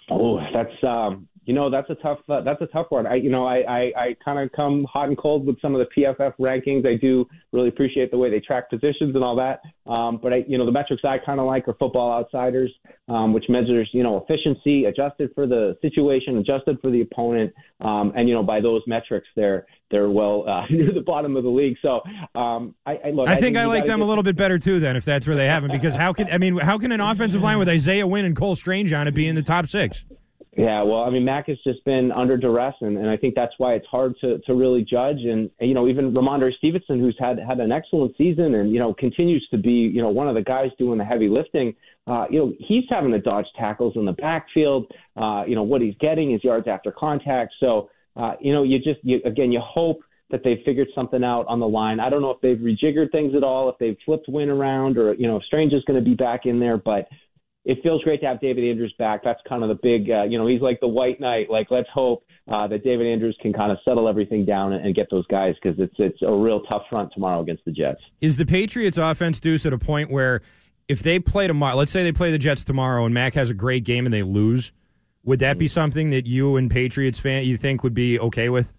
Oh, 0.10 0.40
that's 0.54 0.84
um, 0.84 1.28
you 1.46 1.54
know 1.54 1.70
that's 1.70 1.90
a 1.90 1.96
tough 1.96 2.20
uh, 2.28 2.42
that's 2.42 2.62
a 2.62 2.68
tough 2.68 2.88
one. 2.90 3.06
I 3.06 3.16
you 3.16 3.30
know 3.30 3.46
I 3.46 3.58
I, 3.58 3.80
I 3.98 4.16
kind 4.24 4.40
of 4.40 4.52
come 4.52 4.86
hot 4.92 5.08
and 5.08 5.18
cold 5.18 5.46
with 5.46 5.60
some 5.62 5.76
of 5.76 5.86
the 5.86 6.02
PFF 6.02 6.34
rankings. 6.40 6.86
I 6.88 6.98
do 7.00 7.28
really 7.52 7.70
appreciate 7.70 8.12
the 8.12 8.18
way 8.18 8.30
they 8.30 8.40
track 8.40 8.70
positions 8.70 9.16
and 9.16 9.24
all 9.24 9.36
that. 9.36 9.62
Um, 9.90 10.20
but 10.22 10.34
I 10.34 10.44
you 10.48 10.58
know 10.58 10.66
the 10.66 10.72
metrics 10.72 11.04
I 11.06 11.18
kind 11.24 11.40
of 11.40 11.46
like 11.46 11.68
are 11.68 11.76
Football 11.76 12.12
Outsiders, 12.12 12.72
um, 13.08 13.34
which 13.34 13.46
measures 13.48 13.90
you 13.94 14.04
know 14.04 14.26
efficiency 14.28 14.86
adjusted 14.86 15.32
for 15.36 15.46
the 15.46 15.78
situation, 15.82 16.38
adjusted 16.38 16.80
for 16.82 16.90
the 16.90 17.02
opponent, 17.02 17.54
um, 17.82 18.12
and 18.16 18.28
you 18.28 18.34
know 18.34 18.44
by 18.44 18.60
those 18.60 18.82
metrics 18.88 19.28
they're 19.36 19.68
they're 19.92 20.10
well 20.10 20.46
uh, 20.48 20.66
near 20.72 20.92
the 20.92 21.02
bottom 21.02 21.36
of 21.36 21.44
the 21.44 21.50
league. 21.50 21.78
So 21.82 22.02
um, 22.34 22.74
I, 22.86 23.00
I 23.06 23.10
look. 23.12 23.28
I 23.28 23.40
think 23.40 23.56
I, 23.56 23.64
you 23.64 23.68
like 23.68 23.86
them 23.86 24.00
get- 24.00 24.06
a 24.06 24.08
little 24.08 24.24
bit 24.24 24.36
better 24.36 24.58
too. 24.58 24.80
Then, 24.80 24.96
if 24.96 25.06
that's 25.06 25.28
where 25.28 25.36
they 25.36 25.46
have 25.46 25.64
him, 25.64 25.72
because 25.72 25.94
how 25.94 26.12
can 26.12 26.28
I 26.32 26.40
mean, 26.40 26.58
how 26.58 26.80
can 26.80 26.92
an 26.92 27.02
offensive 27.02 27.42
line 27.42 27.60
with 27.60 27.70
Isaiah 27.70 28.08
Wynn 28.08 28.26
and 28.26 28.36
Cole 28.36 28.56
Strange 28.56 28.92
on 28.94 29.08
it 29.08 29.14
be 29.14 29.28
in 29.28 29.36
the 29.36 29.44
top 29.44 29.68
six? 29.68 30.06
Yeah, 30.58 30.84
well, 30.84 31.02
I 31.04 31.10
mean, 31.10 31.26
Mac 31.26 31.48
has 31.48 31.58
just 31.66 31.84
been 31.84 32.14
under 32.14 32.38
duress, 32.38 32.76
and, 32.80 32.98
and 32.98 33.10
I 33.10 33.18
think 33.18 33.36
that's 33.36 33.52
why 33.58 33.74
it's 33.74 33.86
hard 33.88 34.16
to, 34.22 34.38
to 34.40 34.54
really 34.54 34.84
judge. 34.90 35.18
And, 35.18 35.50
you 35.60 35.74
know, 35.74 35.90
even 35.90 36.14
Rhamondre 36.14 36.56
Stevenson, 36.58 36.98
who's 36.98 37.18
had 37.20 37.38
had 37.46 37.60
an 37.60 37.74
excellent 37.74 38.16
season, 38.18 38.56
and 38.56 38.72
you 38.72 38.80
know, 38.80 38.94
continues 38.94 39.46
to 39.52 39.58
be 39.58 39.70
you 39.72 40.02
know 40.02 40.10
one 40.10 40.30
of 40.30 40.36
the 40.36 40.42
guys 40.42 40.70
doing 40.80 40.98
the 40.98 41.04
heavy 41.04 41.28
lifting. 41.28 41.76
Uh, 42.08 42.26
you 42.30 42.40
know, 42.40 42.54
he's 42.60 42.86
having 42.90 43.12
to 43.12 43.20
dodge 43.20 43.48
tackles 43.60 43.98
in 43.98 44.06
the 44.06 44.14
backfield. 44.14 44.90
Uh, 45.18 45.44
you 45.46 45.56
know, 45.56 45.64
what 45.64 45.82
he's 45.82 45.96
getting 46.00 46.34
is 46.34 46.42
yards 46.42 46.70
after 46.70 46.90
contact. 46.90 47.54
So, 47.60 47.90
uh, 48.16 48.36
you 48.40 48.54
know, 48.54 48.64
you 48.64 48.78
just 48.78 49.00
you, 49.04 49.20
again, 49.26 49.52
you 49.52 49.60
hope 49.62 50.00
that 50.32 50.42
they've 50.46 50.60
figured 50.64 50.88
something 50.96 51.24
out 51.24 51.46
on 51.48 51.60
the 51.60 51.68
line. 51.68 52.00
I 52.00 52.10
don't 52.10 52.22
know 52.22 52.32
if 52.32 52.40
they've 52.40 52.58
rejiggered 52.58 53.12
things 53.12 53.36
at 53.36 53.44
all, 53.44 53.70
if 53.70 53.76
they've 53.78 53.98
flipped 54.06 54.30
Wynn 54.30 54.50
around, 54.50 54.98
or 54.98 55.16
you 55.16 55.28
know, 55.28 55.36
if 55.36 55.44
Strange 55.44 55.74
is 55.74 55.84
going 55.84 56.00
to 56.00 56.10
be 56.10 56.16
back 56.16 56.46
in 56.46 56.62
there, 56.62 56.78
but 56.78 57.10
it 57.66 57.80
feels 57.82 58.04
great 58.04 58.22
to 58.22 58.28
have 58.28 58.40
David 58.40 58.64
Andrews 58.64 58.94
back. 59.00 59.24
That's 59.24 59.40
kind 59.50 59.64
of 59.64 59.70
the 59.70 59.80
big, 59.82 60.10
uh, 60.10 60.24
you 60.24 60.38
know, 60.38 60.46
he's 60.46 60.62
like 60.62 60.80
the 60.80 60.88
white 60.88 61.20
knight. 61.20 61.50
Like, 61.50 61.72
let's 61.72 61.90
hope 61.92 62.24
uh, 62.48 62.68
that 62.68 62.84
David 62.84 63.08
Andrews 63.08 63.36
can 63.42 63.54
kind 63.54 63.72
of 63.72 63.80
settle 63.84 64.08
everything 64.08 64.46
down 64.46 64.74
and, 64.74 64.86
and 64.86 64.96
get 64.96 65.08
those 65.10 65.26
guys 65.28 65.56
because 65.62 65.80
it's 65.80 65.96
it's 65.98 66.22
a 66.22 66.32
real 66.32 66.62
tough 66.62 66.84
front 66.90 67.12
tomorrow 67.14 67.42
against 67.42 67.66
the 67.66 67.72
Jets. 67.72 68.00
Is 68.22 68.38
the 68.38 68.46
Patriots 68.46 68.98
offense 68.98 69.40
deuce 69.40 69.66
at 69.66 69.74
a 69.74 69.80
point 69.80 70.12
where 70.12 70.42
if 70.88 71.02
they 71.02 71.20
play 71.20 71.48
tomorrow, 71.48 71.76
let's 71.76 71.92
say 71.92 72.04
they 72.04 72.12
play 72.12 72.32
the 72.32 72.38
Jets 72.38 72.64
tomorrow 72.64 73.04
and 73.04 73.14
Mac 73.14 73.34
has 73.34 73.50
a 73.50 73.56
great 73.56 73.84
game 73.84 74.06
and 74.06 74.14
they 74.14 74.24
lose, 74.24 74.72
would 75.24 75.40
that 75.40 75.58
be 75.58 75.68
something 75.68 76.12
that 76.12 76.28
you 76.28 76.56
and 76.58 76.70
Patriots 76.70 77.18
fan 77.18 77.44
you 77.46 77.58
think 77.58 77.84
would 77.84 77.96
be 77.96 78.20
okay 78.20 78.50
with? 78.50 78.72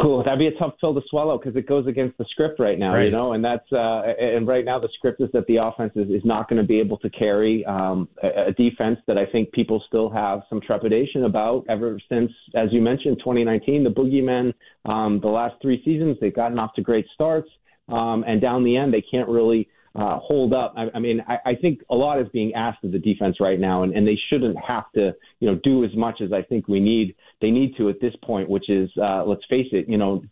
Cool. 0.00 0.24
That'd 0.24 0.38
be 0.38 0.46
a 0.46 0.58
tough 0.58 0.72
pill 0.80 0.94
to 0.94 1.02
swallow 1.10 1.36
because 1.36 1.54
it 1.54 1.68
goes 1.68 1.86
against 1.86 2.16
the 2.16 2.24
script 2.30 2.58
right 2.58 2.78
now, 2.78 2.96
you 2.96 3.10
know, 3.10 3.34
and 3.34 3.44
that's 3.44 3.70
uh, 3.72 4.02
and 4.18 4.48
right 4.48 4.64
now 4.64 4.78
the 4.78 4.88
script 4.94 5.20
is 5.20 5.28
that 5.34 5.46
the 5.48 5.56
offense 5.56 5.92
is, 5.96 6.08
is 6.08 6.24
not 6.24 6.48
going 6.48 6.60
to 6.60 6.66
be 6.66 6.80
able 6.80 6.96
to 6.98 7.10
carry 7.10 7.62
um, 7.66 8.08
a, 8.22 8.46
a 8.48 8.52
defense 8.52 8.98
that 9.06 9.18
I 9.18 9.26
think 9.26 9.52
people 9.52 9.84
still 9.88 10.08
have 10.08 10.40
some 10.48 10.62
trepidation 10.62 11.24
about 11.24 11.66
ever 11.68 12.00
since, 12.08 12.32
as 12.54 12.70
you 12.72 12.80
mentioned, 12.80 13.18
2019, 13.18 13.84
the 13.84 13.90
boogeymen. 13.90 14.54
Um, 14.86 15.20
the 15.20 15.28
last 15.28 15.56
three 15.60 15.82
seasons 15.84 16.16
they've 16.22 16.34
gotten 16.34 16.58
off 16.58 16.72
to 16.76 16.80
great 16.80 17.04
starts, 17.12 17.50
um, 17.90 18.24
and 18.26 18.40
down 18.40 18.64
the 18.64 18.78
end 18.78 18.94
they 18.94 19.02
can't 19.02 19.28
really 19.28 19.68
uh, 19.94 20.18
hold 20.18 20.54
up. 20.54 20.74
I, 20.76 20.86
I 20.94 20.98
mean, 20.98 21.22
I, 21.28 21.50
I 21.50 21.54
think 21.54 21.80
a 21.90 21.94
lot 21.94 22.20
is 22.20 22.28
being 22.32 22.54
asked 22.54 22.82
of 22.84 22.92
the 22.92 22.98
defense 22.98 23.36
right 23.40 23.60
now, 23.60 23.82
and, 23.82 23.94
and 23.94 24.06
they 24.06 24.18
shouldn't 24.30 24.56
have 24.66 24.90
to, 24.94 25.12
you 25.40 25.50
know, 25.50 25.58
do 25.62 25.84
as 25.84 25.94
much 25.94 26.20
as 26.22 26.32
I 26.32 26.42
think 26.42 26.68
we 26.68 26.80
need. 26.80 27.14
They 27.40 27.50
need 27.50 27.76
to 27.76 27.88
at 27.88 28.00
this 28.00 28.14
point, 28.24 28.48
which 28.48 28.70
is, 28.70 28.90
uh, 29.00 29.24
let's 29.24 29.44
face 29.50 29.68
it, 29.72 29.88
you 29.88 29.98
know, 29.98 30.22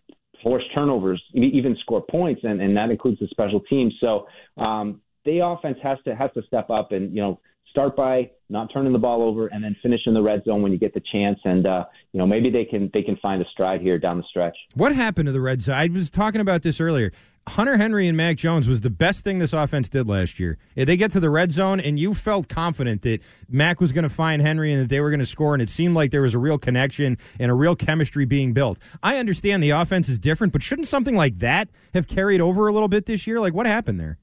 force 0.43 0.63
turnovers, 0.75 1.23
even 1.35 1.77
score 1.81 2.03
points, 2.11 2.43
and, 2.45 2.61
and 2.63 2.77
that 2.77 2.91
includes 2.91 3.21
the 3.21 3.29
special 3.29 3.61
teams. 3.61 3.93
So 4.01 4.27
um, 4.57 5.03
the 5.25 5.41
offense 5.45 5.79
has 5.83 5.99
to 6.05 6.15
has 6.15 6.31
to 6.35 6.43
step 6.47 6.71
up 6.71 6.93
and 6.93 7.15
you 7.15 7.21
know 7.21 7.41
start 7.71 7.97
by 7.97 8.31
not 8.51 8.71
turning 8.73 8.93
the 8.93 8.99
ball 8.99 9.23
over, 9.23 9.47
and 9.47 9.63
then 9.63 9.77
finish 9.83 10.01
in 10.07 10.15
the 10.15 10.23
red 10.23 10.45
zone 10.45 10.63
when 10.63 10.73
you 10.73 10.79
get 10.79 10.93
the 10.95 11.03
chance. 11.13 11.39
And 11.45 11.67
uh, 11.67 11.85
you 12.13 12.19
know 12.19 12.27
maybe 12.27 12.51
they 12.51 12.65
can 12.65 12.91
they 12.93 13.03
can 13.03 13.17
find 13.17 13.41
a 13.41 13.45
stride 13.53 13.81
here 13.81 13.99
down 13.99 14.19
the 14.19 14.25
stretch. 14.29 14.57
What 14.75 14.95
happened 14.95 15.27
to 15.27 15.33
the 15.33 15.41
Red 15.41 15.63
Zone? 15.63 15.75
I 15.75 15.89
was 15.89 16.11
talking 16.11 16.41
about 16.41 16.63
this 16.63 16.81
earlier. 16.81 17.13
Hunter 17.49 17.79
Henry 17.79 18.07
and 18.07 18.17
Mac 18.17 18.37
Jones 18.37 18.69
was 18.69 18.83
the 18.83 18.91
best 18.91 19.25
thing 19.25 19.39
this 19.39 19.53
offense 19.53 19.89
did 19.89 20.07
last 20.07 20.39
year. 20.39 20.59
They 20.77 20.97
get 20.97 21.11
to 21.13 21.21
the 21.21 21.31
red 21.31 21.51
zone, 21.51 21.81
and 21.81 21.99
you 21.99 22.15
felt 22.15 22.49
confident 22.49 23.03
that 23.03 23.23
Mac 23.49 23.81
was 23.81 23.91
going 23.91 24.05
to 24.05 24.11
find 24.11 24.41
Henry 24.41 24.73
and 24.73 24.83
that 24.83 24.89
they 24.89 25.01
were 25.01 25.11
going 25.11 25.21
to 25.21 25.27
score, 25.27 25.55
and 25.55 25.63
it 25.63 25.69
seemed 25.69 25.95
like 25.95 26.13
there 26.13 26.23
was 26.23 26.35
a 26.35 26.39
real 26.39 26.59
connection 26.59 27.19
and 27.41 27.51
a 27.51 27.55
real 27.55 27.75
chemistry 27.75 28.25
being 28.25 28.53
built. 28.53 28.79
I 29.03 29.17
understand 29.17 29.65
the 29.65 29.71
offense 29.71 30.09
is 30.09 30.19
different, 30.19 30.53
but 30.53 30.63
shouldn't 30.63 30.87
something 30.87 31.17
like 31.17 31.39
that 31.39 31.71
have 31.93 32.07
carried 32.07 32.41
over 32.41 32.69
a 32.69 32.73
little 32.73 32.89
bit 32.89 33.07
this 33.07 33.27
year? 33.27 33.41
Like, 33.41 33.55
what 33.55 33.67
happened 33.67 33.99
there? 33.99 34.19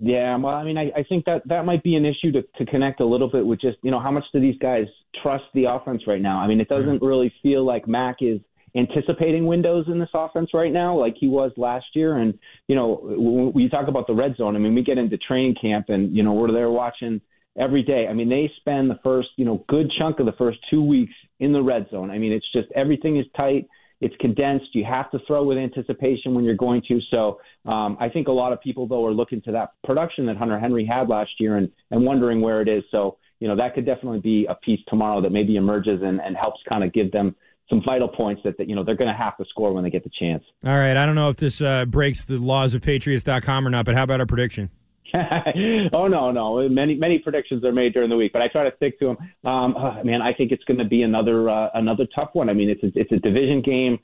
Yeah, 0.00 0.36
well, 0.38 0.54
I 0.54 0.64
mean, 0.64 0.78
I, 0.78 0.90
I 0.96 1.04
think 1.06 1.26
that 1.26 1.42
that 1.46 1.66
might 1.66 1.82
be 1.82 1.96
an 1.96 2.06
issue 2.06 2.32
to, 2.32 2.42
to 2.56 2.70
connect 2.70 3.00
a 3.00 3.04
little 3.04 3.30
bit 3.30 3.44
with 3.44 3.60
just, 3.60 3.76
you 3.82 3.90
know, 3.90 4.00
how 4.00 4.10
much 4.10 4.24
do 4.32 4.40
these 4.40 4.58
guys 4.58 4.86
trust 5.22 5.44
the 5.54 5.64
offense 5.64 6.02
right 6.06 6.22
now? 6.22 6.38
I 6.38 6.46
mean, 6.46 6.60
it 6.60 6.68
mm-hmm. 6.68 6.80
doesn't 6.80 7.02
really 7.02 7.32
feel 7.42 7.64
like 7.64 7.86
Mac 7.86 8.16
is 8.20 8.40
anticipating 8.74 9.44
windows 9.44 9.84
in 9.88 9.98
this 9.98 10.08
offense 10.14 10.50
right 10.54 10.72
now 10.72 10.98
like 10.98 11.14
he 11.18 11.28
was 11.28 11.52
last 11.58 11.84
year. 11.94 12.16
And, 12.16 12.38
you 12.68 12.74
know, 12.74 13.00
when 13.02 13.52
when 13.52 13.62
you 13.62 13.68
talk 13.68 13.88
about 13.88 14.06
the 14.06 14.14
red 14.14 14.36
zone, 14.36 14.56
I 14.56 14.58
mean, 14.58 14.74
we 14.74 14.82
get 14.82 14.96
into 14.96 15.18
training 15.18 15.56
camp 15.60 15.86
and, 15.88 16.14
you 16.16 16.22
know, 16.22 16.32
we're 16.32 16.52
there 16.52 16.70
watching 16.70 17.20
every 17.58 17.82
day. 17.82 18.06
I 18.08 18.14
mean, 18.14 18.30
they 18.30 18.50
spend 18.56 18.88
the 18.88 18.98
first, 19.04 19.28
you 19.36 19.44
know, 19.44 19.64
good 19.68 19.92
chunk 19.98 20.20
of 20.20 20.26
the 20.26 20.32
first 20.32 20.58
two 20.70 20.82
weeks 20.82 21.12
in 21.38 21.52
the 21.52 21.62
red 21.62 21.86
zone. 21.90 22.10
I 22.10 22.16
mean, 22.16 22.32
it's 22.32 22.50
just 22.52 22.68
everything 22.74 23.18
is 23.18 23.26
tight. 23.36 23.68
It's 24.02 24.14
condensed. 24.20 24.66
You 24.74 24.84
have 24.84 25.10
to 25.12 25.20
throw 25.26 25.44
with 25.44 25.56
anticipation 25.56 26.34
when 26.34 26.44
you're 26.44 26.56
going 26.56 26.82
to. 26.88 26.98
So 27.10 27.40
um, 27.64 27.96
I 28.00 28.08
think 28.08 28.26
a 28.26 28.32
lot 28.32 28.52
of 28.52 28.60
people, 28.60 28.86
though, 28.88 29.06
are 29.06 29.12
looking 29.12 29.40
to 29.42 29.52
that 29.52 29.70
production 29.84 30.26
that 30.26 30.36
Hunter 30.36 30.58
Henry 30.58 30.84
had 30.84 31.08
last 31.08 31.30
year 31.38 31.56
and, 31.56 31.70
and 31.92 32.04
wondering 32.04 32.40
where 32.40 32.60
it 32.60 32.68
is. 32.68 32.82
So, 32.90 33.16
you 33.38 33.46
know, 33.46 33.56
that 33.56 33.74
could 33.74 33.86
definitely 33.86 34.18
be 34.18 34.44
a 34.50 34.56
piece 34.56 34.80
tomorrow 34.88 35.22
that 35.22 35.30
maybe 35.30 35.54
emerges 35.54 36.00
and, 36.02 36.20
and 36.20 36.36
helps 36.36 36.60
kind 36.68 36.82
of 36.82 36.92
give 36.92 37.12
them 37.12 37.36
some 37.70 37.80
vital 37.86 38.08
points 38.08 38.42
that, 38.44 38.58
that 38.58 38.68
you 38.68 38.74
know, 38.74 38.84
they're 38.84 38.96
going 38.96 39.10
to 39.10 39.16
have 39.16 39.36
to 39.36 39.44
score 39.48 39.72
when 39.72 39.84
they 39.84 39.90
get 39.90 40.02
the 40.02 40.10
chance. 40.18 40.42
All 40.66 40.76
right, 40.76 40.96
I 40.96 41.06
don't 41.06 41.14
know 41.14 41.30
if 41.30 41.36
this 41.36 41.62
uh, 41.62 41.84
breaks 41.86 42.24
the 42.24 42.38
laws 42.38 42.74
of 42.74 42.82
Patriots.com 42.82 43.66
or 43.66 43.70
not, 43.70 43.84
but 43.84 43.94
how 43.94 44.02
about 44.02 44.18
our 44.18 44.26
prediction? 44.26 44.68
oh 45.92 46.08
no, 46.08 46.30
no. 46.30 46.68
Many 46.68 46.94
many 46.94 47.18
predictions 47.18 47.64
are 47.64 47.72
made 47.72 47.92
during 47.92 48.10
the 48.10 48.16
week, 48.16 48.32
but 48.32 48.42
I 48.42 48.48
try 48.48 48.68
to 48.68 48.74
stick 48.76 48.98
to 49.00 49.06
them. 49.06 49.16
Um, 49.50 49.76
uh, 49.76 50.02
man, 50.04 50.22
I 50.22 50.32
think 50.32 50.52
it's 50.52 50.64
going 50.64 50.78
to 50.78 50.84
be 50.84 51.02
another 51.02 51.48
uh, 51.48 51.68
another 51.74 52.06
tough 52.14 52.30
one. 52.32 52.48
I 52.48 52.54
mean, 52.54 52.70
it's 52.70 52.82
a, 52.82 52.98
it's 52.98 53.12
a 53.12 53.18
division 53.18 53.62
game. 53.62 53.98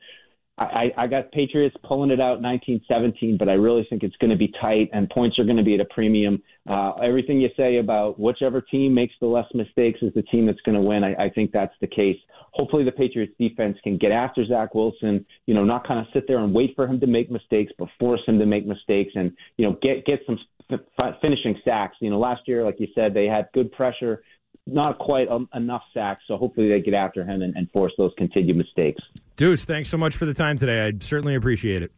I, 0.58 0.90
I 0.96 1.06
got 1.06 1.30
Patriots 1.30 1.76
pulling 1.84 2.10
it 2.10 2.20
out 2.20 2.42
1917, 2.42 3.36
but 3.38 3.48
I 3.48 3.52
really 3.52 3.86
think 3.88 4.02
it's 4.02 4.16
going 4.16 4.30
to 4.30 4.36
be 4.36 4.52
tight 4.60 4.90
and 4.92 5.08
points 5.08 5.38
are 5.38 5.44
going 5.44 5.56
to 5.56 5.62
be 5.62 5.74
at 5.74 5.80
a 5.80 5.84
premium. 5.84 6.42
Uh, 6.68 6.94
everything 6.94 7.40
you 7.40 7.48
say 7.56 7.76
about 7.76 8.18
whichever 8.18 8.60
team 8.60 8.92
makes 8.92 9.14
the 9.20 9.26
less 9.26 9.46
mistakes 9.54 10.00
is 10.02 10.12
the 10.14 10.22
team 10.22 10.46
that's 10.46 10.60
going 10.62 10.74
to 10.74 10.80
win. 10.80 11.04
I, 11.04 11.14
I 11.14 11.30
think 11.30 11.52
that's 11.52 11.74
the 11.80 11.86
case. 11.86 12.16
Hopefully, 12.52 12.82
the 12.82 12.92
Patriots 12.92 13.32
defense 13.38 13.76
can 13.84 13.98
get 13.98 14.10
after 14.10 14.44
Zach 14.44 14.74
Wilson. 14.74 15.24
You 15.46 15.54
know, 15.54 15.64
not 15.64 15.86
kind 15.86 16.00
of 16.00 16.06
sit 16.12 16.24
there 16.26 16.38
and 16.38 16.52
wait 16.52 16.74
for 16.74 16.88
him 16.88 16.98
to 17.00 17.06
make 17.06 17.30
mistakes, 17.30 17.72
but 17.78 17.88
force 18.00 18.20
him 18.26 18.38
to 18.40 18.46
make 18.46 18.66
mistakes 18.66 19.12
and 19.14 19.32
you 19.58 19.66
know 19.66 19.78
get 19.80 20.04
get 20.06 20.20
some 20.26 20.38
f- 20.70 21.14
finishing 21.20 21.56
sacks. 21.64 21.96
You 22.00 22.10
know, 22.10 22.18
last 22.18 22.42
year, 22.46 22.64
like 22.64 22.76
you 22.78 22.88
said, 22.94 23.14
they 23.14 23.26
had 23.26 23.48
good 23.54 23.72
pressure, 23.72 24.22
not 24.66 24.98
quite 24.98 25.28
um, 25.28 25.48
enough 25.54 25.82
sacks. 25.94 26.22
So 26.28 26.36
hopefully, 26.36 26.68
they 26.68 26.80
get 26.80 26.94
after 26.94 27.24
him 27.24 27.42
and, 27.42 27.56
and 27.56 27.70
force 27.70 27.92
those 27.98 28.12
continued 28.18 28.56
mistakes. 28.56 29.02
Deuce, 29.36 29.64
thanks 29.64 29.88
so 29.88 29.96
much 29.96 30.16
for 30.16 30.26
the 30.26 30.34
time 30.34 30.56
today. 30.56 30.86
I 30.86 30.92
certainly 31.00 31.34
appreciate 31.34 31.82
it. 31.82 31.92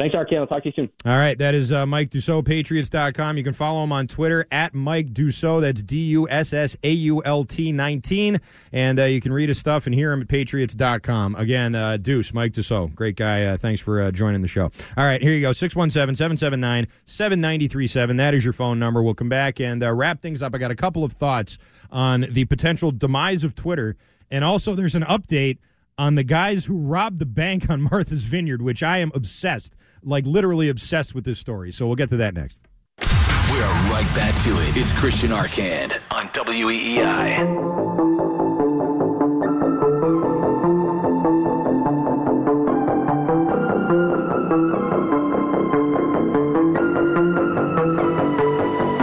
Thanks, 0.00 0.14
Arcand. 0.14 0.38
I'll 0.38 0.46
talk 0.46 0.62
to 0.62 0.70
you 0.70 0.72
soon. 0.74 0.90
All 1.04 1.18
right, 1.18 1.36
that 1.36 1.54
is 1.54 1.70
uh, 1.70 1.84
Mike 1.84 2.08
Dussault, 2.08 2.46
Patriots.com. 2.46 3.36
You 3.36 3.44
can 3.44 3.52
follow 3.52 3.84
him 3.84 3.92
on 3.92 4.06
Twitter 4.06 4.46
at 4.50 4.72
Mike 4.72 5.12
Dussault. 5.12 5.60
That's 5.60 5.82
D 5.82 6.06
U 6.06 6.26
S 6.26 6.54
S 6.54 6.74
A 6.82 6.90
U 6.90 7.22
L 7.22 7.44
T 7.44 7.70
19. 7.70 8.40
And 8.72 8.98
uh, 8.98 9.04
you 9.04 9.20
can 9.20 9.30
read 9.30 9.50
his 9.50 9.58
stuff 9.58 9.84
and 9.84 9.94
hear 9.94 10.10
him 10.10 10.22
at 10.22 10.28
Patriots.com. 10.28 11.34
Again, 11.34 11.74
uh, 11.74 11.98
Deuce, 11.98 12.32
Mike 12.32 12.52
Dussault. 12.52 12.94
Great 12.94 13.16
guy. 13.16 13.44
Uh, 13.44 13.58
thanks 13.58 13.82
for 13.82 14.00
uh, 14.00 14.10
joining 14.10 14.40
the 14.40 14.48
show. 14.48 14.70
All 14.96 15.04
right, 15.04 15.20
here 15.20 15.32
you 15.32 15.42
go 15.42 15.52
617 15.52 16.14
779 16.14 16.88
7937. 17.04 18.16
That 18.16 18.32
is 18.32 18.42
your 18.42 18.54
phone 18.54 18.78
number. 18.78 19.02
We'll 19.02 19.12
come 19.12 19.28
back 19.28 19.60
and 19.60 19.84
uh, 19.84 19.92
wrap 19.92 20.22
things 20.22 20.40
up. 20.40 20.54
I 20.54 20.58
got 20.58 20.70
a 20.70 20.76
couple 20.76 21.04
of 21.04 21.12
thoughts 21.12 21.58
on 21.90 22.22
the 22.22 22.46
potential 22.46 22.90
demise 22.90 23.44
of 23.44 23.54
Twitter. 23.54 23.96
And 24.30 24.46
also, 24.46 24.74
there's 24.74 24.94
an 24.94 25.02
update 25.02 25.58
on 25.98 26.14
the 26.14 26.24
guys 26.24 26.64
who 26.64 26.78
robbed 26.78 27.18
the 27.18 27.26
bank 27.26 27.68
on 27.68 27.82
Martha's 27.82 28.24
Vineyard, 28.24 28.62
which 28.62 28.82
I 28.82 28.96
am 28.98 29.12
obsessed, 29.14 29.76
like 30.02 30.24
literally 30.26 30.68
obsessed 30.68 31.14
with 31.14 31.24
this 31.24 31.38
story. 31.38 31.72
So 31.72 31.86
we'll 31.86 31.96
get 31.96 32.08
to 32.10 32.16
that 32.18 32.34
next. 32.34 32.62
We're 33.00 33.66
right 33.90 34.10
back 34.14 34.40
to 34.44 34.50
it. 34.50 34.76
It's 34.76 34.92
Christian 34.92 35.30
Arcand 35.30 36.00
on 36.10 36.28
WEEI. 36.28 37.80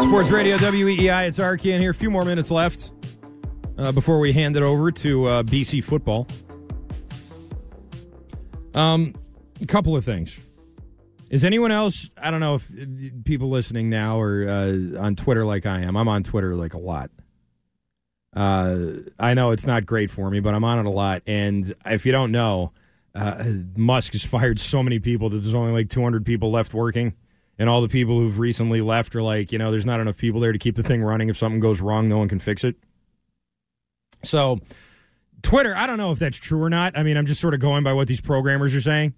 Sports 0.01 0.31
Radio 0.31 0.57
WEEI, 0.57 1.27
it's 1.27 1.37
Arcand 1.37 1.79
here. 1.79 1.91
A 1.91 1.93
few 1.93 2.09
more 2.09 2.25
minutes 2.25 2.49
left 2.49 2.91
uh, 3.77 3.91
before 3.91 4.19
we 4.19 4.33
hand 4.33 4.55
it 4.55 4.63
over 4.63 4.91
to 4.91 5.25
uh, 5.25 5.43
BC 5.43 5.83
football. 5.83 6.25
Um, 8.73 9.13
a 9.61 9.65
couple 9.65 9.95
of 9.95 10.05
things. 10.05 10.35
Is 11.29 11.43
anyone 11.43 11.71
else? 11.71 12.09
I 12.21 12.31
don't 12.31 12.39
know 12.39 12.55
if 12.55 12.69
uh, 12.71 12.85
people 13.25 13.49
listening 13.49 13.89
now 13.89 14.19
are 14.19 14.47
uh, 14.47 14.99
on 15.01 15.15
Twitter 15.15 15.43
like 15.43 15.65
I 15.65 15.81
am. 15.81 15.97
I'm 15.97 16.07
on 16.07 16.23
Twitter 16.23 16.55
like 16.55 16.73
a 16.73 16.77
lot. 16.77 17.11
Uh, 18.33 18.99
I 19.19 19.33
know 19.33 19.51
it's 19.51 19.65
not 19.65 19.85
great 19.85 20.09
for 20.11 20.29
me, 20.29 20.39
but 20.39 20.53
I'm 20.53 20.63
on 20.63 20.79
it 20.79 20.85
a 20.85 20.91
lot. 20.91 21.23
And 21.25 21.73
if 21.85 22.05
you 22.05 22.11
don't 22.11 22.31
know, 22.31 22.71
uh, 23.15 23.43
Musk 23.75 24.13
has 24.13 24.23
fired 24.23 24.59
so 24.59 24.83
many 24.83 24.99
people 24.99 25.29
that 25.29 25.39
there's 25.39 25.55
only 25.55 25.71
like 25.71 25.89
200 25.89 26.25
people 26.25 26.51
left 26.51 26.73
working. 26.73 27.13
And 27.59 27.67
all 27.67 27.81
the 27.81 27.87
people 27.87 28.19
who've 28.19 28.37
recently 28.37 28.81
left 28.81 29.15
are 29.15 29.23
like, 29.23 29.51
you 29.51 29.57
know, 29.57 29.71
there's 29.71 29.85
not 29.85 29.99
enough 29.99 30.17
people 30.17 30.39
there 30.39 30.51
to 30.51 30.59
keep 30.59 30.75
the 30.75 30.83
thing 30.83 31.01
running. 31.01 31.29
If 31.29 31.37
something 31.37 31.59
goes 31.59 31.81
wrong, 31.81 32.07
no 32.07 32.19
one 32.19 32.29
can 32.29 32.37
fix 32.37 32.63
it. 32.63 32.75
So, 34.23 34.59
Twitter, 35.41 35.75
I 35.75 35.87
don't 35.87 35.97
know 35.97 36.11
if 36.11 36.19
that's 36.19 36.37
true 36.37 36.61
or 36.61 36.69
not. 36.69 36.95
I 36.95 37.01
mean, 37.01 37.17
I'm 37.17 37.25
just 37.25 37.41
sort 37.41 37.55
of 37.55 37.59
going 37.59 37.83
by 37.83 37.93
what 37.93 38.07
these 38.07 38.21
programmers 38.21 38.75
are 38.75 38.81
saying. 38.81 39.15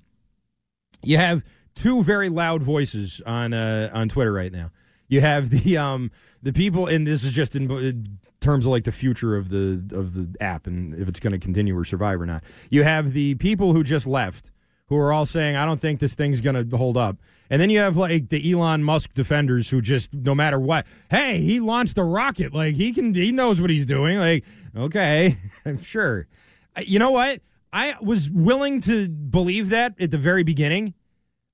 You 1.04 1.18
have 1.18 1.44
two 1.76 2.04
very 2.04 2.30
loud 2.30 2.64
voices 2.64 3.22
on 3.26 3.54
uh, 3.54 3.90
on 3.94 4.10
Twitter 4.10 4.34
right 4.34 4.52
now. 4.52 4.72
You 5.08 5.22
have 5.22 5.50
the 5.50 5.78
um, 5.78 6.12
the 6.44 6.54
people, 6.54 6.88
and 6.88 7.06
this 7.06 7.24
is 7.24 7.32
just 7.32 7.56
in, 7.56 7.70
in 7.72 8.20
terms 8.40 8.66
of 8.66 8.72
like 8.72 8.84
the 8.84 8.92
future 8.92 9.36
of 9.36 9.50
the 9.50 9.84
of 9.94 10.14
the 10.14 10.28
app 10.40 10.68
and 10.68 10.94
if 10.96 11.08
it's 11.08 11.20
going 11.20 11.32
to 11.34 11.40
continue 11.40 11.78
or 11.78 11.84
survive 11.86 12.22
or 12.22 12.26
not. 12.26 12.44
You 12.70 12.84
have 12.84 13.14
the 13.14 13.36
people 13.36 13.74
who 13.74 13.84
just 13.84 14.08
left 14.08 14.52
who 14.88 14.98
are 14.98 15.12
all 15.12 15.26
saying, 15.26 15.56
"I 15.56 15.66
don't 15.66 15.80
think 15.80 16.00
this 16.00 16.16
thing's 16.16 16.42
going 16.42 16.70
to 16.70 16.78
hold 16.78 16.98
up." 16.98 17.18
And 17.52 17.60
then 17.60 17.72
you 17.72 17.80
have 17.80 17.98
like 17.98 18.30
the 18.30 18.52
Elon 18.52 18.84
Musk 18.84 19.14
defenders 19.16 19.70
who 19.70 19.82
just 19.82 20.14
no 20.14 20.36
matter 20.36 20.60
what, 20.60 20.86
hey, 21.10 21.40
he 21.42 21.60
launched 21.60 21.98
a 21.98 22.04
rocket, 22.04 22.54
like 22.54 22.76
he 22.76 22.94
can 22.94 23.14
he 23.16 23.32
knows 23.32 23.60
what 23.60 23.72
he's 23.72 23.88
doing. 23.88 24.20
Like, 24.20 24.46
okay, 24.76 25.36
I'm 25.66 25.82
sure. 25.82 26.28
Uh, 26.76 26.82
You 26.86 27.00
know 27.00 27.12
what? 27.12 27.42
I 27.74 27.96
was 28.02 28.30
willing 28.30 28.80
to 28.82 29.10
believe 29.10 29.70
that 29.70 29.94
at 30.00 30.12
the 30.12 30.18
very 30.18 30.44
beginning 30.44 30.94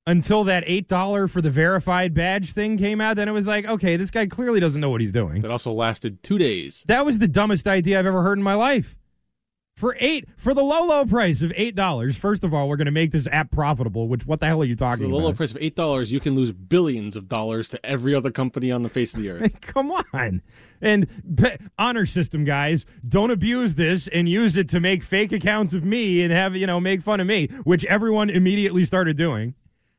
until 0.08 0.44
that 0.46 0.66
$8 0.66 1.30
for 1.30 1.42
the 1.42 1.50
verified 1.50 2.14
badge 2.14 2.52
thing 2.54 2.78
came 2.78 3.02
out. 3.02 3.16
Then 3.18 3.28
it 3.28 3.32
was 3.34 3.48
like, 3.48 3.68
okay, 3.68 3.96
this 3.98 4.12
guy 4.12 4.26
clearly 4.28 4.60
doesn't 4.60 4.80
know 4.82 4.90
what 4.90 5.02
he's 5.02 5.12
doing. 5.12 5.42
That 5.42 5.52
also 5.52 5.72
lasted 5.72 6.22
two 6.24 6.38
days. 6.38 6.84
That 6.88 7.06
was 7.06 7.20
the 7.20 7.28
dumbest 7.28 7.68
idea 7.68 8.00
I've 8.00 8.06
ever 8.06 8.22
heard 8.24 8.38
in 8.38 8.44
my 8.44 8.54
life. 8.56 8.96
For 9.78 9.98
eight, 10.00 10.30
for 10.38 10.54
the 10.54 10.64
low, 10.64 10.86
low 10.86 11.04
price 11.06 11.42
of 11.42 11.52
eight 11.54 11.76
dollars. 11.76 12.16
First 12.18 12.46
of 12.46 12.54
all, 12.54 12.70
we're 12.70 12.78
going 12.78 12.86
to 12.86 12.92
make 12.94 13.12
this 13.12 13.28
app 13.28 13.52
profitable. 13.52 14.08
Which, 14.08 14.26
what 14.26 14.40
the 14.40 14.46
hell 14.46 14.62
are 14.62 14.66
you 14.66 14.76
For 14.76 14.80
talking 14.80 15.10
the 15.10 15.14
low, 15.14 15.20
low 15.20 15.28
about? 15.28 15.36
price 15.36 15.52
of 15.52 15.58
eight 15.60 15.76
dollars, 15.76 16.14
you 16.14 16.22
can 16.22 16.34
lose 16.34 16.54
billions 16.54 17.18
of 17.18 17.28
dollars 17.28 17.68
to 17.72 17.86
every 17.86 18.16
other 18.16 18.32
company 18.32 18.72
on 18.72 18.84
the 18.84 18.90
face 18.90 19.14
of 19.14 19.20
the 19.22 19.30
earth. 19.32 19.60
Come 19.62 19.92
on, 19.92 20.42
and 20.80 21.10
pe- 21.36 21.58
honor 21.78 22.06
system 22.06 22.46
guys, 22.46 22.86
don't 23.06 23.32
abuse 23.32 23.76
this 23.76 24.08
and 24.08 24.30
use 24.30 24.56
it 24.56 24.70
to 24.70 24.80
make 24.80 25.04
fake 25.04 25.34
accounts 25.34 25.74
of 25.74 25.84
me 25.84 26.24
and 26.24 26.32
have 26.32 26.56
you 26.56 26.68
know 26.68 26.80
make 26.80 27.02
fun 27.02 27.20
of 27.20 27.28
me, 27.28 27.48
which 27.66 27.84
everyone 27.84 28.30
immediately 28.30 28.86
started 28.86 29.18
doing. 29.18 29.56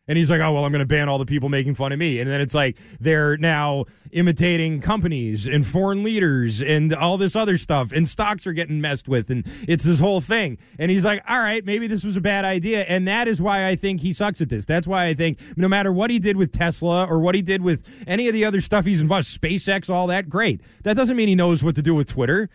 And 0.08 0.16
he's 0.16 0.30
like, 0.30 0.40
oh, 0.40 0.52
well, 0.52 0.64
I'm 0.64 0.70
going 0.70 0.80
to 0.80 0.86
ban 0.86 1.08
all 1.08 1.18
the 1.18 1.26
people 1.26 1.48
making 1.48 1.74
fun 1.74 1.90
of 1.90 1.98
me. 1.98 2.20
And 2.20 2.30
then 2.30 2.40
it's 2.40 2.54
like 2.54 2.78
they're 3.00 3.36
now 3.38 3.86
imitating 4.12 4.80
companies 4.80 5.48
and 5.48 5.66
foreign 5.66 6.04
leaders 6.04 6.62
and 6.62 6.94
all 6.94 7.18
this 7.18 7.34
other 7.34 7.58
stuff. 7.58 7.90
And 7.90 8.08
stocks 8.08 8.46
are 8.46 8.52
getting 8.52 8.80
messed 8.80 9.08
with. 9.08 9.30
And 9.30 9.44
it's 9.66 9.82
this 9.82 9.98
whole 9.98 10.20
thing. 10.20 10.58
And 10.78 10.92
he's 10.92 11.04
like, 11.04 11.24
all 11.28 11.40
right, 11.40 11.64
maybe 11.64 11.88
this 11.88 12.04
was 12.04 12.16
a 12.16 12.20
bad 12.20 12.44
idea. 12.44 12.82
And 12.82 13.08
that 13.08 13.26
is 13.26 13.42
why 13.42 13.66
I 13.66 13.74
think 13.74 14.00
he 14.00 14.12
sucks 14.12 14.40
at 14.40 14.48
this. 14.48 14.64
That's 14.64 14.86
why 14.86 15.06
I 15.06 15.14
think 15.14 15.40
no 15.56 15.66
matter 15.66 15.92
what 15.92 16.10
he 16.10 16.20
did 16.20 16.36
with 16.36 16.52
Tesla 16.52 17.06
or 17.06 17.18
what 17.18 17.34
he 17.34 17.42
did 17.42 17.62
with 17.62 17.84
any 18.06 18.28
of 18.28 18.32
the 18.32 18.44
other 18.44 18.60
stuff 18.60 18.84
he's 18.84 19.00
involved, 19.00 19.26
SpaceX, 19.26 19.90
all 19.90 20.06
that, 20.06 20.28
great. 20.28 20.60
That 20.84 20.96
doesn't 20.96 21.16
mean 21.16 21.26
he 21.26 21.34
knows 21.34 21.64
what 21.64 21.74
to 21.74 21.82
do 21.82 21.96
with 21.96 22.08
Twitter. 22.08 22.48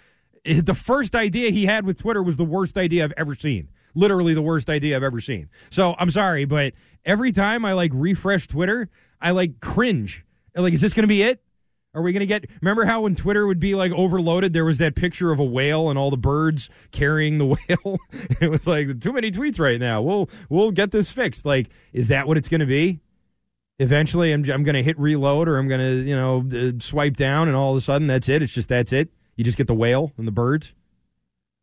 Eh, 0.46 0.62
the 0.64 0.74
first 0.74 1.16
idea 1.16 1.52
he 1.52 1.66
had 1.66 1.86
with 1.86 2.00
Twitter 2.00 2.24
was 2.24 2.38
the 2.38 2.46
worst 2.46 2.78
idea 2.78 3.04
I've 3.04 3.14
ever 3.18 3.36
seen 3.36 3.68
literally 3.96 4.34
the 4.34 4.42
worst 4.42 4.70
idea 4.70 4.96
I've 4.96 5.04
ever 5.04 5.22
seen. 5.22 5.50
So 5.70 5.96
I'm 6.00 6.12
sorry, 6.12 6.46
but 6.46 6.74
every 7.06 7.32
time 7.32 7.66
I 7.66 7.74
like 7.74 7.92
refresh 7.94 8.48
Twitter, 8.48 8.90
I 9.20 9.32
like 9.32 9.60
cringe. 9.60 10.26
Like, 10.56 10.74
is 10.74 10.82
this 10.82 10.94
going 10.94 11.04
to 11.04 11.08
be 11.08 11.24
it? 11.24 11.42
Are 11.94 12.02
we 12.02 12.14
going 12.14 12.22
to 12.22 12.26
get? 12.26 12.46
Remember 12.62 12.86
how 12.86 13.02
when 13.02 13.16
Twitter 13.16 13.46
would 13.46 13.60
be 13.60 13.76
like 13.76 13.92
overloaded, 13.92 14.54
there 14.54 14.64
was 14.64 14.78
that 14.78 14.96
picture 14.96 15.32
of 15.32 15.40
a 15.40 15.44
whale 15.44 15.90
and 15.90 16.00
all 16.00 16.10
the 16.10 16.18
birds 16.18 16.70
carrying 16.92 17.38
the 17.38 17.46
whale. 17.48 17.98
it 18.42 18.50
was 18.50 18.66
like 18.66 19.00
too 19.02 19.12
many 19.12 19.30
tweets 19.30 19.60
right 19.60 19.80
now. 19.80 20.02
We'll 20.02 20.30
we'll 20.50 20.72
get 20.72 20.92
this 20.92 21.12
fixed. 21.12 21.46
Like, 21.46 21.70
is 21.92 22.08
that 22.08 22.28
what 22.28 22.38
it's 22.38 22.48
going 22.48 22.62
to 22.62 22.66
be? 22.66 23.02
Eventually, 23.80 24.32
I'm 24.32 24.50
I'm 24.50 24.64
going 24.64 24.76
to 24.76 24.84
hit 24.84 24.98
reload 24.98 25.50
or 25.50 25.58
I'm 25.58 25.68
going 25.68 25.82
to 25.82 26.08
you 26.08 26.16
know 26.16 26.48
uh, 26.54 26.80
swipe 26.80 27.18
down, 27.18 27.50
and 27.50 27.58
all 27.58 27.72
of 27.72 27.78
a 27.78 27.82
sudden 27.82 28.08
that's 28.08 28.30
it. 28.30 28.42
It's 28.42 28.54
just 28.54 28.70
that's 28.70 28.94
it. 28.94 29.10
You 29.36 29.44
just 29.44 29.58
get 29.58 29.68
the 29.68 29.76
whale 29.76 30.14
and 30.18 30.26
the 30.28 30.32
birds. 30.32 30.74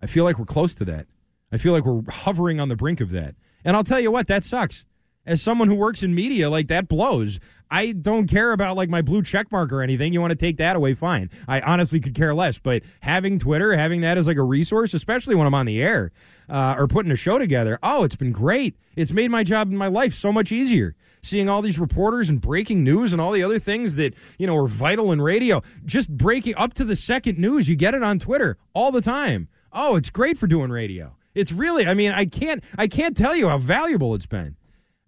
I 0.02 0.06
feel 0.06 0.24
like 0.24 0.38
we're 0.38 0.44
close 0.44 0.74
to 0.76 0.84
that. 0.86 1.06
I 1.50 1.56
feel 1.56 1.72
like 1.72 1.84
we're 1.84 2.02
hovering 2.10 2.60
on 2.60 2.68
the 2.68 2.76
brink 2.76 3.00
of 3.00 3.10
that. 3.12 3.34
And 3.64 3.76
I'll 3.76 3.84
tell 3.84 4.00
you 4.00 4.10
what, 4.10 4.26
that 4.28 4.44
sucks. 4.44 4.84
As 5.28 5.42
someone 5.42 5.68
who 5.68 5.74
works 5.74 6.02
in 6.02 6.14
media, 6.14 6.48
like 6.48 6.68
that 6.68 6.88
blows. 6.88 7.38
I 7.70 7.92
don't 7.92 8.26
care 8.26 8.52
about 8.52 8.76
like 8.76 8.88
my 8.88 9.02
blue 9.02 9.22
check 9.22 9.52
mark 9.52 9.72
or 9.72 9.82
anything. 9.82 10.14
You 10.14 10.22
want 10.22 10.30
to 10.30 10.36
take 10.36 10.56
that 10.56 10.74
away, 10.74 10.94
fine. 10.94 11.28
I 11.46 11.60
honestly 11.60 12.00
could 12.00 12.14
care 12.14 12.32
less. 12.32 12.58
But 12.58 12.82
having 13.00 13.38
Twitter, 13.38 13.76
having 13.76 14.00
that 14.00 14.16
as 14.16 14.26
like 14.26 14.38
a 14.38 14.42
resource, 14.42 14.94
especially 14.94 15.34
when 15.34 15.46
I'm 15.46 15.52
on 15.52 15.66
the 15.66 15.82
air 15.82 16.12
uh, 16.48 16.76
or 16.78 16.88
putting 16.88 17.12
a 17.12 17.16
show 17.16 17.38
together, 17.38 17.78
oh, 17.82 18.04
it's 18.04 18.16
been 18.16 18.32
great. 18.32 18.74
It's 18.96 19.12
made 19.12 19.30
my 19.30 19.44
job 19.44 19.70
in 19.70 19.76
my 19.76 19.88
life 19.88 20.14
so 20.14 20.32
much 20.32 20.50
easier. 20.50 20.96
Seeing 21.22 21.50
all 21.50 21.60
these 21.60 21.78
reporters 21.78 22.30
and 22.30 22.40
breaking 22.40 22.82
news 22.82 23.12
and 23.12 23.20
all 23.20 23.32
the 23.32 23.42
other 23.42 23.58
things 23.58 23.96
that 23.96 24.14
you 24.38 24.46
know 24.46 24.56
are 24.56 24.66
vital 24.66 25.12
in 25.12 25.20
radio, 25.20 25.60
just 25.84 26.08
breaking 26.08 26.54
up 26.56 26.72
to 26.74 26.84
the 26.84 26.96
second 26.96 27.38
news, 27.38 27.68
you 27.68 27.76
get 27.76 27.92
it 27.92 28.02
on 28.02 28.18
Twitter 28.18 28.56
all 28.72 28.90
the 28.90 29.02
time. 29.02 29.46
Oh, 29.74 29.96
it's 29.96 30.08
great 30.08 30.38
for 30.38 30.46
doing 30.46 30.70
radio. 30.70 31.14
It's 31.34 31.52
really, 31.52 31.86
I 31.86 31.92
mean, 31.92 32.12
I 32.12 32.24
can't, 32.24 32.64
I 32.78 32.88
can't 32.88 33.16
tell 33.16 33.36
you 33.36 33.48
how 33.48 33.58
valuable 33.58 34.14
it's 34.14 34.26
been. 34.26 34.56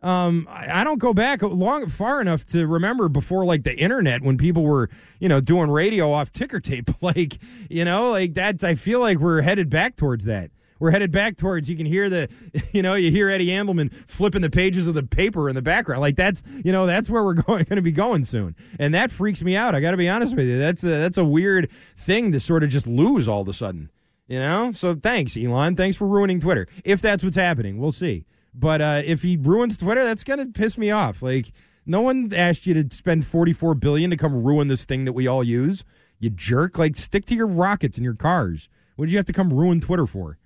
Um, 0.03 0.49
I, 0.51 0.81
I 0.81 0.85
don't 0.85 0.99
go 0.99 1.13
back 1.13 1.43
long 1.43 1.89
far 1.89 2.21
enough 2.21 2.47
to 2.47 2.67
remember 2.67 3.09
before 3.09 3.45
like 3.45 3.65
the 3.65 3.77
internet 3.77 4.23
when 4.23 4.39
people 4.39 4.63
were, 4.63 4.89
you 5.19 5.29
know, 5.29 5.41
doing 5.41 5.71
radio 5.71 6.11
off 6.11 6.33
ticker 6.33 6.61
tape. 6.61 6.91
like, 7.03 7.39
you 7.69 7.85
know, 7.85 8.11
like 8.11 8.35
that. 8.35 8.63
I 8.65 8.75
feel 8.75 9.01
like 9.01 9.19
we're 9.19 9.43
headed 9.43 9.69
back 9.69 9.97
towards 9.97 10.25
that. 10.25 10.51
We're 10.79 10.91
headed 10.91 11.13
back 11.13 11.37
towards. 11.37 11.69
You 11.69 11.77
can 11.77 11.85
hear 11.85 12.09
the, 12.09 12.29
you 12.73 12.81
know, 12.81 12.95
you 12.95 13.11
hear 13.11 13.29
Eddie 13.29 13.49
Andelman 13.49 13.93
flipping 14.09 14.41
the 14.41 14.51
pages 14.51 14.87
of 14.87 14.95
the 14.95 15.03
paper 15.03 15.49
in 15.51 15.55
the 15.55 15.63
background. 15.63 16.01
Like 16.01 16.17
that's, 16.17 16.43
you 16.65 16.73
know, 16.73 16.87
that's 16.87 17.11
where 17.11 17.23
we're 17.23 17.35
going 17.43 17.65
going 17.65 17.77
to 17.77 17.83
be 17.83 17.93
going 17.93 18.25
soon, 18.25 18.57
and 18.79 18.95
that 18.95 19.11
freaks 19.11 19.43
me 19.43 19.55
out. 19.55 19.75
I 19.75 19.81
got 19.81 19.91
to 19.91 19.99
be 19.99 20.09
honest 20.09 20.35
with 20.35 20.47
you. 20.47 20.59
That's 20.59 20.83
a, 20.83 20.89
that's 20.89 21.19
a 21.19 21.25
weird 21.25 21.71
thing 21.99 22.33
to 22.33 22.41
sort 22.41 22.65
of 22.65 22.71
just 22.71 22.87
lose 22.87 23.29
all 23.29 23.43
of 23.43 23.49
a 23.49 23.53
sudden. 23.53 23.91
You 24.27 24.39
know, 24.39 24.71
so 24.73 24.95
thanks, 24.95 25.37
Elon. 25.37 25.75
Thanks 25.75 25.97
for 25.97 26.07
ruining 26.07 26.39
Twitter. 26.39 26.69
If 26.85 27.03
that's 27.03 27.25
what's 27.25 27.37
happening, 27.37 27.79
we'll 27.79 27.91
see. 27.91 28.25
But 28.53 28.81
uh, 28.81 29.03
if 29.05 29.23
he 29.23 29.37
ruins 29.37 29.77
Twitter, 29.77 30.05
that's 30.05 30.25
gonna 30.25 30.47
piss 30.47 30.77
me 30.77 30.91
off. 30.91 31.23
Like, 31.23 31.53
no 31.87 32.01
one 32.01 32.33
asked 32.35 32.67
you 32.67 32.75
to 32.83 32.95
spend 32.95 33.25
forty-four 33.25 33.75
billion 33.75 34.11
to 34.11 34.17
come 34.17 34.43
ruin 34.43 34.69
this 34.69 34.85
thing 34.85 35.05
that 35.05 35.13
we 35.13 35.27
all 35.27 35.45
use. 35.45 35.85
You 36.19 36.31
jerk. 36.31 36.79
Like, 36.79 36.97
stick 36.97 37.25
to 37.27 37.35
your 37.35 37.47
rockets 37.47 37.97
and 37.97 38.05
your 38.05 38.15
cars. 38.15 38.69
What 38.97 39.07
did 39.07 39.13
you 39.13 39.19
have 39.19 39.27
to 39.27 39.33
come 39.33 39.53
ruin 39.53 39.81
Twitter 39.81 40.07
for? 40.07 40.39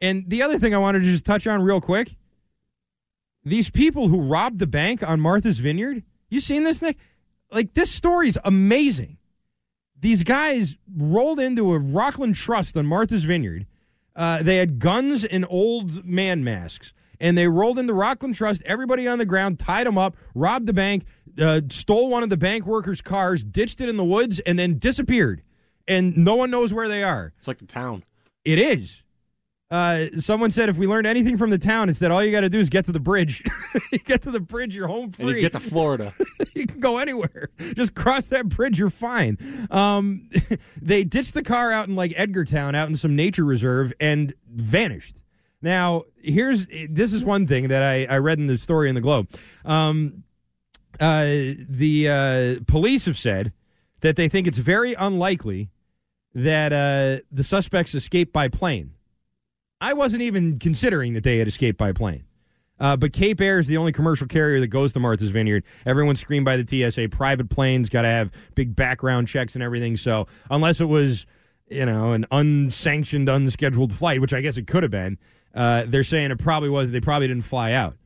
And 0.00 0.28
the 0.28 0.42
other 0.42 0.58
thing 0.58 0.74
I 0.74 0.78
wanted 0.78 1.00
to 1.00 1.10
just 1.10 1.24
touch 1.24 1.46
on 1.46 1.62
real 1.62 1.80
quick: 1.80 2.16
these 3.44 3.70
people 3.70 4.08
who 4.08 4.20
robbed 4.20 4.58
the 4.58 4.66
bank 4.66 5.02
on 5.02 5.20
Martha's 5.20 5.60
Vineyard. 5.60 6.02
You 6.28 6.40
seen 6.40 6.64
this, 6.64 6.82
Nick? 6.82 6.98
Like, 7.52 7.74
this 7.74 7.90
story's 7.90 8.36
amazing 8.44 9.18
these 10.04 10.22
guys 10.22 10.76
rolled 10.94 11.40
into 11.40 11.72
a 11.72 11.78
Rockland 11.78 12.34
Trust 12.34 12.76
on 12.76 12.84
Martha's 12.84 13.24
Vineyard. 13.24 13.66
Uh, 14.14 14.42
they 14.42 14.58
had 14.58 14.78
guns 14.78 15.24
and 15.24 15.46
old 15.48 16.04
man 16.04 16.44
masks, 16.44 16.92
and 17.20 17.36
they 17.36 17.48
rolled 17.48 17.78
into 17.78 17.94
Rockland 17.94 18.34
Trust. 18.34 18.62
Everybody 18.64 19.08
on 19.08 19.18
the 19.18 19.26
ground, 19.26 19.58
tied 19.58 19.86
them 19.86 19.98
up, 19.98 20.16
robbed 20.34 20.66
the 20.66 20.72
bank, 20.72 21.04
uh, 21.40 21.62
stole 21.68 22.08
one 22.08 22.22
of 22.22 22.30
the 22.30 22.36
bank 22.36 22.66
workers' 22.66 23.00
cars, 23.00 23.44
ditched 23.44 23.80
it 23.80 23.88
in 23.88 23.96
the 23.96 24.04
woods, 24.04 24.40
and 24.40 24.58
then 24.58 24.78
disappeared. 24.78 25.42
And 25.86 26.16
no 26.16 26.34
one 26.34 26.50
knows 26.50 26.72
where 26.72 26.88
they 26.88 27.02
are. 27.02 27.32
It's 27.38 27.48
like 27.48 27.58
the 27.58 27.66
town. 27.66 28.04
It 28.44 28.58
is. 28.58 29.04
Uh, 29.70 30.06
someone 30.20 30.50
said 30.50 30.68
if 30.68 30.76
we 30.76 30.86
learned 30.86 31.06
anything 31.06 31.36
from 31.36 31.50
the 31.50 31.58
town, 31.58 31.88
it's 31.88 31.98
that 31.98 32.10
all 32.10 32.22
you 32.22 32.30
got 32.30 32.42
to 32.42 32.48
do 32.48 32.60
is 32.60 32.68
get 32.68 32.84
to 32.84 32.92
the 32.92 33.00
bridge. 33.00 33.42
you 33.92 33.98
get 33.98 34.22
to 34.22 34.30
the 34.30 34.38
bridge, 34.38 34.76
you're 34.76 34.86
home 34.86 35.10
free. 35.10 35.26
And 35.26 35.34
you 35.34 35.40
get 35.40 35.52
to 35.52 35.60
Florida. 35.60 36.12
you 36.54 36.66
can 36.66 36.78
go 36.80 36.98
anywhere. 36.98 37.48
Just 37.74 37.94
cross 37.94 38.28
that 38.28 38.48
bridge, 38.48 38.78
you're 38.78 38.90
fine. 38.90 39.38
Um, 39.70 40.28
they 40.80 41.02
ditched 41.02 41.34
the 41.34 41.42
car 41.42 41.72
out 41.72 41.88
in 41.88 41.96
like 41.96 42.12
Edgartown, 42.12 42.76
out 42.76 42.88
in 42.88 42.94
some 42.94 43.16
nature 43.16 43.44
reserve, 43.44 43.92
and 43.98 44.32
vanished. 44.48 45.22
Now, 45.60 46.04
here's 46.24 46.66
this 46.88 47.12
is 47.12 47.24
one 47.24 47.46
thing 47.46 47.68
that 47.68 47.82
I, 47.82 48.06
I 48.06 48.18
read 48.18 48.38
in 48.38 48.46
the 48.46 48.58
story 48.58 48.88
in 48.88 48.94
the 48.94 49.00
Globe. 49.00 49.28
Um, 49.64 50.24
uh, 51.00 51.24
the 51.24 52.08
uh, 52.08 52.64
police 52.66 53.04
have 53.06 53.18
said 53.18 53.52
that 54.00 54.16
they 54.16 54.28
think 54.28 54.46
it's 54.46 54.58
very 54.58 54.94
unlikely 54.94 55.70
that 56.34 56.72
uh, 56.72 57.24
the 57.30 57.44
suspects 57.44 57.94
escaped 57.94 58.32
by 58.32 58.48
plane. 58.48 58.92
I 59.80 59.92
wasn't 59.92 60.22
even 60.22 60.58
considering 60.58 61.14
that 61.14 61.24
they 61.24 61.38
had 61.38 61.48
escaped 61.48 61.78
by 61.78 61.92
plane. 61.92 62.24
Uh, 62.80 62.96
but 62.96 63.12
Cape 63.12 63.40
Air 63.40 63.58
is 63.58 63.66
the 63.66 63.76
only 63.76 63.92
commercial 63.92 64.26
carrier 64.26 64.58
that 64.60 64.66
goes 64.66 64.92
to 64.94 65.00
Martha's 65.00 65.30
Vineyard. 65.30 65.62
Everyone's 65.86 66.20
screened 66.20 66.44
by 66.44 66.56
the 66.56 66.90
TSA. 66.90 67.08
Private 67.08 67.48
planes 67.48 67.88
got 67.88 68.02
to 68.02 68.08
have 68.08 68.30
big 68.54 68.74
background 68.74 69.28
checks 69.28 69.54
and 69.54 69.62
everything. 69.62 69.96
So 69.96 70.26
unless 70.50 70.80
it 70.80 70.86
was, 70.86 71.26
you 71.68 71.86
know, 71.86 72.12
an 72.12 72.26
unsanctioned, 72.30 73.28
unscheduled 73.28 73.92
flight, 73.92 74.20
which 74.20 74.34
I 74.34 74.40
guess 74.40 74.56
it 74.56 74.66
could 74.66 74.82
have 74.82 74.90
been, 74.90 75.18
uh, 75.54 75.84
they're 75.86 76.02
saying 76.04 76.30
it 76.30 76.38
probably 76.38 76.68
was. 76.68 76.90
They 76.90 77.00
probably 77.00 77.28
didn't 77.28 77.44
fly 77.44 77.72
out. 77.72 77.96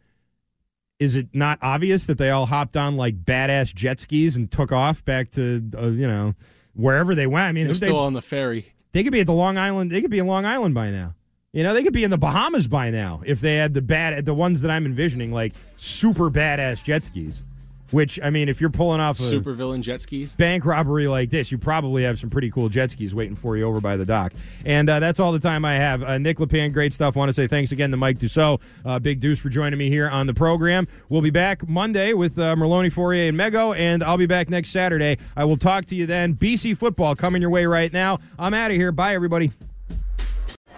Is 0.98 1.14
it 1.14 1.28
not 1.32 1.58
obvious 1.62 2.06
that 2.06 2.18
they 2.18 2.30
all 2.30 2.46
hopped 2.46 2.76
on 2.76 2.96
like 2.96 3.24
badass 3.24 3.72
jet 3.74 4.00
skis 4.00 4.36
and 4.36 4.50
took 4.50 4.72
off 4.72 5.04
back 5.04 5.30
to, 5.32 5.62
uh, 5.76 5.86
you 5.86 6.08
know, 6.08 6.34
wherever 6.74 7.14
they 7.14 7.26
went? 7.26 7.44
I 7.46 7.52
mean, 7.52 7.66
They're 7.66 7.74
they- 7.74 7.86
still 7.86 7.98
on 7.98 8.14
the 8.14 8.22
ferry. 8.22 8.72
they 8.92 9.04
could 9.04 9.12
be 9.12 9.20
at 9.20 9.26
the 9.26 9.32
Long 9.32 9.56
Island. 9.56 9.90
They 9.92 10.00
could 10.00 10.10
be 10.10 10.18
in 10.18 10.26
Long 10.26 10.44
Island 10.44 10.74
by 10.74 10.90
now. 10.90 11.14
You 11.52 11.62
know, 11.62 11.72
they 11.72 11.82
could 11.82 11.92
be 11.92 12.04
in 12.04 12.10
the 12.10 12.18
Bahamas 12.18 12.66
by 12.66 12.90
now 12.90 13.22
if 13.24 13.40
they 13.40 13.56
had 13.56 13.72
the 13.74 13.80
bad, 13.80 14.24
the 14.26 14.34
ones 14.34 14.60
that 14.60 14.70
I'm 14.70 14.84
envisioning, 14.86 15.32
like 15.32 15.54
super 15.76 16.30
badass 16.30 16.82
jet 16.82 17.04
skis. 17.04 17.42
Which 17.90 18.18
I 18.22 18.30
mean, 18.30 18.48
if 18.48 18.60
you're 18.60 18.70
pulling 18.70 19.00
off 19.00 19.18
a 19.18 19.22
Super 19.22 19.54
villain 19.54 19.82
jet 19.82 20.00
skis. 20.00 20.36
bank 20.36 20.64
robbery 20.64 21.08
like 21.08 21.30
this, 21.30 21.50
you 21.50 21.58
probably 21.58 22.02
have 22.04 22.18
some 22.18 22.30
pretty 22.30 22.50
cool 22.50 22.68
jet 22.68 22.90
skis 22.90 23.14
waiting 23.14 23.36
for 23.36 23.56
you 23.56 23.64
over 23.64 23.80
by 23.80 23.96
the 23.96 24.04
dock. 24.04 24.32
And 24.64 24.88
uh, 24.90 25.00
that's 25.00 25.20
all 25.20 25.32
the 25.32 25.38
time 25.38 25.64
I 25.64 25.74
have. 25.74 26.02
Uh, 26.02 26.18
Nick 26.18 26.38
LePan, 26.38 26.72
great 26.72 26.92
stuff. 26.92 27.16
Want 27.16 27.28
to 27.28 27.32
say 27.32 27.46
thanks 27.46 27.72
again 27.72 27.90
to 27.90 27.96
Mike 27.96 28.18
Dussault, 28.18 28.60
uh, 28.84 28.98
Big 28.98 29.20
Deuce, 29.20 29.38
for 29.38 29.48
joining 29.48 29.78
me 29.78 29.88
here 29.88 30.08
on 30.08 30.26
the 30.26 30.34
program. 30.34 30.86
We'll 31.08 31.22
be 31.22 31.30
back 31.30 31.68
Monday 31.68 32.12
with 32.12 32.38
uh, 32.38 32.54
Merloni 32.56 32.92
Fauria 32.92 33.28
and 33.28 33.38
Mego, 33.38 33.76
and 33.76 34.02
I'll 34.02 34.18
be 34.18 34.26
back 34.26 34.50
next 34.50 34.70
Saturday. 34.70 35.18
I 35.36 35.44
will 35.44 35.56
talk 35.56 35.86
to 35.86 35.94
you 35.94 36.06
then. 36.06 36.34
BC 36.34 36.76
football 36.76 37.14
coming 37.14 37.42
your 37.42 37.50
way 37.50 37.66
right 37.66 37.92
now. 37.92 38.18
I'm 38.38 38.54
out 38.54 38.70
of 38.70 38.76
here. 38.76 38.92
Bye, 38.92 39.14
everybody. 39.14 39.52